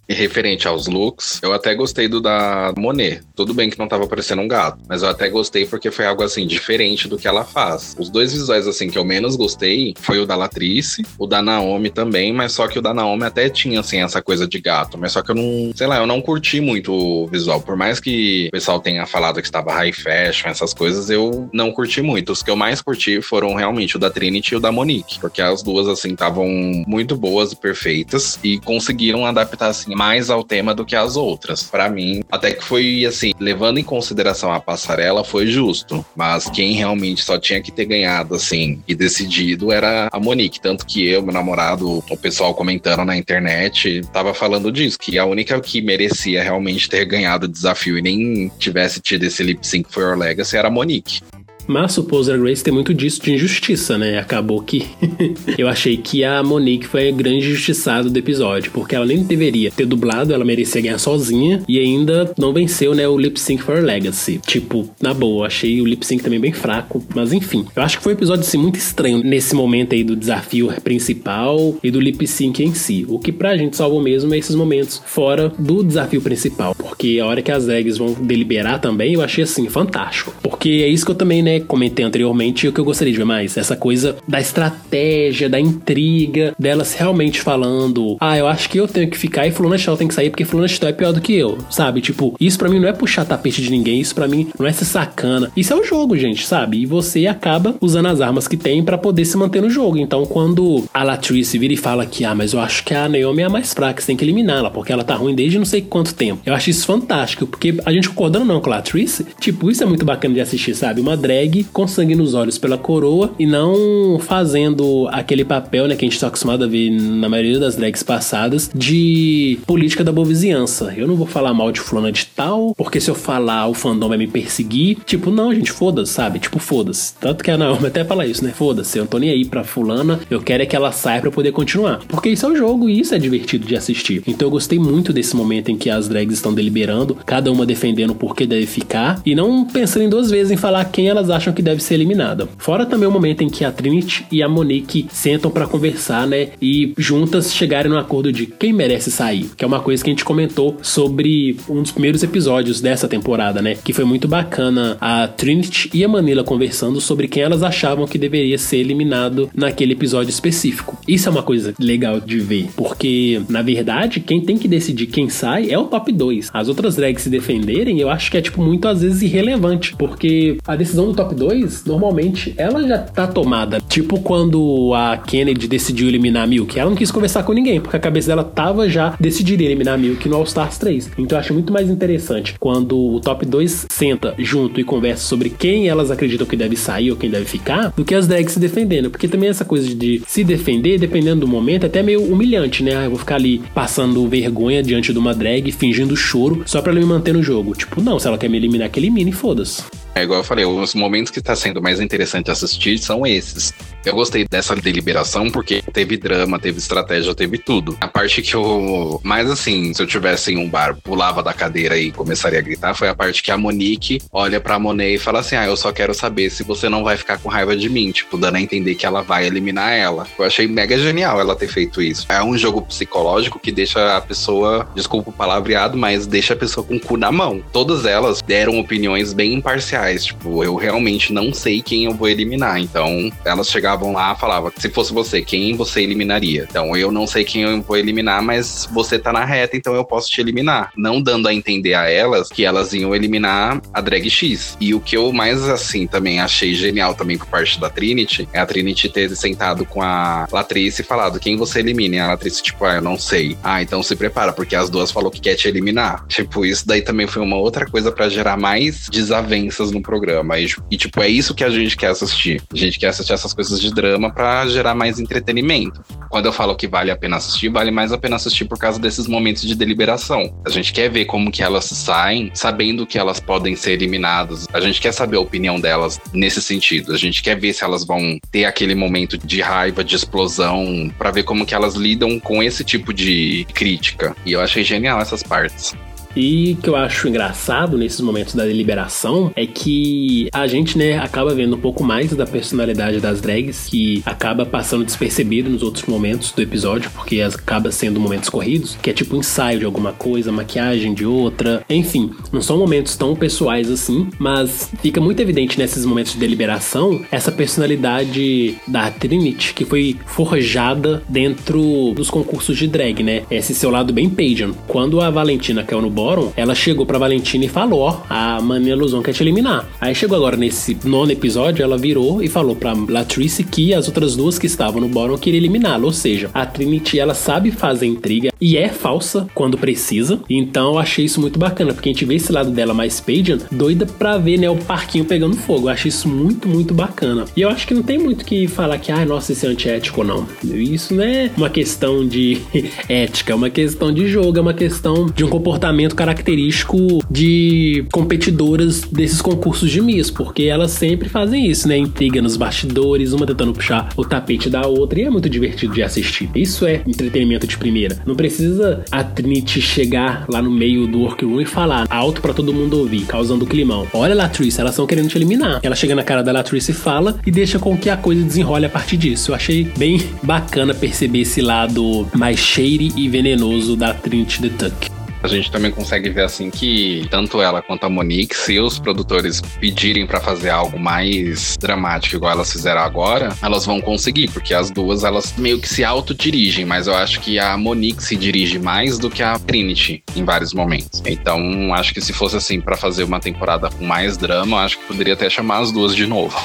E 0.09 0.13
referente 0.13 0.67
aos 0.67 0.87
looks, 0.87 1.39
eu 1.43 1.51
até 1.51 1.75
gostei 1.75 2.07
do 2.07 2.21
da 2.21 2.73
Monet. 2.77 3.21
Tudo 3.35 3.53
bem 3.53 3.69
que 3.69 3.77
não 3.77 3.89
tava 3.89 4.07
parecendo 4.07 4.41
um 4.41 4.47
gato, 4.47 4.79
mas 4.87 5.03
eu 5.03 5.09
até 5.09 5.27
gostei 5.27 5.65
porque 5.65 5.91
foi 5.91 6.05
algo 6.05 6.23
assim 6.23 6.47
diferente 6.47 7.09
do 7.09 7.17
que 7.17 7.27
ela 7.27 7.43
faz. 7.43 7.93
Os 7.99 8.09
dois 8.09 8.31
visuais 8.31 8.67
assim 8.67 8.89
que 8.89 8.97
eu 8.97 9.03
menos 9.03 9.35
gostei 9.35 9.93
foi 9.99 10.19
o 10.19 10.25
da 10.25 10.35
Latrice, 10.35 11.03
o 11.17 11.27
da 11.27 11.41
Naomi 11.41 11.89
também, 11.89 12.31
mas 12.31 12.53
só 12.53 12.67
que 12.67 12.79
o 12.79 12.81
da 12.81 12.93
Naomi 12.93 13.25
até 13.25 13.49
tinha 13.49 13.81
assim 13.81 14.01
essa 14.01 14.21
coisa 14.21 14.47
de 14.47 14.61
gato, 14.61 14.97
mas 14.97 15.11
só 15.11 15.21
que 15.21 15.31
eu 15.31 15.35
não, 15.35 15.73
sei 15.75 15.87
lá, 15.87 15.97
eu 15.97 16.07
não 16.07 16.21
curti 16.21 16.61
muito 16.61 16.93
o 16.93 17.27
visual. 17.27 17.59
Por 17.59 17.75
mais 17.75 17.99
que 17.99 18.47
o 18.47 18.51
pessoal 18.51 18.79
tenha 18.79 19.05
falado 19.05 19.41
que 19.41 19.47
estava 19.47 19.73
high 19.73 19.91
fashion, 19.91 20.49
essas 20.49 20.73
coisas, 20.73 21.09
eu 21.09 21.49
não 21.51 21.71
curti 21.71 22.01
muito. 22.01 22.31
Os 22.31 22.41
que 22.41 22.49
eu 22.49 22.55
mais 22.55 22.81
curti 22.81 23.21
foram 23.21 23.55
realmente 23.55 23.97
o 23.97 23.99
da 23.99 24.09
Trinity 24.09 24.53
e 24.53 24.57
o 24.57 24.59
da 24.61 24.71
Monique, 24.71 25.19
porque 25.19 25.41
as 25.41 25.61
duas 25.61 25.85
assim 25.87 26.13
estavam 26.13 26.47
muito 26.87 27.17
boas 27.17 27.51
e 27.51 27.55
perfeitas 27.57 28.39
e 28.41 28.57
conseguiram 28.59 29.25
adaptar 29.25 29.67
assim 29.67 29.96
mais 29.97 30.29
ao 30.29 30.43
tema 30.43 30.75
do 30.75 30.85
que 30.85 30.95
as 30.95 31.15
outras. 31.15 31.63
Para 31.63 31.89
mim, 31.89 32.23
até 32.31 32.51
que 32.51 32.63
foi 32.63 33.03
assim, 33.03 33.31
levando 33.39 33.79
em 33.79 33.83
consideração 33.83 34.53
a 34.53 34.59
passarela, 34.59 35.23
foi 35.23 35.47
justo. 35.47 36.05
Mas 36.15 36.47
quem 36.47 36.73
realmente 36.73 37.23
só 37.23 37.39
tinha 37.39 37.59
que 37.59 37.71
ter 37.71 37.85
ganhado, 37.85 38.35
assim, 38.35 38.83
e 38.87 38.93
decidido 38.93 39.71
era 39.71 40.07
a 40.11 40.19
Monique. 40.19 40.61
Tanto 40.61 40.85
que 40.85 41.07
eu, 41.07 41.23
meu 41.23 41.33
namorado, 41.33 42.03
o 42.09 42.17
pessoal 42.17 42.53
comentando 42.53 43.03
na 43.03 43.17
internet, 43.17 44.01
tava 44.13 44.35
falando 44.35 44.71
disso, 44.71 44.99
que 44.99 45.17
a 45.17 45.25
única 45.25 45.59
que 45.59 45.81
merecia 45.81 46.43
realmente 46.43 46.87
ter 46.87 47.03
ganhado 47.05 47.45
o 47.45 47.49
desafio 47.49 47.97
e 47.97 48.01
nem 48.01 48.51
tivesse 48.59 49.01
tido 49.01 49.23
esse 49.23 49.41
lip 49.41 49.65
sync 49.65 49.91
for 49.91 50.03
Your 50.03 50.17
Legacy 50.17 50.57
era 50.57 50.67
a 50.67 50.71
Monique. 50.71 51.21
Mas 51.67 51.97
o 51.97 52.03
Poser 52.03 52.39
Grace 52.39 52.63
tem 52.63 52.73
muito 52.73 52.93
disso 52.93 53.21
de 53.21 53.33
injustiça, 53.33 53.97
né? 53.97 54.17
Acabou 54.17 54.61
que 54.61 54.85
eu 55.57 55.67
achei 55.67 55.97
que 55.97 56.23
a 56.23 56.41
Monique 56.41 56.87
foi 56.87 57.09
a 57.09 57.11
grande 57.11 57.47
injustiçada 57.47 58.09
do 58.09 58.17
episódio, 58.17 58.71
porque 58.71 58.95
ela 58.95 59.05
nem 59.05 59.23
deveria 59.23 59.69
ter 59.69 59.85
dublado, 59.85 60.33
ela 60.33 60.45
merecia 60.45 60.81
ganhar 60.81 60.97
sozinha 60.97 61.61
e 61.67 61.79
ainda 61.79 62.31
não 62.37 62.53
venceu, 62.53 62.95
né, 62.95 63.07
o 63.07 63.17
Lip 63.17 63.39
Sync 63.39 63.61
for 63.61 63.83
Legacy. 63.83 64.39
Tipo, 64.45 64.89
na 65.01 65.13
boa, 65.13 65.47
achei 65.47 65.81
o 65.81 65.85
lip 65.85 66.05
sync 66.05 66.23
também 66.23 66.39
bem 66.39 66.53
fraco, 66.53 67.03
mas 67.13 67.33
enfim. 67.33 67.65
Eu 67.75 67.83
acho 67.83 67.97
que 67.97 68.03
foi 68.03 68.13
um 68.13 68.15
episódio 68.15 68.41
assim 68.41 68.57
muito 68.57 68.77
estranho 68.77 69.23
nesse 69.23 69.55
momento 69.55 69.93
aí 69.93 70.03
do 70.03 70.15
desafio 70.15 70.71
principal 70.83 71.75
e 71.83 71.91
do 71.91 71.99
lip 71.99 72.25
sync 72.27 72.63
em 72.63 72.73
si. 72.73 73.05
O 73.07 73.19
que 73.19 73.31
pra 73.31 73.57
gente 73.57 73.75
salvou 73.75 74.01
mesmo 74.01 74.33
é 74.33 74.37
esses 74.37 74.55
momentos 74.55 75.01
fora 75.05 75.51
do 75.59 75.83
desafio 75.83 76.21
principal, 76.21 76.73
porque 76.75 77.19
a 77.21 77.25
hora 77.25 77.41
que 77.41 77.51
as 77.51 77.65
drags 77.65 77.97
vão 77.97 78.13
deliberar 78.13 78.79
também, 78.79 79.13
eu 79.13 79.21
achei 79.21 79.43
assim 79.43 79.67
fantástico. 79.69 80.33
Porque 80.41 80.69
é 80.83 80.87
isso 80.87 81.05
que 81.05 81.11
eu 81.11 81.15
também, 81.15 81.41
né, 81.41 81.56
comentei 81.59 82.05
anteriormente, 82.05 82.67
o 82.67 82.73
que 82.73 82.79
eu 82.79 82.85
gostaria 82.85 83.11
de 83.11 83.17
ver 83.17 83.25
mais. 83.25 83.57
Essa 83.57 83.75
coisa 83.75 84.17
da 84.27 84.39
estratégia, 84.39 85.49
da 85.49 85.59
intriga, 85.59 86.53
delas 86.57 86.93
realmente 86.93 87.41
falando: 87.41 88.17
ah, 88.19 88.37
eu 88.37 88.47
acho 88.47 88.69
que 88.69 88.77
eu 88.77 88.87
tenho 88.87 89.09
que 89.09 89.17
ficar 89.17 89.47
e 89.47 89.51
Fulano 89.51 89.77
Chão 89.77 89.97
tem 89.97 90.07
que 90.07 90.13
sair 90.13 90.29
porque 90.29 90.45
Fulano 90.45 90.67
Chão 90.67 90.87
é 90.87 90.93
pior 90.93 91.13
do 91.13 91.21
que 91.21 91.33
eu, 91.33 91.57
sabe? 91.69 92.01
Tipo, 92.01 92.35
isso 92.39 92.57
para 92.57 92.69
mim 92.69 92.79
não 92.79 92.87
é 92.87 92.93
puxar 92.93 93.25
tapete 93.25 93.61
de 93.61 93.69
ninguém, 93.69 93.99
isso 93.99 94.15
para 94.15 94.27
mim 94.27 94.47
não 94.59 94.65
é 94.65 94.71
ser 94.71 94.85
sacana. 94.85 95.51
Isso 95.55 95.73
é 95.73 95.75
o 95.75 95.83
jogo, 95.83 96.17
gente, 96.17 96.45
sabe? 96.45 96.81
E 96.81 96.85
você 96.85 97.27
acaba 97.27 97.75
usando 97.81 98.07
as 98.07 98.21
armas 98.21 98.47
que 98.47 98.57
tem 98.57 98.83
para 98.83 98.97
poder 98.97 99.25
se 99.25 99.37
manter 99.37 99.61
no 99.61 99.69
jogo. 99.69 99.97
Então, 99.97 100.25
quando 100.25 100.83
a 100.93 101.03
Latrice 101.03 101.57
vira 101.57 101.73
e 101.73 101.77
fala 101.77 102.05
que, 102.05 102.25
ah, 102.25 102.35
mas 102.35 102.53
eu 102.53 102.59
acho 102.59 102.83
que 102.83 102.93
a 102.93 103.07
Naomi 103.07 103.41
é 103.41 103.45
a 103.45 103.49
mais 103.49 103.73
fraca, 103.73 104.01
você 104.01 104.07
tem 104.07 104.17
que 104.17 104.25
eliminar 104.25 104.59
ela, 104.59 104.71
porque 104.71 104.91
ela 104.91 105.03
tá 105.03 105.15
ruim 105.15 105.35
desde 105.35 105.57
não 105.57 105.65
sei 105.65 105.81
quanto 105.81 106.13
tempo. 106.13 106.41
Eu 106.45 106.53
acho 106.53 106.69
isso 106.69 106.85
fantástico, 106.85 107.45
porque 107.47 107.75
a 107.85 107.91
gente 107.91 108.09
concordando 108.09 108.45
não 108.45 108.59
com 108.59 108.71
a 108.71 108.77
Latrice, 108.77 109.25
tipo, 109.39 109.69
isso 109.69 109.83
é 109.83 109.85
muito 109.85 110.05
bacana 110.05 110.33
de 110.33 110.41
assistir, 110.41 110.75
sabe? 110.75 111.01
Uma 111.01 111.15
drag 111.15 111.46
com 111.71 111.87
sangue 111.87 112.15
nos 112.15 112.33
olhos 112.33 112.57
pela 112.57 112.77
coroa 112.77 113.31
e 113.39 113.45
não 113.45 114.19
fazendo 114.19 115.07
aquele 115.11 115.43
papel, 115.43 115.87
né, 115.87 115.95
que 115.95 116.05
a 116.05 116.07
gente 116.07 116.19
tá 116.19 116.27
acostumado 116.27 116.63
a 116.63 116.67
ver 116.67 116.89
na 116.89 117.29
maioria 117.29 117.59
das 117.59 117.75
drags 117.75 118.03
passadas, 118.03 118.69
de 118.73 119.59
política 119.65 120.03
da 120.03 120.11
boa 120.11 120.27
vizinhança. 120.27 120.93
Eu 120.95 121.07
não 121.07 121.15
vou 121.15 121.27
falar 121.27 121.53
mal 121.53 121.71
de 121.71 121.79
fulana 121.79 122.11
de 122.11 122.25
tal, 122.25 122.73
porque 122.75 122.99
se 122.99 123.09
eu 123.09 123.15
falar 123.15 123.67
o 123.67 123.73
fandom 123.73 124.09
vai 124.09 124.17
me 124.17 124.27
perseguir. 124.27 124.97
Tipo, 125.05 125.31
não, 125.31 125.53
gente, 125.53 125.71
foda-se, 125.71 126.11
sabe? 126.11 126.39
Tipo, 126.39 126.59
foda-se. 126.59 127.13
Tanto 127.19 127.43
que 127.43 127.51
a 127.51 127.57
Naomi 127.57 127.87
até 127.87 128.03
fala 128.03 128.25
isso, 128.25 128.43
né? 128.43 128.51
Foda-se, 128.55 128.97
eu 128.97 129.03
não 129.03 129.07
tô 129.07 129.17
nem 129.17 129.29
aí 129.29 129.45
pra 129.45 129.63
fulana, 129.63 130.19
eu 130.29 130.41
quero 130.41 130.63
é 130.63 130.65
que 130.65 130.75
ela 130.75 130.91
saia 130.91 131.21
pra 131.21 131.31
poder 131.31 131.51
continuar. 131.51 131.99
Porque 132.07 132.29
isso 132.29 132.45
é 132.45 132.49
o 132.49 132.55
jogo 132.55 132.89
e 132.89 132.99
isso 132.99 133.13
é 133.13 133.19
divertido 133.19 133.65
de 133.67 133.75
assistir. 133.75 134.23
Então 134.27 134.47
eu 134.47 134.51
gostei 134.51 134.79
muito 134.79 135.13
desse 135.13 135.35
momento 135.35 135.71
em 135.71 135.77
que 135.77 135.89
as 135.89 136.07
drags 136.07 136.35
estão 136.35 136.53
deliberando, 136.53 137.15
cada 137.25 137.51
uma 137.51 137.65
defendendo 137.65 138.11
o 138.11 138.15
porquê 138.15 138.45
deve 138.45 138.65
ficar, 138.65 139.21
e 139.25 139.35
não 139.35 139.65
pensando 139.65 140.03
em 140.03 140.09
duas 140.09 140.29
vezes 140.29 140.51
em 140.51 140.57
falar 140.57 140.85
quem 140.85 141.07
elas 141.07 141.29
acham 141.29 141.36
acham 141.37 141.53
que 141.53 141.61
deve 141.61 141.81
ser 141.81 141.93
eliminada. 141.93 142.47
Fora 142.57 142.85
também 142.85 143.07
o 143.07 143.11
momento 143.11 143.43
em 143.43 143.49
que 143.49 143.63
a 143.63 143.71
Trinity 143.71 144.25
e 144.31 144.43
a 144.43 144.49
Monique 144.49 145.07
sentam 145.11 145.49
para 145.49 145.67
conversar, 145.67 146.27
né? 146.27 146.49
E 146.61 146.93
juntas 146.97 147.53
chegarem 147.53 147.91
no 147.91 147.97
acordo 147.97 148.31
de 148.31 148.45
quem 148.45 148.73
merece 148.73 149.11
sair, 149.11 149.49
que 149.55 149.63
é 149.63 149.67
uma 149.67 149.79
coisa 149.79 150.03
que 150.03 150.09
a 150.09 150.13
gente 150.13 150.25
comentou 150.25 150.77
sobre 150.81 151.57
um 151.69 151.81
dos 151.81 151.91
primeiros 151.91 152.23
episódios 152.23 152.81
dessa 152.81 153.07
temporada, 153.07 153.61
né? 153.61 153.77
Que 153.83 153.93
foi 153.93 154.03
muito 154.03 154.27
bacana 154.27 154.97
a 154.99 155.27
Trinity 155.27 155.89
e 155.93 156.03
a 156.03 156.07
Manila 156.07 156.43
conversando 156.43 156.99
sobre 156.99 157.27
quem 157.27 157.43
elas 157.43 157.63
achavam 157.63 158.07
que 158.07 158.17
deveria 158.17 158.57
ser 158.57 158.77
eliminado 158.77 159.49
naquele 159.53 159.93
episódio 159.93 160.29
específico. 160.29 160.97
Isso 161.07 161.29
é 161.29 161.31
uma 161.31 161.43
coisa 161.43 161.73
legal 161.79 162.19
de 162.19 162.39
ver, 162.39 162.67
porque 162.75 163.41
na 163.49 163.61
verdade 163.61 164.19
quem 164.19 164.41
tem 164.41 164.57
que 164.57 164.67
decidir 164.67 165.07
quem 165.07 165.29
sai 165.29 165.69
é 165.69 165.77
o 165.77 165.85
top 165.85 166.11
2. 166.11 166.49
As 166.53 166.67
outras 166.67 166.95
drags 166.95 167.23
se 167.23 167.29
defenderem, 167.29 167.99
eu 167.99 168.09
acho 168.09 168.31
que 168.31 168.37
é 168.37 168.41
tipo 168.41 168.61
muito 168.61 168.87
às 168.87 169.01
vezes 169.01 169.21
irrelevante, 169.21 169.95
porque 169.95 170.57
a 170.65 170.75
decisão 170.75 171.05
do 171.07 171.13
top 171.13 171.26
2, 171.35 171.85
normalmente 171.85 172.53
ela 172.57 172.87
já 172.87 172.99
tá 172.99 173.27
tomada. 173.27 173.81
Tipo 173.87 174.19
quando 174.21 174.93
a 174.93 175.17
Kennedy 175.17 175.67
decidiu 175.67 176.07
eliminar 176.07 176.43
a 176.43 176.47
Milk, 176.47 176.77
ela 176.79 176.89
não 176.89 176.97
quis 176.97 177.11
conversar 177.11 177.43
com 177.43 177.53
ninguém, 177.53 177.79
porque 177.79 177.95
a 177.95 177.99
cabeça 177.99 178.27
dela 178.27 178.43
tava 178.43 178.89
já 178.89 179.15
decidida 179.19 179.63
eliminar 179.63 179.95
a 179.95 179.97
Milk 179.97 180.27
no 180.27 180.35
All 180.35 180.43
Stars 180.43 180.77
3. 180.77 181.11
Então 181.17 181.37
eu 181.37 181.39
acho 181.39 181.53
muito 181.53 181.71
mais 181.71 181.89
interessante 181.89 182.55
quando 182.59 182.97
o 182.97 183.19
top 183.19 183.45
2 183.45 183.87
senta 183.89 184.33
junto 184.37 184.79
e 184.79 184.83
conversa 184.83 185.23
sobre 185.23 185.49
quem 185.49 185.87
elas 185.87 186.11
acreditam 186.11 186.47
que 186.47 186.55
deve 186.55 186.75
sair 186.75 187.11
ou 187.11 187.17
quem 187.17 187.29
deve 187.29 187.45
ficar, 187.45 187.93
do 187.95 188.05
que 188.05 188.15
as 188.15 188.27
drags 188.27 188.53
se 188.53 188.59
defendendo. 188.59 189.09
Porque 189.09 189.27
também 189.27 189.49
essa 189.49 189.65
coisa 189.65 189.93
de 189.93 190.21
se 190.27 190.43
defender, 190.43 190.99
dependendo 190.99 191.41
do 191.41 191.47
momento, 191.47 191.83
é 191.83 191.87
até 191.87 192.01
meio 192.01 192.23
humilhante, 192.23 192.83
né? 192.83 192.95
Ah, 192.95 193.03
eu 193.03 193.09
vou 193.09 193.19
ficar 193.19 193.35
ali 193.35 193.61
passando 193.73 194.27
vergonha 194.27 194.81
diante 194.83 195.13
de 195.13 195.19
uma 195.19 195.33
drag, 195.33 195.71
fingindo 195.71 196.15
choro, 196.15 196.63
só 196.65 196.81
pra 196.81 196.91
ela 196.91 196.99
me 196.99 197.05
manter 197.05 197.33
no 197.33 197.43
jogo. 197.43 197.75
Tipo, 197.75 198.01
não, 198.01 198.19
se 198.19 198.27
ela 198.27 198.37
quer 198.37 198.49
me 198.49 198.57
eliminar, 198.57 198.89
que 198.89 198.99
elimine 198.99 199.31
foda-se. 199.31 199.83
É 200.17 200.23
igual 200.23 200.39
eu 200.39 200.43
falei, 200.43 200.65
os 200.65 200.95
momentos 200.95 201.31
que 201.31 201.39
tá 201.39 201.55
sendo 201.55 201.79
mais 201.79 201.99
interessante 201.99 202.49
assistir 202.49 202.97
são 202.97 203.23
esses. 203.23 203.71
Eu 204.05 204.13
gostei 204.13 204.45
dessa 204.49 204.75
deliberação 204.75 205.49
porque 205.49 205.81
teve 205.93 206.17
drama, 206.17 206.59
teve 206.59 206.77
estratégia, 206.77 207.35
teve 207.35 207.57
tudo. 207.57 207.97
A 207.99 208.07
parte 208.07 208.41
que 208.41 208.55
eu. 208.55 209.19
Mais 209.23 209.49
assim, 209.49 209.93
se 209.93 210.01
eu 210.01 210.07
tivesse 210.07 210.53
em 210.53 210.57
um 210.57 210.69
bar, 210.69 210.95
pulava 211.03 211.43
da 211.43 211.53
cadeira 211.53 211.97
e 211.97 212.11
começaria 212.11 212.59
a 212.59 212.61
gritar, 212.61 212.93
foi 212.93 213.09
a 213.09 213.15
parte 213.15 213.43
que 213.43 213.51
a 213.51 213.57
Monique 213.57 214.21
olha 214.31 214.61
pra 214.61 214.79
Monet 214.79 215.15
e 215.15 215.19
fala 215.19 215.39
assim: 215.39 215.55
Ah, 215.55 215.65
eu 215.65 215.75
só 215.75 215.91
quero 215.91 216.13
saber 216.13 216.49
se 216.49 216.63
você 216.63 216.87
não 216.87 217.03
vai 217.03 217.17
ficar 217.17 217.37
com 217.37 217.49
raiva 217.49 217.75
de 217.75 217.89
mim. 217.89 218.11
Tipo, 218.11 218.37
dando 218.37 218.55
a 218.55 218.61
entender 218.61 218.95
que 218.95 219.05
ela 219.05 219.21
vai 219.21 219.45
eliminar 219.45 219.91
ela. 219.91 220.27
Eu 220.37 220.45
achei 220.45 220.67
mega 220.67 220.97
genial 220.97 221.39
ela 221.39 221.55
ter 221.55 221.67
feito 221.67 222.01
isso. 222.01 222.25
É 222.29 222.41
um 222.41 222.57
jogo 222.57 222.81
psicológico 222.81 223.59
que 223.59 223.71
deixa 223.71 224.15
a 224.15 224.21
pessoa, 224.21 224.87
desculpa 224.95 225.29
o 225.29 225.33
palavreado, 225.33 225.97
mas 225.97 226.25
deixa 226.25 226.53
a 226.53 226.57
pessoa 226.57 226.85
com 226.85 226.95
o 226.95 226.99
cu 226.99 227.17
na 227.17 227.31
mão. 227.31 227.61
Todas 227.73 228.05
elas 228.05 228.41
deram 228.41 228.79
opiniões 228.79 229.33
bem 229.33 229.53
imparciais. 229.53 230.25
Tipo, 230.25 230.63
eu 230.63 230.75
realmente 230.75 231.33
não 231.33 231.53
sei 231.53 231.81
quem 231.81 232.05
eu 232.05 232.13
vou 232.13 232.29
eliminar. 232.29 232.79
Então, 232.79 233.31
elas 233.43 233.67
chegavam 233.87 234.11
lá 234.11 234.35
falavam: 234.35 234.71
se 234.75 234.89
fosse 234.89 235.13
você, 235.13 235.41
quem 235.41 235.75
você 235.75 236.01
eliminaria? 236.01 236.67
Então, 236.69 236.95
eu 236.95 237.11
não 237.11 237.25
sei 237.25 237.43
quem 237.43 237.61
eu 237.63 237.81
vou 237.81 237.97
eliminar, 237.97 238.41
mas 238.41 238.87
você 238.91 239.17
tá 239.17 239.31
na 239.31 239.45
reta, 239.45 239.77
então 239.77 239.95
eu 239.95 240.03
posso 240.03 240.29
te 240.29 240.41
eliminar. 240.41 240.91
Não 240.95 241.21
dando 241.21 241.47
a 241.47 241.53
entender 241.53 241.93
a 241.93 242.09
elas 242.09 242.49
que 242.49 242.65
elas 242.65 242.91
iam 242.93 243.15
eliminar 243.15 243.81
a 243.93 244.01
drag 244.01 244.29
X. 244.29 244.75
E 244.79 244.93
o 244.93 244.99
que 244.99 245.15
eu 245.15 245.31
mais, 245.31 245.63
assim, 245.69 246.05
também 246.05 246.39
achei 246.39 246.73
genial 246.73 247.15
também 247.15 247.37
por 247.37 247.47
parte 247.47 247.79
da 247.79 247.89
Trinity 247.89 248.47
é 248.51 248.59
a 248.59 248.65
Trinity 248.65 249.09
ter 249.09 249.33
sentado 249.35 249.85
com 249.85 250.01
a 250.01 250.47
Latrice 250.51 251.01
e 251.01 251.05
falado: 251.05 251.39
quem 251.39 251.55
você 251.55 251.79
elimina? 251.79 252.15
E 252.17 252.19
a 252.19 252.27
Latrice, 252.27 252.61
tipo, 252.61 252.83
ah, 252.83 252.95
eu 252.95 253.01
não 253.01 253.17
sei. 253.17 253.57
Ah, 253.63 253.81
então 253.81 254.03
se 254.03 254.15
prepara, 254.15 254.51
porque 254.51 254.75
as 254.75 254.89
duas 254.89 255.11
falou 255.11 255.31
que 255.31 255.39
quer 255.39 255.55
te 255.55 255.67
eliminar. 255.67 256.25
Tipo, 256.27 256.65
isso 256.65 256.85
daí 256.85 257.01
também 257.01 257.27
foi 257.27 257.41
uma 257.41 257.57
outra 257.57 257.85
coisa 257.85 258.11
para 258.11 258.27
gerar 258.27 258.57
mais 258.57 259.07
desavenças 259.09 259.91
no 259.91 260.01
programa. 260.01 260.59
E, 260.59 260.67
e, 260.91 260.97
tipo, 260.97 261.21
é 261.21 261.29
isso 261.29 261.55
que 261.55 261.63
a 261.63 261.69
gente 261.69 261.95
quer 261.95 262.07
assistir. 262.07 262.61
A 262.71 262.75
gente 262.75 262.99
quer 262.99 263.07
assistir 263.07 263.33
essas 263.33 263.53
coisas 263.53 263.76
de 263.79 263.91
drama 263.91 264.31
para 264.31 264.67
gerar 264.67 264.95
mais 264.95 265.19
entretenimento. 265.19 266.01
Quando 266.29 266.45
eu 266.45 266.53
falo 266.53 266.75
que 266.75 266.87
vale 266.87 267.11
a 267.11 267.17
pena 267.17 267.37
assistir, 267.37 267.69
vale 267.69 267.91
mais 267.91 268.11
a 268.11 268.17
pena 268.17 268.35
assistir 268.35 268.65
por 268.65 268.77
causa 268.77 268.99
desses 268.99 269.27
momentos 269.27 269.63
de 269.63 269.75
deliberação. 269.75 270.53
A 270.65 270.69
gente 270.69 270.91
quer 270.91 271.09
ver 271.09 271.25
como 271.25 271.51
que 271.51 271.63
elas 271.63 271.85
saem, 271.85 272.51
sabendo 272.53 273.05
que 273.05 273.17
elas 273.17 273.39
podem 273.39 273.75
ser 273.75 273.93
eliminadas. 273.93 274.67
A 274.73 274.79
gente 274.79 274.99
quer 274.99 275.13
saber 275.13 275.37
a 275.37 275.41
opinião 275.41 275.79
delas 275.79 276.19
nesse 276.33 276.61
sentido. 276.61 277.13
A 277.13 277.17
gente 277.17 277.41
quer 277.41 277.59
ver 277.59 277.73
se 277.73 277.83
elas 277.83 278.05
vão 278.05 278.37
ter 278.51 278.65
aquele 278.65 278.95
momento 278.95 279.37
de 279.37 279.61
raiva, 279.61 280.03
de 280.03 280.15
explosão, 280.15 281.11
para 281.17 281.31
ver 281.31 281.43
como 281.43 281.65
que 281.65 281.75
elas 281.75 281.95
lidam 281.95 282.39
com 282.39 282.61
esse 282.61 282.83
tipo 282.83 283.13
de 283.13 283.65
crítica. 283.73 284.35
E 284.45 284.51
eu 284.53 284.61
achei 284.61 284.83
genial 284.83 285.19
essas 285.19 285.43
partes. 285.43 285.95
E 286.35 286.77
que 286.81 286.89
eu 286.89 286.95
acho 286.95 287.27
engraçado 287.27 287.97
nesses 287.97 288.21
momentos 288.21 288.53
da 288.53 288.63
deliberação 288.63 289.51
é 289.55 289.65
que 289.65 290.49
a 290.53 290.67
gente, 290.67 290.97
né, 290.97 291.17
acaba 291.17 291.53
vendo 291.53 291.75
um 291.75 291.79
pouco 291.79 292.03
mais 292.03 292.33
da 292.33 292.45
personalidade 292.45 293.19
das 293.19 293.41
drags, 293.41 293.87
que 293.87 294.21
acaba 294.25 294.65
passando 294.65 295.05
despercebido 295.05 295.69
nos 295.69 295.81
outros 295.81 296.05
momentos 296.05 296.51
do 296.51 296.61
episódio, 296.61 297.09
porque 297.11 297.41
acaba 297.41 297.91
sendo 297.91 298.19
momentos 298.19 298.49
corridos, 298.49 298.97
que 299.01 299.09
é 299.09 299.13
tipo 299.13 299.35
ensaio 299.35 299.79
de 299.79 299.85
alguma 299.85 300.13
coisa, 300.13 300.51
maquiagem 300.51 301.13
de 301.13 301.25
outra, 301.25 301.83
enfim, 301.89 302.31
não 302.51 302.61
são 302.61 302.77
momentos 302.77 303.15
tão 303.15 303.35
pessoais 303.35 303.89
assim, 303.89 304.27
mas 304.37 304.91
fica 305.01 305.19
muito 305.19 305.41
evidente 305.41 305.77
nesses 305.77 306.05
momentos 306.05 306.33
de 306.33 306.39
deliberação 306.39 307.25
essa 307.31 307.51
personalidade 307.51 308.77
da 308.87 309.09
Trinity 309.11 309.73
que 309.73 309.85
foi 309.85 310.15
forjada 310.25 311.23
dentro 311.27 312.13
dos 312.15 312.29
concursos 312.29 312.77
de 312.77 312.87
drag, 312.87 313.23
né? 313.23 313.43
Esse 313.49 313.73
seu 313.73 313.89
lado 313.89 314.13
bem 314.13 314.29
pagan. 314.29 314.73
Quando 314.87 315.21
a 315.21 315.29
Valentina 315.29 315.83
caiu 315.83 316.01
no 316.01 316.09
ela 316.55 316.75
chegou 316.75 317.05
pra 317.05 317.17
Valentina 317.17 317.65
e 317.65 317.69
falou: 317.69 318.01
Ó, 318.01 318.21
a 318.29 318.61
Mania 318.61 318.95
Luzon 318.95 319.21
quer 319.21 319.33
te 319.33 319.43
eliminar. 319.43 319.87
Aí 319.99 320.13
chegou 320.13 320.37
agora 320.37 320.57
nesse 320.57 320.97
nono 321.03 321.31
episódio, 321.31 321.83
ela 321.83 321.97
virou 321.97 322.41
e 322.41 322.47
falou 322.47 322.75
pra 322.75 322.93
Latrice 322.93 323.63
que 323.63 323.93
as 323.93 324.07
outras 324.07 324.35
duas 324.35 324.59
que 324.59 324.67
estavam 324.67 325.01
no 325.01 325.07
bórum 325.07 325.37
queriam 325.37 325.59
eliminá-la. 325.59 326.05
Ou 326.05 326.13
seja, 326.13 326.49
a 326.53 326.65
Trinity 326.65 327.19
ela 327.19 327.33
sabe 327.33 327.71
fazer 327.71 328.05
intriga 328.05 328.51
e 328.59 328.77
é 328.77 328.89
falsa 328.89 329.47
quando 329.53 329.77
precisa. 329.77 330.39
Então 330.49 330.93
eu 330.93 330.99
achei 330.99 331.25
isso 331.25 331.39
muito 331.39 331.59
bacana, 331.59 331.93
porque 331.93 332.09
a 332.09 332.11
gente 332.11 332.25
vê 332.25 332.35
esse 332.35 332.51
lado 332.51 332.71
dela 332.71 332.93
mais 332.93 333.19
Pagan, 333.19 333.59
doida 333.71 334.05
pra 334.05 334.37
ver, 334.37 334.57
né, 334.57 334.69
o 334.69 334.77
parquinho 334.77 335.25
pegando 335.25 335.55
fogo. 335.55 335.87
Eu 335.87 335.93
achei 335.93 336.09
isso 336.09 336.27
muito, 336.27 336.67
muito 336.67 336.93
bacana. 336.93 337.45
E 337.55 337.61
eu 337.61 337.69
acho 337.69 337.87
que 337.87 337.93
não 337.93 338.03
tem 338.03 338.17
muito 338.17 338.45
que 338.45 338.67
falar 338.67 338.97
que, 338.97 339.11
ah, 339.11 339.25
nossa, 339.25 339.51
isso 339.51 339.65
é 339.65 339.69
antiético 339.69 340.21
ou 340.21 340.27
não. 340.27 340.47
Isso 340.63 341.13
não 341.13 341.23
é 341.23 341.51
uma 341.57 341.69
questão 341.69 342.27
de 342.27 342.61
ética, 343.07 343.53
é 343.53 343.55
uma 343.55 343.69
questão 343.69 344.11
de 344.11 344.27
jogo, 344.27 344.57
é 344.57 344.61
uma 344.61 344.73
questão 344.73 345.25
de 345.27 345.43
um 345.43 345.49
comportamento 345.49 346.06
característico 346.15 347.19
de 347.29 348.05
competidoras 348.11 349.01
desses 349.01 349.41
concursos 349.41 349.89
de 349.89 350.01
Miss, 350.01 350.29
porque 350.29 350.63
elas 350.63 350.91
sempre 350.91 351.29
fazem 351.29 351.69
isso, 351.69 351.87
né? 351.87 351.97
Intriga 351.97 352.41
nos 352.41 352.57
bastidores, 352.57 353.33
uma 353.33 353.45
tentando 353.45 353.73
puxar 353.73 354.09
o 354.15 354.23
tapete 354.23 354.69
da 354.69 354.85
outra, 354.85 355.19
e 355.19 355.23
é 355.23 355.29
muito 355.29 355.49
divertido 355.49 355.93
de 355.93 356.03
assistir. 356.03 356.49
Isso 356.55 356.85
é 356.85 357.01
entretenimento 357.07 357.67
de 357.67 357.77
primeira. 357.77 358.19
Não 358.25 358.35
precisa 358.35 359.03
a 359.11 359.23
Trinity 359.23 359.81
chegar 359.81 360.45
lá 360.49 360.61
no 360.61 360.71
meio 360.71 361.07
do 361.07 361.19
workroom 361.19 361.61
e 361.61 361.65
falar 361.65 362.05
alto 362.09 362.41
para 362.41 362.53
todo 362.53 362.73
mundo 362.73 362.97
ouvir, 362.99 363.25
causando 363.25 363.65
climão. 363.65 364.07
Olha, 364.13 364.35
Latrice, 364.35 364.79
elas 364.79 364.93
estão 364.93 365.07
querendo 365.07 365.29
te 365.29 365.37
eliminar. 365.37 365.79
Ela 365.83 365.95
chega 365.95 366.15
na 366.15 366.23
cara 366.23 366.43
da 366.43 366.51
Latrice 366.51 366.91
e 366.91 366.93
fala 366.93 367.39
e 367.45 367.51
deixa 367.51 367.79
com 367.79 367.97
que 367.97 368.09
a 368.09 368.17
coisa 368.17 368.43
desenrole 368.43 368.85
a 368.85 368.89
partir 368.89 369.17
disso. 369.17 369.51
Eu 369.51 369.55
achei 369.55 369.85
bem 369.97 370.21
bacana 370.43 370.93
perceber 370.93 371.41
esse 371.41 371.61
lado 371.61 372.27
mais 372.35 372.59
shady 372.59 373.13
e 373.15 373.27
venenoso 373.27 373.95
da 373.95 374.13
Trinity 374.13 374.61
the 374.61 374.69
Tuck. 374.69 375.16
A 375.43 375.47
gente 375.47 375.71
também 375.71 375.91
consegue 375.91 376.29
ver 376.29 376.43
assim 376.43 376.69
que 376.69 377.27
tanto 377.29 377.61
ela 377.61 377.81
quanto 377.81 378.05
a 378.05 378.09
Monique, 378.09 378.55
se 378.55 378.79
os 378.79 378.99
produtores 378.99 379.61
pedirem 379.79 380.25
para 380.25 380.39
fazer 380.39 380.69
algo 380.69 380.99
mais 380.99 381.77
dramático 381.79 382.35
igual 382.35 382.53
elas 382.53 382.71
fizeram 382.71 383.01
agora, 383.01 383.55
elas 383.61 383.85
vão 383.85 384.01
conseguir, 384.01 384.49
porque 384.49 384.73
as 384.73 384.89
duas 384.89 385.23
elas 385.23 385.53
meio 385.57 385.79
que 385.79 385.87
se 385.87 386.03
autodirigem, 386.03 386.85
mas 386.85 387.07
eu 387.07 387.15
acho 387.15 387.39
que 387.39 387.59
a 387.59 387.77
Monique 387.77 388.23
se 388.23 388.35
dirige 388.35 388.79
mais 388.79 389.17
do 389.17 389.29
que 389.29 389.43
a 389.43 389.57
Trinity 389.59 390.23
em 390.35 390.43
vários 390.43 390.73
momentos. 390.73 391.21
Então, 391.25 391.93
acho 391.93 392.13
que 392.13 392.21
se 392.21 392.33
fosse 392.33 392.55
assim 392.55 392.81
para 392.81 392.97
fazer 392.97 393.23
uma 393.23 393.39
temporada 393.39 393.89
com 393.89 394.05
mais 394.05 394.37
drama, 394.37 394.83
acho 394.83 394.97
que 394.99 395.05
poderia 395.05 395.33
até 395.33 395.49
chamar 395.49 395.79
as 395.79 395.91
duas 395.91 396.15
de 396.15 396.25
novo. 396.25 396.57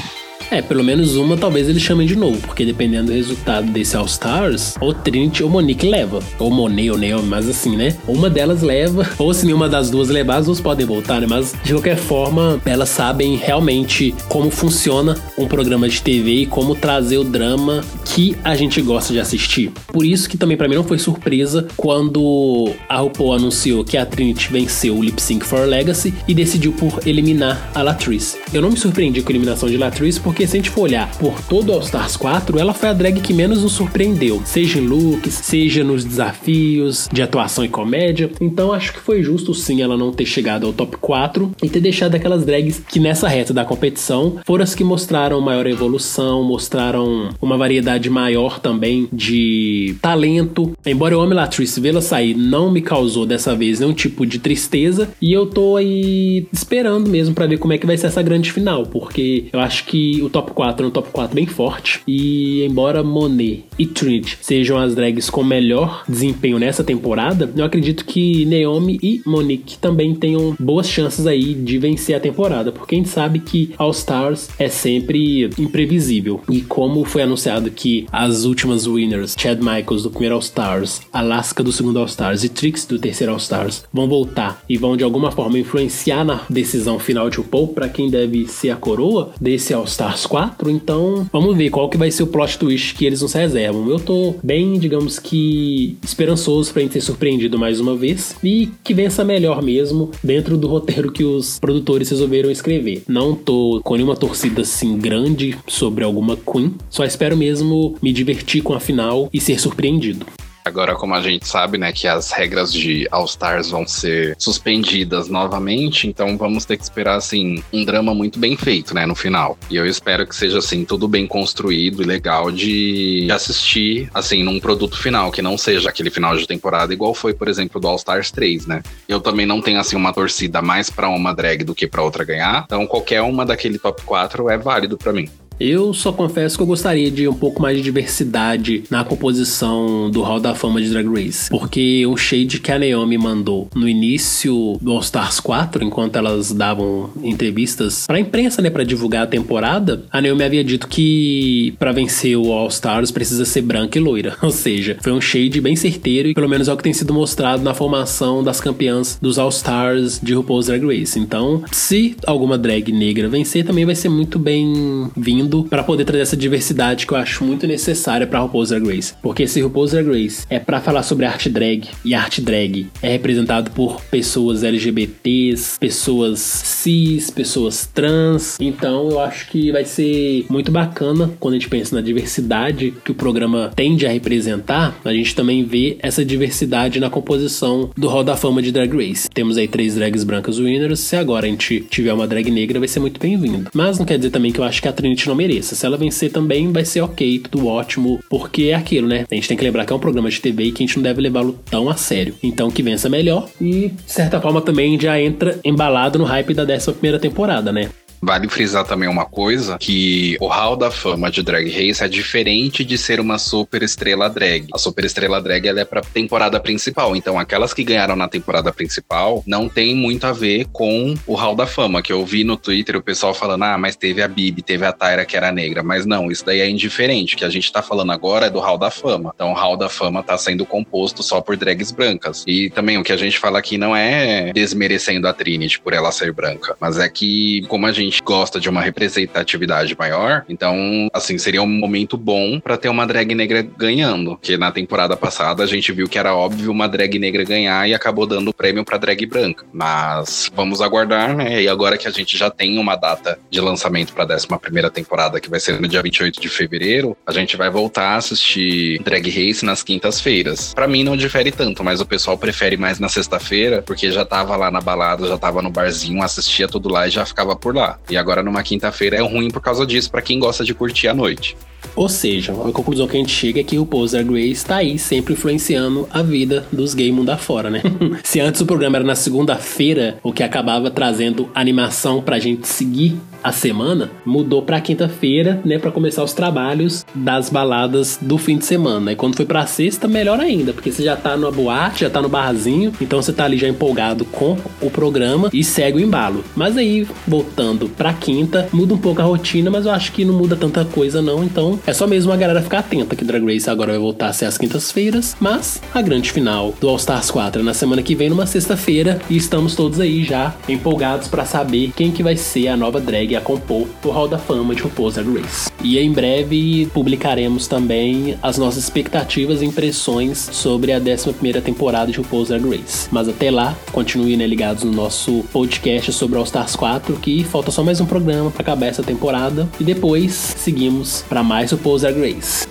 É, 0.51 0.61
pelo 0.61 0.85
menos 0.85 1.17
uma 1.17 1.37
talvez 1.37 1.69
eles 1.69 1.83
chamem 1.83 2.07
de 2.07 2.17
novo, 2.17 2.39
porque 2.41 2.65
dependendo 2.65 3.07
do 3.07 3.13
resultado 3.13 3.67
desse 3.71 3.97
All 3.97 4.07
Stars, 4.07 4.75
ou 4.81 4.93
Trinity 4.93 5.43
ou 5.43 5.51
Monique 5.51 5.87
leva. 5.87 6.21
Ou 6.39 6.51
Monet 6.51 6.91
ou 6.91 6.99
Naomi, 6.99 7.29
mas 7.29 7.49
assim, 7.49 7.77
né? 7.77 7.97
Uma 8.07 8.31
delas 8.31 8.63
leva, 8.63 9.09
ou 9.19 9.33
se 9.33 9.45
nenhuma 9.45 9.69
das 9.69 9.91
duas 9.91 10.09
levar, 10.09 10.37
as 10.37 10.47
duas 10.47 10.61
podem 10.61 10.87
voltar, 10.87 11.21
né? 11.21 11.27
Mas 11.29 11.55
de 11.65 11.73
qualquer 11.73 11.97
forma, 11.97 12.61
elas 12.65 12.89
sabem 12.89 13.37
realmente 13.37 14.15
como 14.29 14.51
funciona 14.51 15.17
um 15.37 15.47
programa 15.47 15.89
de 15.89 16.01
TV 16.01 16.31
e 16.43 16.47
como 16.47 16.75
trazer 16.75 17.19
o 17.19 17.25
drama 17.25 17.85
que 18.05 18.37
a 18.45 18.55
gente 18.55 18.81
gosta 18.81 19.13
de 19.13 19.21
assistir. 19.21 19.71
Por 19.89 20.05
isso 20.05 20.29
que 20.29 20.37
também 20.37 20.57
para 20.57 20.69
mim 20.69 20.75
não 20.75 20.85
foi 20.85 20.99
surpresa 20.99 21.67
quando 21.77 22.71
a 22.89 22.99
RuPaul 22.99 23.35
anunciou 23.35 23.85
que 23.85 23.97
a 23.97 24.07
Trinity 24.07 24.53
venceu 24.53 24.97
o 24.97 25.03
Lip 25.03 25.21
Sync 25.21 25.45
for 25.45 25.67
Legacy 25.67 26.15
e 26.27 26.35
decidiu 26.35 26.73
por 26.73 27.01
eliminar 27.07 27.71
a 27.75 27.83
Latrice. 27.83 28.39
Eu 28.53 28.63
não 28.63 28.71
me 28.71 28.77
surpreendi 28.77 29.23
com 29.23 29.31
a 29.31 29.33
eliminação 29.33 29.69
de 29.69 29.77
Latrice 29.77 30.21
porque 30.21 30.32
porque 30.33 30.47
se 30.47 30.57
a 30.57 30.61
gente 30.61 30.71
for 30.71 30.83
olhar 30.83 31.11
por 31.19 31.43
todo 31.43 31.71
All 31.75 31.81
Stars 31.81 32.17
4, 32.17 32.59
ela 32.59 32.73
foi 32.73 32.89
a 32.89 32.95
drag 32.95 33.21
que 33.21 33.35
menos 33.35 33.63
nos 33.63 33.73
surpreendeu, 33.73 34.41
seja 34.47 34.79
em 34.79 34.87
looks, 34.87 35.35
seja 35.35 35.85
nos 35.85 36.07
desafios 36.07 37.07
de 37.13 37.21
atuação 37.21 37.63
e 37.63 37.69
comédia. 37.69 38.31
Então 38.41 38.73
acho 38.73 38.95
que 38.95 39.01
foi 39.01 39.23
justo 39.23 39.53
sim 39.53 39.83
ela 39.83 39.95
não 39.95 40.11
ter 40.11 40.25
chegado 40.25 40.67
ao 40.67 40.73
top 40.73 40.97
4 40.97 41.53
e 41.63 41.69
ter 41.69 41.81
deixado 41.81 42.15
aquelas 42.15 42.47
drags 42.47 42.83
que 42.89 42.99
nessa 42.99 43.29
reta 43.29 43.53
da 43.53 43.63
competição 43.63 44.39
foram 44.47 44.65
as 44.65 44.75
que 44.75 44.83
mostraram 44.83 45.39
maior 45.39 45.67
evolução, 45.67 46.43
mostraram 46.43 47.29
uma 47.41 47.59
variedade 47.59 48.09
maior 48.09 48.59
também 48.59 49.09
de 49.13 49.95
talento. 50.01 50.73
Embora 50.87 51.13
eu 51.13 51.21
ame 51.21 51.35
Latrice, 51.35 51.79
vê-la 51.79 52.01
sair 52.01 52.35
não 52.35 52.71
me 52.71 52.81
causou 52.81 53.27
dessa 53.27 53.55
vez 53.55 53.81
nenhum 53.81 53.93
tipo 53.93 54.25
de 54.25 54.39
tristeza 54.39 55.11
e 55.21 55.31
eu 55.31 55.45
tô 55.45 55.77
aí 55.77 56.47
esperando 56.51 57.11
mesmo 57.11 57.35
para 57.35 57.47
ver 57.47 57.59
como 57.59 57.75
é 57.75 57.79
que 57.79 57.87
vai 57.87 57.99
ser 57.99 58.07
essa 58.07 58.23
grande 58.23 58.51
final, 58.51 58.87
porque 58.87 59.45
eu 59.53 59.61
acho 59.61 59.85
que 59.85 60.22
o 60.23 60.31
top 60.31 60.53
4 60.53 60.85
é 60.85 60.89
um 60.89 60.91
top 60.91 61.11
4 61.11 61.35
bem 61.35 61.47
forte. 61.47 62.01
E 62.07 62.65
embora 62.65 63.03
Monet 63.03 63.65
e 63.79 63.87
Trinity 63.87 64.39
sejam 64.41 64.79
as 64.79 64.95
drags 64.95 65.31
com 65.31 65.43
melhor 65.43 66.05
desempenho 66.09 66.59
nessa 66.59 66.85
temporada, 66.85 67.51
eu 67.57 67.65
acredito 67.65 68.05
que 68.05 68.45
Naomi 68.45 68.99
e 69.03 69.23
Monique 69.27 69.79
também 69.79 70.15
tenham 70.15 70.55
boas 70.59 70.89
chances 70.89 71.27
aí 71.27 71.55
de 71.55 71.79
vencer 71.79 72.15
a 72.15 72.21
temporada, 72.21 72.71
porque 72.71 72.95
a 72.95 72.99
gente 72.99 73.09
sabe 73.09 73.39
que 73.39 73.75
All 73.79 73.91
Stars 73.91 74.49
é 74.59 74.69
sempre 74.69 75.51
imprevisível. 75.59 76.41
E 76.51 76.61
como 76.61 77.05
foi 77.05 77.23
anunciado 77.23 77.71
que 77.71 78.07
as 78.13 78.45
últimas 78.45 78.87
winners, 78.87 79.35
Chad 79.39 79.59
Michaels 79.59 80.03
do 80.03 80.11
primeiro 80.11 80.35
All 80.35 80.41
Stars, 80.41 81.01
Alaska 81.13 81.63
do 81.63 81.73
segundo 81.73 81.99
All 81.99 82.07
Stars 82.07 82.45
e 82.45 82.49
Trix 82.49 82.87
do 82.87 82.99
terceiro 82.99 83.33
All 83.33 83.39
Stars, 83.39 83.85
vão 83.93 84.09
voltar 84.09 84.63
e 84.69 84.77
vão 84.77 84.97
de 84.97 85.05
alguma 85.05 85.31
forma 85.31 85.59
influenciar 85.59 86.25
na 86.25 86.43
decisão 86.49 86.99
final 86.99 87.31
de 87.31 87.39
RuPaul 87.39 87.69
para 87.69 87.89
quem 87.89 88.11
deve 88.11 88.47
ser 88.47 88.71
a 88.71 88.77
coroa 88.77 89.33
desse 89.41 89.73
All 89.73 89.85
Stars 89.85 90.02
Stars 90.03 90.27
4, 90.27 90.69
então 90.69 91.29
vamos 91.33 91.57
ver 91.57 91.71
qual 91.71 91.89
que 91.89 91.97
vai 91.97 92.11
ser 92.11 92.25
o 92.25 92.27
plot 92.27 92.59
twist 92.59 92.97
que 92.97 93.07
eles 93.07 93.23
nos 93.23 93.33
reservam. 93.33 93.89
Eu 93.89 94.01
tô 94.01 94.35
bem, 94.43 94.77
digamos 94.77 95.21
que, 95.21 95.97
esperançoso 96.03 96.73
pra 96.73 96.83
gente 96.83 96.95
ser 96.95 97.01
surpreendido 97.03 97.57
mais 97.57 97.79
uma 97.79 97.95
vez 97.95 98.35
e 98.43 98.69
que 98.83 98.93
vença 98.93 99.25
melhor 99.25 99.63
mesmo 99.63 100.11
dentro 100.23 100.57
do 100.57 100.67
roteiro 100.67 101.13
que 101.13 101.23
os 101.23 101.61
produtores 101.61 102.11
resolveram 102.11 102.51
escrever. 102.51 103.05
Não 103.07 103.37
tô 103.37 103.81
com 103.85 103.95
nenhuma 103.95 104.17
torcida 104.17 104.63
assim 104.63 104.99
grande 104.99 105.57
sobre 105.69 106.03
alguma 106.03 106.37
Queen, 106.37 106.75
só 106.91 107.05
espero 107.05 107.37
mesmo 107.37 107.95
me 108.03 108.13
divertir 108.13 108.61
com 108.61 108.75
a 108.75 108.81
final 108.81 109.31
e 109.33 109.41
ser 109.41 109.61
surpreendido. 109.61 110.27
Agora, 110.65 110.95
como 110.95 111.15
a 111.15 111.21
gente 111.21 111.47
sabe, 111.47 111.77
né, 111.77 111.93
que 111.93 112.07
as 112.07 112.31
regras 112.31 112.73
de 112.73 113.09
All 113.11 113.25
Stars 113.25 113.71
vão 113.71 113.87
ser 113.87 114.37
suspendidas 114.39 115.29
novamente, 115.29 116.07
então 116.07 116.37
vamos 116.37 116.65
ter 116.65 116.77
que 116.77 116.85
esperar, 116.85 117.17
assim, 117.17 117.63
um 117.73 117.85
drama 117.85 118.15
muito 118.15 118.39
bem 118.39 118.57
feito, 118.57 118.95
né, 118.95 119.05
no 119.05 119.15
final. 119.15 119.59
E 119.69 119.77
eu 119.77 119.87
espero 119.87 120.27
que 120.27 120.37
seja, 120.37 120.59
assim, 120.59 120.85
tudo 120.85 121.09
bem 121.09 121.27
construído 121.27 122.03
e 122.03 122.07
legal 122.07 122.51
de 122.53 123.29
assistir, 123.31 124.09
assim, 124.15 124.43
num 124.45 124.61
produto 124.61 124.97
final, 124.97 125.33
que 125.33 125.43
não 125.43 125.59
seja 125.59 125.89
aquele 125.89 126.11
final 126.11 126.37
de 126.37 126.47
temporada 126.47 126.93
igual 126.93 127.13
foi, 127.13 127.35
por 127.35 127.49
exemplo, 127.49 127.81
do 127.81 127.89
All 127.89 127.97
Stars 127.97 128.31
3, 128.31 128.67
né. 128.67 128.83
Eu 129.09 129.21
também 129.21 129.47
não 129.47 129.61
tenho, 129.61 129.81
assim, 129.81 129.97
uma 129.97 130.13
torcida 130.13 130.63
mais 130.63 130.89
para 130.89 131.09
uma 131.09 131.35
drag 131.35 131.65
do 131.65 131.75
que 131.75 131.89
para 131.89 132.03
outra 132.03 132.25
ganhar, 132.25 132.65
então 132.67 132.87
qualquer 132.87 133.23
uma 133.23 133.45
daquele 133.45 133.79
top 133.79 134.03
4 134.03 134.49
é 134.49 134.57
válido 134.57 134.97
para 134.97 135.13
mim. 135.13 135.29
Eu 135.65 135.95
só 135.95 136.11
confesso 136.11 136.57
que 136.57 136.63
eu 136.65 136.67
gostaria 136.67 137.09
de 137.09 137.29
um 137.29 137.35
pouco 137.35 137.63
mais 137.63 137.77
de 137.77 137.85
diversidade 137.85 138.83
na 138.91 139.05
composição 139.05 140.11
do 140.11 140.21
Hall 140.21 140.41
da 140.41 140.57
Fama 140.57 140.83
de 140.83 140.91
Drag 140.91 141.07
Race. 141.07 141.49
Porque 141.49 142.05
o 142.05 142.17
shade 142.17 142.59
que 142.59 142.73
a 142.73 142.79
Naomi 142.81 143.17
mandou 143.17 143.69
no 143.73 143.89
início 143.89 144.77
do 144.83 144.91
All 144.91 144.99
Stars 144.99 145.39
4, 145.39 145.85
enquanto 145.85 146.17
elas 146.17 146.51
davam 146.51 147.11
entrevistas 147.23 148.09
pra 148.09 148.19
imprensa, 148.19 148.61
né, 148.61 148.71
para 148.71 148.83
divulgar 148.83 149.23
a 149.23 149.27
temporada, 149.29 150.03
a 150.11 150.21
Naomi 150.21 150.43
havia 150.43 150.65
dito 150.65 150.89
que 150.89 151.73
para 151.79 151.93
vencer 151.93 152.37
o 152.37 152.53
All 152.53 152.67
Stars 152.67 153.13
precisa 153.13 153.45
ser 153.45 153.63
branca 153.63 153.97
e 153.97 154.01
loira. 154.01 154.37
Ou 154.43 154.51
seja, 154.51 154.97
foi 155.01 155.13
um 155.13 155.21
shade 155.21 155.61
bem 155.61 155.77
certeiro 155.77 156.29
e 156.29 156.35
pelo 156.35 156.49
menos 156.49 156.67
é 156.67 156.73
o 156.73 156.77
que 156.77 156.83
tem 156.83 156.93
sido 156.93 157.15
mostrado 157.15 157.63
na 157.63 157.73
formação 157.73 158.43
das 158.43 158.61
campeãs 158.61 159.17
dos 159.23 159.39
All 159.39 159.51
Stars 159.51 160.19
de 160.21 160.35
RuPaul's 160.35 160.67
Drag 160.67 160.85
Race. 160.85 161.17
Então, 161.17 161.63
se 161.71 162.17
alguma 162.27 162.59
drag 162.59 162.91
negra 162.91 163.29
vencer, 163.29 163.65
também 163.65 163.85
vai 163.85 163.95
ser 163.95 164.09
muito 164.09 164.41
bem-vindo 164.41 165.52
para 165.65 165.83
poder 165.83 166.05
trazer 166.05 166.23
essa 166.23 166.37
diversidade 166.37 167.07
que 167.07 167.13
eu 167.13 167.19
acho 167.19 167.45
muito 167.45 167.67
necessária 167.67 168.27
para 168.27 168.41
RuPaul's 168.41 168.71
Drag 168.71 168.87
Race. 168.87 169.15
Porque 169.21 169.47
se 169.47 169.61
RuPaul's 169.61 169.91
Drag 169.91 170.07
Race 170.07 170.47
é 170.49 170.59
para 170.59 170.81
falar 170.81 171.03
sobre 171.03 171.27
arte 171.27 171.51
drag 171.51 171.89
e 172.05 172.15
arte 172.15 172.41
drag 172.41 172.87
é 173.03 173.13
representado 173.13 173.71
por 173.73 174.01
pessoas 174.03 174.63
LGBTs, 174.63 175.79
pessoas 175.79 176.41
cis, 176.41 177.31
pessoas 177.31 177.87
trans, 177.87 178.59
então 178.61 179.11
eu 179.11 179.21
acho 179.21 179.49
que 179.49 179.71
vai 179.73 179.85
ser 179.85 180.47
muito 180.49 180.71
bacana 180.71 181.31
quando 181.39 181.55
a 181.55 181.59
gente 181.59 181.69
pensa 181.69 181.95
na 181.95 182.01
diversidade 182.01 182.95
que 183.05 183.11
o 183.11 183.15
programa 183.15 183.71
tende 183.75 184.07
a 184.07 184.11
representar, 184.11 184.97
a 185.05 185.13
gente 185.13 185.35
também 185.35 185.65
vê 185.65 185.97
essa 186.01 186.25
diversidade 186.25 187.01
na 187.01 187.11
composição 187.11 187.91
do 187.97 188.09
Hall 188.09 188.25
da 188.25 188.37
Fama 188.37 188.63
de 188.63 188.71
Drag 188.71 188.93
Race. 188.95 189.29
Temos 189.29 189.57
aí 189.57 189.67
três 189.67 189.95
drags 189.95 190.25
brancas 190.25 190.59
winners, 190.59 191.01
se 191.01 191.17
agora 191.17 191.47
a 191.47 191.49
gente 191.49 191.81
tiver 191.91 192.13
uma 192.13 192.27
drag 192.27 192.51
negra 192.51 192.79
vai 192.79 192.89
ser 192.89 193.01
muito 193.01 193.21
bem-vindo. 193.21 193.71
Mas 193.75 193.99
não 193.99 194.07
quer 194.07 194.19
dizer 194.19 194.31
também 194.31 194.53
que 194.53 194.61
eu 194.61 194.65
acho 194.65 194.81
que 194.81 194.89
a 194.89 194.93
Trinity 194.93 195.29
não 195.29 195.37
mereça. 195.43 195.75
Se 195.75 195.85
ela 195.85 195.97
vencer 195.97 196.31
também, 196.31 196.71
vai 196.73 196.85
ser 196.85 197.01
ok, 197.01 197.41
tudo 197.41 197.67
ótimo, 197.67 198.21
porque 198.31 198.65
é 198.65 198.75
aquilo, 198.75 199.09
né? 199.09 199.25
A 199.31 199.35
gente 199.35 199.49
tem 199.49 199.57
que 199.57 199.65
lembrar 199.65 199.85
que 199.85 199.93
é 199.93 199.97
um 199.97 199.99
programa 199.99 200.31
de 200.31 200.41
TV 200.41 200.65
e 200.65 200.73
que 200.73 200.83
a 200.83 200.87
gente 200.87 200.97
não 200.97 201.03
deve 201.03 201.21
levá-lo 201.21 201.59
tão 201.69 201.89
a 201.89 201.97
sério. 201.97 202.35
Então, 202.43 202.71
que 202.71 202.83
vença 202.83 203.09
melhor 203.09 203.49
e, 203.61 203.89
de 203.89 204.13
certa 204.13 204.41
forma, 204.41 204.61
também 204.61 204.99
já 204.99 205.21
entra 205.21 205.59
embalado 205.65 206.19
no 206.19 206.25
hype 206.25 206.55
da 206.55 206.63
11 206.63 206.93
primeira 206.93 207.19
temporada, 207.19 207.73
né? 207.73 207.89
Vale 208.25 208.49
frisar 208.49 208.85
também 208.85 209.09
uma 209.09 209.25
coisa, 209.25 209.77
que 209.79 210.37
o 210.41 210.47
Hall 210.47 210.77
da 210.77 210.93
Fama 210.93 211.29
de 211.29 211.43
Drag 211.43 211.69
Race 211.69 212.05
é 212.05 212.07
diferente 212.07 212.85
de 212.85 212.97
ser 212.97 213.19
uma 213.19 213.37
super 213.37 213.83
estrela 213.83 214.31
drag. 214.31 214.69
A 214.73 214.79
super 214.79 215.05
estrela 215.05 215.43
drag 215.43 215.67
ela 215.67 215.81
é 215.81 215.85
pra 215.85 216.01
temporada 216.01 216.61
principal, 216.61 217.17
então 217.17 217.37
aquelas 217.37 217.75
que 217.75 217.83
ganharam 217.83 218.15
na 218.15 218.29
temporada 218.29 218.73
principal 218.73 219.43
não 219.45 219.69
tem 219.69 219.93
muito 219.93 220.25
a 220.25 220.33
ver 220.33 220.67
com 220.73 221.15
o 221.27 221.35
Hall 221.35 221.57
da 221.57 221.67
Fama, 221.67 222.01
que 222.01 222.13
eu 222.13 222.25
vi 222.25 222.45
no 222.45 222.57
Twitter 222.57 222.97
o 222.97 223.03
pessoal 223.03 223.35
falando, 223.35 223.65
ah, 223.65 223.77
mas 223.77 223.97
teve 223.97 224.23
a 224.23 224.29
Bibi, 224.29 224.63
teve 224.63 224.87
a 224.87 224.93
Tyra 224.93 225.25
que 225.25 225.37
era 225.37 225.51
negra, 225.51 225.83
mas 225.83 226.07
não, 226.07 226.31
isso 226.31 226.47
daí 226.47 226.61
é 226.61 226.71
indiferente, 226.71 227.35
que 227.35 227.45
a 227.45 227.51
gente 227.51 227.73
tá 227.73 227.83
falando 227.83 228.13
agora 228.13 228.47
é 228.47 228.51
do 228.51 228.61
Hall 228.61 228.79
da 228.79 228.91
Fama. 228.91 229.33
Então 229.35 229.51
o 229.51 229.55
Hall 229.55 229.77
da 229.77 229.89
Fama 229.89 230.23
tá 230.23 230.39
sendo 230.39 230.65
composto 230.65 231.25
só 231.25 231.41
por 231.41 231.57
drags 231.57 231.91
brancas. 231.91 232.45
E 232.47 232.71
também 232.71 232.99
o 232.99 233.03
que 233.03 233.13
a 233.13 233.17
gente 233.17 233.37
fala 233.37 233.59
aqui 233.59 233.77
não 233.77 233.97
é 233.97 234.53
desmerecendo 234.53 235.27
a 235.27 235.33
Trinity 235.33 235.81
por 235.81 235.93
ela 235.93 236.13
ser 236.13 236.33
branca, 236.33 236.77
mas 236.79 236.99
é 236.99 237.09
que 237.09 237.63
como 237.69 237.85
a 237.85 237.93
gente 237.93 238.12
gente 238.13 238.23
gosta 238.23 238.61
de 238.61 238.69
uma 238.69 238.83
representatividade 238.83 239.97
maior, 239.99 240.45
então, 240.49 241.09
assim, 241.13 241.39
seria 241.39 241.63
um 241.63 241.67
momento 241.67 242.17
bom 242.17 242.61
para 242.61 242.77
ter 242.77 242.89
uma 242.89 243.07
drag 243.07 243.35
negra 243.35 243.63
ganhando, 243.63 244.39
que 244.41 244.57
na 244.57 244.71
temporada 244.71 245.17
passada 245.17 245.63
a 245.63 245.67
gente 245.67 245.91
viu 245.91 246.09
que 246.09 246.19
era 246.19 246.35
óbvio 246.35 246.71
uma 246.71 246.87
drag 246.87 247.19
negra 247.19 247.43
ganhar 247.43 247.89
e 247.89 247.95
acabou 247.95 248.27
dando 248.27 248.49
o 248.49 248.55
prêmio 248.55 248.85
para 248.85 248.99
drag 248.99 249.25
branca. 249.27 249.65
Mas 249.73 250.51
vamos 250.55 250.81
aguardar, 250.81 251.35
né? 251.35 251.63
E 251.63 251.69
agora 251.69 251.97
que 251.97 252.07
a 252.07 252.11
gente 252.11 252.37
já 252.37 252.51
tem 252.51 252.79
uma 252.79 252.95
data 252.95 253.39
de 253.51 253.61
lançamento 253.61 254.13
para 254.13 254.25
a 254.25 254.37
11 254.37 254.47
primeira 254.61 254.91
temporada, 254.91 255.41
que 255.41 255.49
vai 255.49 255.59
ser 255.59 255.81
no 255.81 255.89
dia 255.89 256.03
28 256.03 256.41
de 256.41 256.49
fevereiro, 256.49 257.17
a 257.27 257.33
gente 257.33 257.57
vai 257.57 257.71
voltar 257.71 258.11
a 258.11 258.17
assistir 258.17 259.03
Drag 259.03 259.29
Race 259.29 259.65
nas 259.65 259.83
quintas-feiras. 259.83 260.75
Para 260.75 260.87
mim 260.87 261.03
não 261.03 261.17
difere 261.17 261.51
tanto, 261.51 261.83
mas 261.83 262.01
o 262.01 262.07
pessoal 262.07 262.37
prefere 262.37 262.77
mais 262.77 262.99
na 262.99 263.09
sexta-feira, 263.09 263.83
porque 263.83 264.11
já 264.11 264.25
tava 264.25 264.57
lá 264.57 264.71
na 264.71 264.81
balada, 264.81 265.27
já 265.27 265.39
tava 265.39 265.63
no 265.63 265.71
barzinho, 265.71 266.23
assistia 266.23 266.69
tudo 266.69 266.89
lá 266.91 267.07
e 267.09 267.11
já 267.11 267.25
ficava 267.25 267.57
por 267.57 267.75
lá. 267.75 267.99
E 268.11 268.17
agora 268.17 268.43
numa 268.43 268.63
quinta-feira 268.63 269.17
é 269.17 269.21
ruim 269.21 269.51
por 269.51 269.61
causa 269.61 269.87
disso, 269.87 270.11
para 270.11 270.23
quem 270.23 270.39
gosta 270.39 270.65
de 270.65 270.75
curtir 270.75 271.09
a 271.09 271.15
noite. 271.15 271.57
Ou 271.95 272.09
seja, 272.09 272.53
a 272.53 272.73
conclusão 272.73 273.07
que 273.07 273.17
a 273.17 273.21
gente 273.21 273.33
chega 273.33 273.61
é 273.61 273.65
que 273.65 273.79
o 273.79 273.85
Poser 273.85 274.25
Grace 274.25 274.53
está 274.53 274.77
aí 274.77 274.99
sempre 274.99 275.35
influenciando 275.35 276.09
a 276.11 276.23
vida 276.23 276.67
dos 276.73 276.95
gay 276.95 277.11
mundo 277.13 277.31
afora, 277.31 277.69
né? 277.69 277.83
Se 278.23 278.41
antes 278.41 278.61
o 278.61 278.67
programa 278.67 278.99
era 278.99 279.05
na 279.05 279.15
segunda-feira, 279.15 280.19
o 280.23 280.33
que 280.33 280.43
acabava 280.43 280.91
trazendo 280.91 281.51
animação 281.55 282.23
pra 282.23 282.39
gente 282.39 282.69
seguir 282.69 283.19
a 283.43 283.53
semana, 283.53 284.11
mudou 284.25 284.63
pra 284.63 284.81
quinta-feira, 284.81 285.61
né, 285.65 285.79
para 285.79 285.91
começar 285.91 286.23
os 286.23 286.33
trabalhos 286.33 287.05
das 287.15 287.51
baladas 287.51 288.19
do 288.21 288.39
fim 288.39 288.59
de 288.59 288.65
semana. 288.65 289.13
E 289.13 289.17
quando 289.17 289.37
foi 289.37 289.47
pra 289.47 289.67
sexta, 289.67 290.07
melhor 290.07 290.41
ainda, 290.41 290.73
porque 290.73 290.91
você 290.91 291.03
já 291.03 291.17
tá 291.17 291.37
numa 291.37 291.51
boate, 291.51 292.01
já 292.01 292.11
tá 292.11 292.21
no 292.23 292.29
barzinho, 292.29 292.93
então 293.01 293.21
você 293.21 293.33
tá 293.33 293.45
ali 293.45 293.59
já 293.59 293.69
empolgado 293.69 294.25
com 294.25 294.57
o 294.81 294.91
programa 294.91 295.51
e 295.53 295.65
segue 295.65 295.99
o 295.99 296.01
embalo. 296.01 296.45
Mas 296.55 296.77
aí, 296.77 297.07
voltando 297.27 297.89
pra 297.89 298.13
quinta, 298.13 298.69
muda 298.73 298.95
um 298.95 298.99
pouco 298.99 299.21
a 299.21 299.25
rotina, 299.25 299.71
mas 299.71 299.87
eu 299.87 299.93
acho 299.93 300.13
que 300.13 300.25
não 300.25 300.35
muda 300.35 300.57
tanta 300.57 300.85
coisa 300.85 301.21
não, 301.21 301.45
então 301.45 301.79
é 301.87 301.93
só 301.93 302.07
mesmo 302.07 302.33
a 302.33 302.37
galera 302.37 302.63
ficar 302.63 302.81
atenta 302.81 303.17
que 303.17 303.25
Drag 303.25 303.45
Race 303.45 303.69
agora 303.69 303.93
vai 303.93 304.01
voltar 304.01 304.29
a 304.29 304.33
ser 304.33 304.47
às 304.47 304.59
quintas-feiras, 304.59 305.37
mas 305.41 305.81
a 305.93 306.01
grande 306.01 306.31
final 306.31 306.75
do 306.81 306.89
All 306.89 306.97
Stars 306.97 307.31
4 307.31 307.61
é 307.63 307.65
na 307.65 307.75
semana 307.75 308.03
que 308.03 308.15
vem, 308.15 308.29
numa 308.29 308.47
sexta-feira, 308.47 309.21
e 309.29 309.37
estamos 309.37 309.75
todos 309.75 310.01
aí 310.01 310.25
já 310.25 310.55
empolgados 310.69 311.29
para 311.29 311.45
saber 311.45 311.93
quem 311.97 312.11
que 312.11 312.23
vai 312.23 312.37
ser 312.37 312.69
a 312.69 312.77
nova 312.77 313.01
drag 313.01 313.32
a 313.37 313.41
compor 313.41 313.87
o 314.05 314.11
Hall 314.11 314.29
da 314.29 314.39
Fama 314.39 314.75
de 314.75 314.83
RuPaul's 314.83 315.15
Drag 315.15 315.41
Race. 315.41 315.71
E 315.83 315.99
em 315.99 316.13
breve 316.13 316.89
publicaremos 316.93 317.67
também 317.67 318.37
as 318.43 318.59
nossas 318.59 318.85
expectativas 318.85 319.63
e 319.63 319.67
impressões 319.67 320.39
sobre 320.53 320.93
a 320.93 320.99
11 320.99 321.61
temporada 321.63 322.11
de 322.11 322.19
RuPaul's 322.19 322.49
Drag 322.49 322.65
Race. 322.69 323.09
Mas 323.11 323.29
até 323.29 323.51
lá, 323.51 323.77
continuem 323.93 324.37
né, 324.37 324.47
ligados 324.47 324.85
no 324.85 324.93
nosso 324.93 325.45
podcast 325.53 326.13
sobre 326.13 326.39
All 326.39 326.45
Stars 326.45 326.77
4, 326.77 327.17
que 327.17 327.45
falta 327.45 327.71
só 327.71 327.83
mais 327.83 328.01
um 328.01 328.07
programa 328.07 328.51
para 328.51 328.63
acabar 328.63 328.87
essa 328.87 329.03
temporada, 329.03 329.69
e 329.81 329.85
depois 329.85 330.33
seguimos 330.33 331.25
para 331.29 331.43
mais 331.43 331.71
RuPaul's 331.73 332.03
Drag 332.03 332.19
Race. 332.19 332.67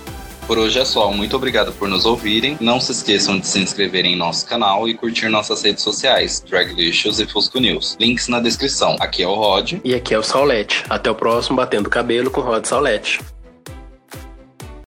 Por 0.47 0.57
hoje 0.57 0.79
é 0.79 0.85
só. 0.85 1.11
Muito 1.11 1.35
obrigado 1.35 1.71
por 1.73 1.87
nos 1.87 2.05
ouvirem. 2.05 2.57
Não 2.59 2.79
se 2.79 2.91
esqueçam 2.91 3.39
de 3.39 3.47
se 3.47 3.59
inscrever 3.59 4.05
em 4.05 4.15
nosso 4.15 4.45
canal 4.45 4.87
e 4.87 4.93
curtir 4.93 5.29
nossas 5.29 5.61
redes 5.61 5.83
sociais, 5.83 6.43
Draglicious 6.47 7.19
e 7.19 7.25
Fusco 7.25 7.59
News. 7.59 7.95
Links 7.99 8.27
na 8.27 8.39
descrição. 8.39 8.95
Aqui 8.99 9.23
é 9.23 9.27
o 9.27 9.33
Rod. 9.33 9.73
E 9.83 9.95
aqui 9.95 10.13
é 10.13 10.19
o 10.19 10.23
Saulete. 10.23 10.83
Até 10.89 11.09
o 11.09 11.15
próximo 11.15 11.55
Batendo 11.57 11.89
Cabelo 11.89 12.29
com 12.29 12.41
Rod 12.41 12.65
Saulete. 12.65 13.19